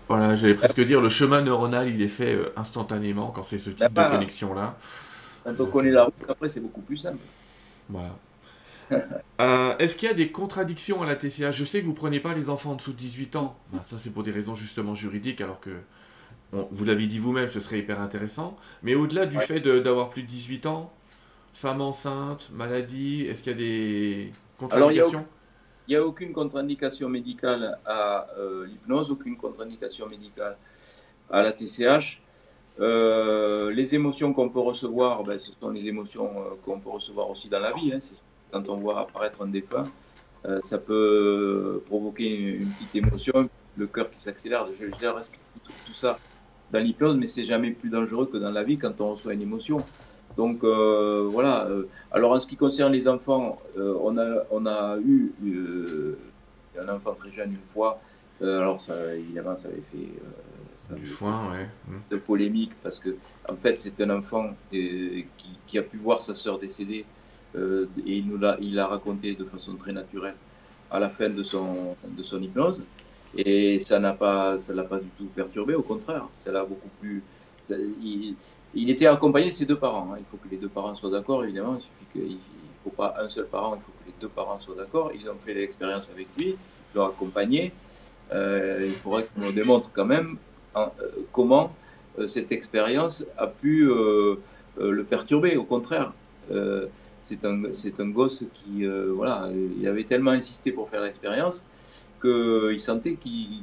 [0.08, 3.70] voilà, j'allais presque dire le chemin neuronal il est fait euh, instantanément quand c'est ce
[3.70, 4.76] type de connexion là.
[5.44, 7.18] Quand on connaît la route, après c'est beaucoup plus simple.
[7.88, 8.16] Voilà.
[9.40, 12.18] Euh, est-ce qu'il y a des contradictions à la TCA Je sais que vous prenez
[12.18, 13.56] pas les enfants en dessous de 18 ans.
[13.72, 15.70] Ben, ça, c'est pour des raisons justement juridiques, alors que
[16.52, 18.56] vous l'avez dit vous-même, ce serait hyper intéressant.
[18.82, 20.92] Mais au-delà du fait d'avoir plus de 18 ans,
[21.52, 25.26] femme enceinte, maladie, est-ce qu'il y a des contradictions
[25.86, 30.58] il n'y a, aucune contre-indication médicale à euh, l'hypnose, aucune contre-indication médicale
[31.30, 32.20] à la TCH.
[32.78, 36.30] Euh, les émotions qu'on peut recevoir, ben, ce sont les émotions
[36.62, 37.90] qu'on peut recevoir aussi dans la vie.
[37.94, 38.00] Hein,
[38.50, 39.86] quand on voit apparaître un défunt,
[40.44, 44.66] euh, ça peut provoquer une, petite émotion, le cœur qui s'accélère.
[44.78, 46.18] Je, je tout, tout, ça
[46.72, 49.42] dans l'hypnose, mais c'est jamais plus dangereux que dans la vie quand on reçoit une
[49.42, 49.84] émotion.
[50.36, 51.66] Donc euh, voilà.
[51.66, 55.32] Euh, alors en ce qui concerne les enfants, on, a, on a eu
[56.78, 58.00] un enfant très jeune une fois.
[58.42, 60.08] alors ça, évidemment, ça avait fait
[60.78, 61.68] ça du foin, ouais.
[62.10, 63.16] de polémique parce que
[63.48, 65.26] en fait c'est un enfant qui,
[65.66, 67.04] qui, a pu voir sa sœur décédée
[67.56, 70.34] euh, et il nous l'a, il a raconté de façon très naturelle
[70.90, 72.82] à la fin de son, de son hypnose.
[73.36, 76.88] Et ça n'a pas, ça l'a pas du tout perturbé, au contraire, ça l'a beaucoup
[77.00, 77.22] plus.
[77.70, 80.10] Il, était accompagné de ses deux parents.
[80.12, 80.18] Hein.
[80.18, 81.78] Il faut que les deux parents soient d'accord, évidemment.
[82.14, 82.36] Il ne
[82.84, 85.12] faut pas un seul parent, il faut que les deux parents soient d'accord.
[85.14, 86.56] Ils ont fait l'expérience avec lui,
[86.94, 87.72] l'ont accompagné.
[88.32, 90.36] Euh, il faudrait qu'on nous démontre quand même
[90.76, 90.86] euh,
[91.32, 91.72] comment
[92.26, 95.56] cette expérience a pu le perturber.
[95.56, 96.12] Au contraire,
[97.22, 99.48] c'est un, un gosse qui, euh, voilà,
[99.78, 101.66] il avait tellement insisté pour faire l'expérience
[102.20, 103.62] qu'il sentait qu'il,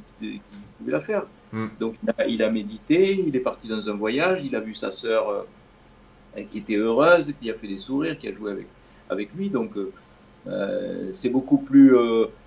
[0.78, 1.26] pouvait la faire.
[1.52, 1.66] Hmm.
[1.78, 1.94] Donc
[2.28, 6.42] il a, médité, il est parti dans un voyage, il a vu sa sœur euh,
[6.50, 8.66] qui était heureuse, qui a fait des sourires, qui a joué avec,
[9.08, 9.48] avec lui.
[9.48, 11.94] Donc euh, c'est beaucoup plus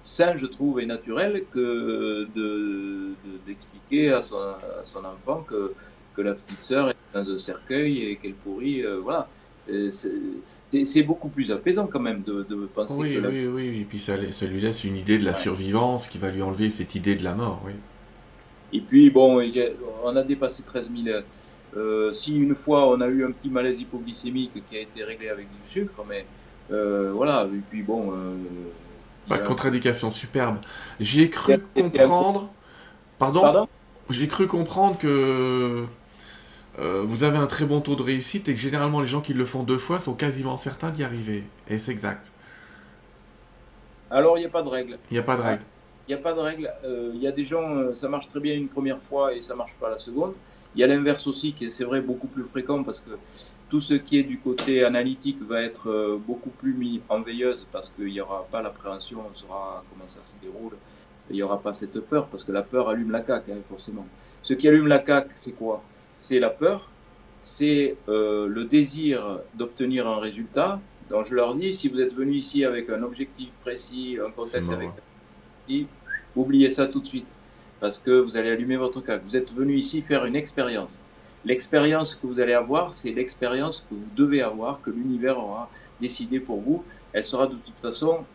[0.03, 3.11] sain, je trouve, et naturel que de,
[3.47, 5.73] d'expliquer à, son, à son enfant que,
[6.15, 8.83] que la petite sœur est dans un cercueil et qu'elle pourrit.
[9.03, 9.27] voilà
[10.85, 12.43] c'est beaucoup plus apaisant quand même de,
[12.73, 15.33] penser oui, que oui, oui, et puis ça, ça, lui laisse une idée de la
[15.33, 17.73] survivance qui va lui enlever cette idée de la mort, oui.
[18.71, 19.41] Et puis, bon,
[20.03, 21.17] on a dépassé 13 000.
[21.77, 25.29] Euh, si une fois on a eu un petit malaise hypoglycémique qui a été réglé
[25.29, 26.25] avec du sucre, mais
[26.71, 28.11] euh, voilà, et puis bon...
[28.11, 28.35] Euh,
[29.27, 30.57] Pas de contre-indication, superbe.
[30.99, 32.49] J'ai cru comprendre...
[33.19, 33.67] Pardon, Pardon?
[34.09, 35.85] J'ai cru comprendre que
[36.79, 39.33] euh, vous avez un très bon taux de réussite et que généralement les gens qui
[39.33, 41.43] le font deux fois sont quasiment certains d'y arriver.
[41.69, 42.31] Et c'est exact.
[44.09, 44.97] Alors il n'y a pas de règle.
[45.11, 45.63] Il n'y a pas de règle.
[46.07, 46.71] Il n'y a pas de règle.
[46.85, 49.41] Euh, il y a des gens, euh, ça marche très bien une première fois et
[49.41, 50.33] ça marche pas la seconde.
[50.75, 53.11] Il y a l'inverse aussi qui est, c'est vrai, beaucoup plus fréquent parce que
[53.69, 57.89] tout ce qui est du côté analytique va être beaucoup plus mis en veilleuse parce
[57.89, 60.73] qu'il n'y aura pas l'appréhension, on saura comment ça se déroule.
[61.29, 64.05] Il n'y aura pas cette peur parce que la peur allume la caque, hein, forcément.
[64.43, 65.83] Ce qui allume la caque, c'est quoi?
[66.19, 66.89] C'est la peur,
[67.39, 70.81] c'est euh, le désir d'obtenir un résultat.
[71.09, 74.69] Donc je leur dis, si vous êtes venu ici avec un objectif précis, un contact
[74.69, 75.85] avec un
[76.35, 77.27] oubliez ça tout de suite,
[77.79, 79.17] parce que vous allez allumer votre cas.
[79.17, 81.01] Vous êtes venu ici faire une expérience.
[81.45, 85.69] L'expérience que vous allez avoir, c'est l'expérience que vous devez avoir, que l'univers aura
[86.01, 86.83] décidé pour vous.
[87.13, 88.25] Elle sera de toute façon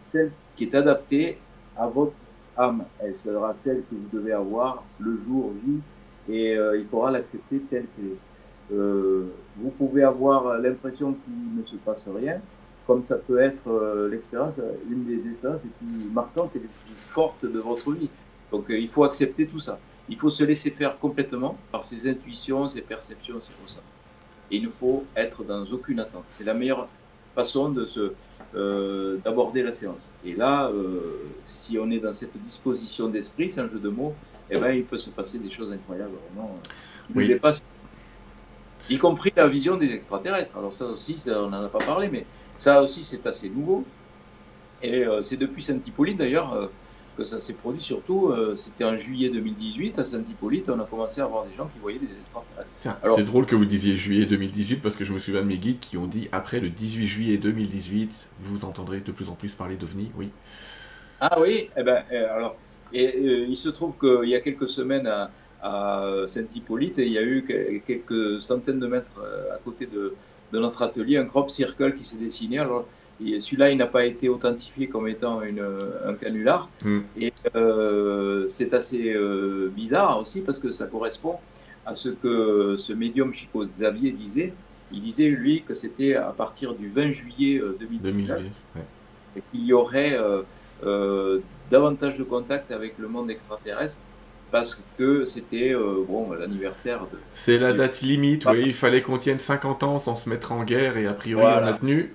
[0.00, 1.38] celle qui est adaptée
[1.76, 2.14] à votre
[2.56, 2.84] âme.
[2.98, 5.80] Elle sera celle que vous devez avoir le jour J
[6.28, 8.74] et euh, il faudra l'accepter tel qu'elle est.
[8.74, 12.40] Euh, vous pouvez avoir l'impression qu'il ne se passe rien,
[12.86, 14.60] comme ça peut être euh, l'expérience,
[14.90, 18.10] une des expériences les plus marquantes et les plus fortes de votre vie.
[18.52, 19.78] Donc il faut accepter tout ça.
[20.10, 23.84] Il faut se laisser faire complètement par ses intuitions, ses perceptions, ses ressentis.
[24.50, 26.24] Et il ne faut être dans aucune attente.
[26.30, 26.86] C'est la meilleure
[27.34, 27.86] façon de
[29.22, 30.14] d'aborder la séance.
[30.24, 30.72] Et là,
[31.44, 34.14] si on est dans cette disposition d'esprit, un jeu de mots,
[34.50, 36.54] eh ben, il peut se passer des choses incroyables, vraiment.
[37.14, 37.38] Oui.
[38.90, 40.56] y compris la vision des extraterrestres.
[40.56, 42.24] Alors ça aussi, on n'en a pas parlé, mais
[42.56, 43.84] ça aussi, c'est assez nouveau.
[44.82, 46.70] Et c'est depuis Saint-Hippolyte, d'ailleurs,
[47.18, 51.20] que ça s'est produit surtout, euh, c'était en juillet 2018 à Saint-Hippolyte, on a commencé
[51.20, 52.70] à voir des gens qui voyaient des extraterrestres.
[53.16, 55.80] C'est drôle que vous disiez juillet 2018 parce que je me souviens de mes guides
[55.80, 59.74] qui ont dit après le 18 juillet 2018, vous entendrez de plus en plus parler
[59.74, 60.30] d'OVNI, oui.
[61.20, 62.56] Ah oui, eh ben, euh, alors,
[62.92, 65.30] et, euh, il se trouve qu'il y a quelques semaines à,
[66.28, 69.20] Saint-Hippolyte, il y a eu quelques centaines de mètres
[69.52, 70.14] à côté de,
[70.52, 72.60] de notre atelier un crop circle qui s'est dessiné.
[72.60, 72.86] Alors,
[73.20, 75.64] celui-là, il n'a pas été authentifié comme étant une,
[76.06, 76.68] un canular.
[76.84, 77.00] Hmm.
[77.20, 81.36] Et euh, c'est assez euh, bizarre aussi parce que ça correspond
[81.86, 84.52] à ce que ce médium Chico Xavier disait.
[84.92, 88.40] Il disait, lui, que c'était à partir du 20 juillet 2019
[88.76, 88.80] euh,
[89.36, 90.18] et qu'il y aurait
[91.70, 94.04] davantage de contact avec le monde extraterrestre
[94.50, 97.18] parce que c'était bon, l'anniversaire de...
[97.34, 100.64] C'est la date limite, oui, il fallait qu'on tienne 50 ans sans se mettre en
[100.64, 102.14] guerre et a priori on a tenu.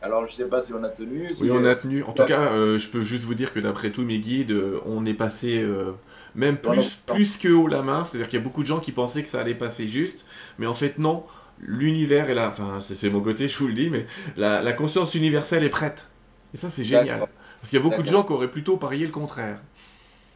[0.00, 1.28] Alors, je ne sais pas si on a tenu.
[1.40, 2.02] oui, on a tenu.
[2.02, 4.80] En tout cas, euh, je peux juste vous dire que d'après tous mes guides, euh,
[4.84, 5.92] on est passé euh,
[6.34, 8.04] même plus, plus que haut la main.
[8.04, 10.24] C'est-à-dire qu'il y a beaucoup de gens qui pensaient que ça allait passer juste.
[10.58, 11.24] Mais en fait, non.
[11.60, 12.48] L'univers est là.
[12.48, 14.06] Enfin, c'est mon côté, je vous le dis, mais
[14.36, 16.08] la, conscience universelle est prête.
[16.52, 17.20] Et ça, c'est génial.
[17.62, 19.60] Parce qu'il y a beaucoup de gens qui auraient plutôt parié le contraire.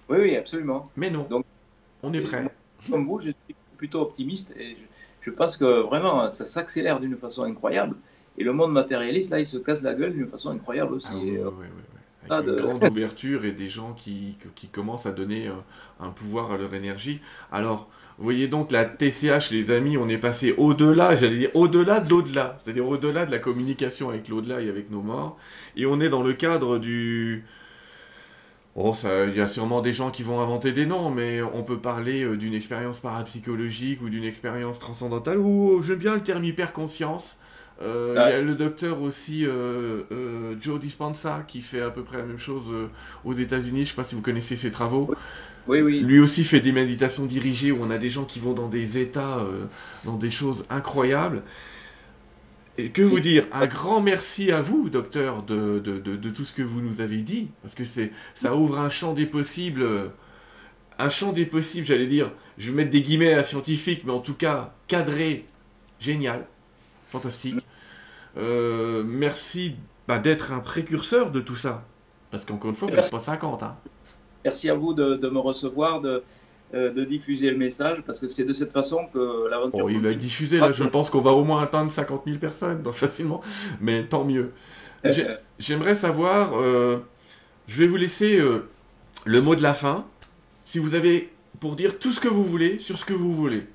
[0.09, 0.93] Oui, oui, absolument.
[0.97, 1.27] Mais non.
[1.29, 1.45] Donc,
[2.05, 2.49] on est prêt.
[2.89, 4.77] Comme vous, je suis plutôt optimiste et
[5.23, 7.97] je pense que vraiment, ça s'accélère d'une façon incroyable.
[8.39, 11.09] Et le monde matérialiste, là, il se casse la gueule d'une façon incroyable aussi.
[11.11, 11.67] Ah, oui, oui,
[12.31, 15.53] Avec une grande ouverture et des gens qui, qui commencent à donner euh,
[16.01, 17.21] un pouvoir à leur énergie.
[17.53, 17.89] Alors,
[18.19, 22.09] vous voyez donc la TCH, les amis, on est passé au-delà, j'allais dire au-delà de
[22.09, 25.37] l'au-delà, c'est-à-dire au-delà de la communication avec l'au-delà et avec nos morts.
[25.77, 27.45] Et on est dans le cadre du...
[28.75, 31.79] Bon, il y a sûrement des gens qui vont inventer des noms, mais on peut
[31.79, 37.39] parler euh, d'une expérience parapsychologique ou d'une expérience transcendantale, ou j'aime bien le terme hyperconscience.
[37.83, 42.03] Euh, il y a le docteur aussi, euh, euh, Joe Dispenza, qui fait à peu
[42.03, 42.73] près la même chose
[43.25, 43.79] aux États-Unis.
[43.79, 45.11] Je ne sais pas si vous connaissez ses travaux.
[45.67, 46.01] Oui, oui.
[46.01, 48.99] Lui aussi fait des méditations dirigées où on a des gens qui vont dans des
[48.99, 49.45] états,
[50.05, 51.43] dans des choses incroyables.
[52.79, 53.47] Et que vous dire?
[53.53, 57.19] Un grand merci à vous, docteur, de, de, de, tout ce que vous nous avez
[57.19, 60.11] dit, parce que c'est ça ouvre un champ des possibles,
[60.99, 64.21] un champ des possibles, j'allais dire, je vais mettre des guillemets à scientifique, mais en
[64.21, 65.47] tout cas cadré,
[66.01, 66.47] génial
[67.09, 67.65] fantastique.
[68.37, 69.77] Euh, merci
[70.09, 71.85] bah, d'être un précurseur de tout ça.
[72.31, 73.63] Parce qu'encore une fois, vous n'êtes pas 50.
[73.63, 73.77] Hein.
[74.45, 76.23] Merci à vous de, me recevoir, de,
[76.75, 79.85] euh, de, diffuser le message, parce que c'est de cette façon que l'aventure...
[79.85, 82.39] Oh, il va être diffusé, là, je pense qu'on va au moins atteindre 50 000
[82.39, 83.41] personnes, donc facilement,
[83.81, 84.53] mais tant mieux.
[85.59, 86.99] J'aimerais savoir, euh,
[87.67, 88.41] je vais vous laisser
[89.25, 90.05] le mot de la fin,
[90.65, 93.67] si vous avez pour dire tout ce que vous voulez sur ce que vous voulez.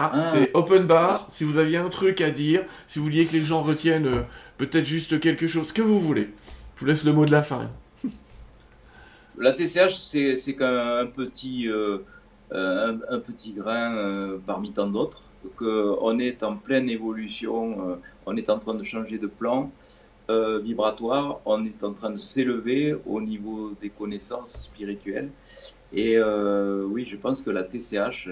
[0.00, 1.26] Ah, ah, c'est open bar.
[1.28, 4.22] Si vous aviez un truc à dire, si vous vouliez que les gens retiennent euh,
[4.56, 6.30] peut-être juste quelque chose, que vous voulez.
[6.76, 7.68] Je vous laisse le mot de la fin.
[9.38, 11.98] La TCH, c'est qu'un petit, euh,
[12.52, 15.22] euh, un, petit grain parmi tant d'autres.
[15.60, 19.70] On est en pleine évolution, on est en train de changer de plan
[20.28, 25.30] vibratoire, on est en train de s'élever au niveau des connaissances spirituelles.
[25.92, 28.28] Et oui, je pense que la TCH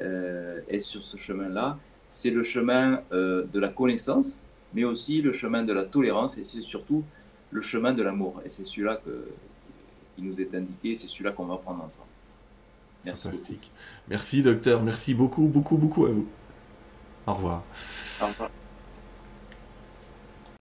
[0.00, 1.78] est sur ce chemin-là.
[2.10, 4.42] C'est le chemin euh, de la connaissance,
[4.74, 7.04] mais aussi le chemin de la tolérance et c'est surtout
[7.50, 8.40] le chemin de l'amour.
[8.44, 9.00] Et c'est celui-là
[10.16, 12.08] qui nous est indiqué, c'est celui-là qu'on va prendre ensemble.
[13.04, 13.24] Merci.
[13.24, 13.70] Fantastique.
[14.08, 16.26] Merci docteur, merci beaucoup, beaucoup, beaucoup à vous.
[17.26, 17.62] Au revoir.
[18.22, 18.50] Au revoir.